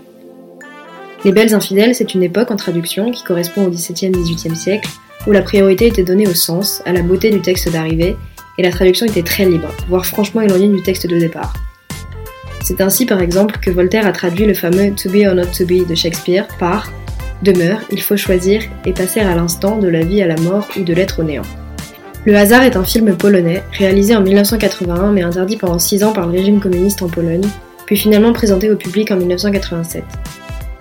Les 1.24 1.32
Belles 1.32 1.56
Infidèles, 1.56 1.96
c'est 1.96 2.14
une 2.14 2.22
époque 2.22 2.52
en 2.52 2.58
traduction 2.58 3.12
qui 3.12 3.24
correspond 3.24 3.66
au 3.66 3.70
XVIIe-XVIIIe 3.70 4.56
siècle, 4.56 4.90
où 5.26 5.32
la 5.32 5.42
priorité 5.42 5.88
était 5.88 6.04
donnée 6.04 6.28
au 6.28 6.36
sens, 6.36 6.82
à 6.86 6.92
la 6.92 7.02
beauté 7.02 7.30
du 7.30 7.42
texte 7.42 7.72
d'arrivée, 7.72 8.18
et 8.58 8.64
la 8.64 8.72
traduction 8.72 9.06
était 9.06 9.24
très 9.24 9.46
libre, 9.46 9.70
voire 9.88 10.06
franchement 10.06 10.42
éloignée 10.42 10.68
du 10.68 10.84
texte 10.84 11.08
de 11.08 11.18
départ. 11.18 11.54
C'est 12.66 12.82
ainsi 12.82 13.06
par 13.06 13.22
exemple 13.22 13.60
que 13.62 13.70
Voltaire 13.70 14.08
a 14.08 14.12
traduit 14.12 14.48
le 14.48 14.56
fameux 14.56 14.90
To 14.96 15.12
be 15.12 15.28
or 15.28 15.36
not 15.36 15.52
to 15.56 15.68
be 15.68 15.88
de 15.88 15.94
Shakespeare 15.94 16.48
par 16.58 16.92
Demeure, 17.44 17.82
il 17.92 18.02
faut 18.02 18.18
choisir 18.18 18.64
et 18.86 18.92
passer 18.92 19.20
à 19.20 19.36
l'instant 19.36 19.78
de 19.78 19.88
la 19.88 20.04
vie 20.04 20.24
à 20.24 20.28
la 20.28 20.36
mort 20.38 20.68
ou 20.76 20.82
de 20.82 20.92
l'être 20.92 21.20
au 21.20 21.24
néant. 21.24 21.44
Le 22.26 22.36
hasard 22.36 22.64
est 22.64 22.76
un 22.76 22.84
film 22.84 23.16
polonais, 23.16 23.62
réalisé 23.72 24.16
en 24.16 24.22
1981 24.22 25.12
mais 25.12 25.22
interdit 25.22 25.58
pendant 25.58 25.78
6 25.78 26.06
ans 26.06 26.12
par 26.12 26.26
le 26.26 26.32
régime 26.32 26.60
communiste 26.60 27.04
en 27.04 27.08
Pologne, 27.08 27.46
puis 27.86 27.98
finalement 27.98 28.34
présenté 28.34 28.72
au 28.72 28.76
public 28.76 29.12
en 29.12 29.18
1987. 29.18 30.04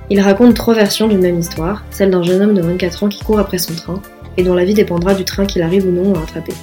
Il 0.09 0.22
raconte 0.22 0.55
trois 0.55 0.72
versions 0.72 1.07
d'une 1.07 1.20
même 1.20 1.39
histoire, 1.39 1.85
celle 1.91 2.09
d'un 2.09 2.22
jeune 2.22 2.41
homme 2.41 2.55
de 2.55 2.62
24 2.62 3.05
ans 3.05 3.09
qui 3.09 3.22
court 3.22 3.41
après 3.41 3.59
son 3.59 3.74
train, 3.74 4.01
et 4.39 4.43
dont 4.43 4.55
la 4.55 4.64
vie 4.64 4.72
dépendra 4.72 5.12
du 5.12 5.26
train 5.26 5.45
qu'il 5.45 5.61
arrive 5.61 5.87
ou 5.87 5.93
non 5.93 6.14
à 6.14 6.22
attraper. 6.22 6.55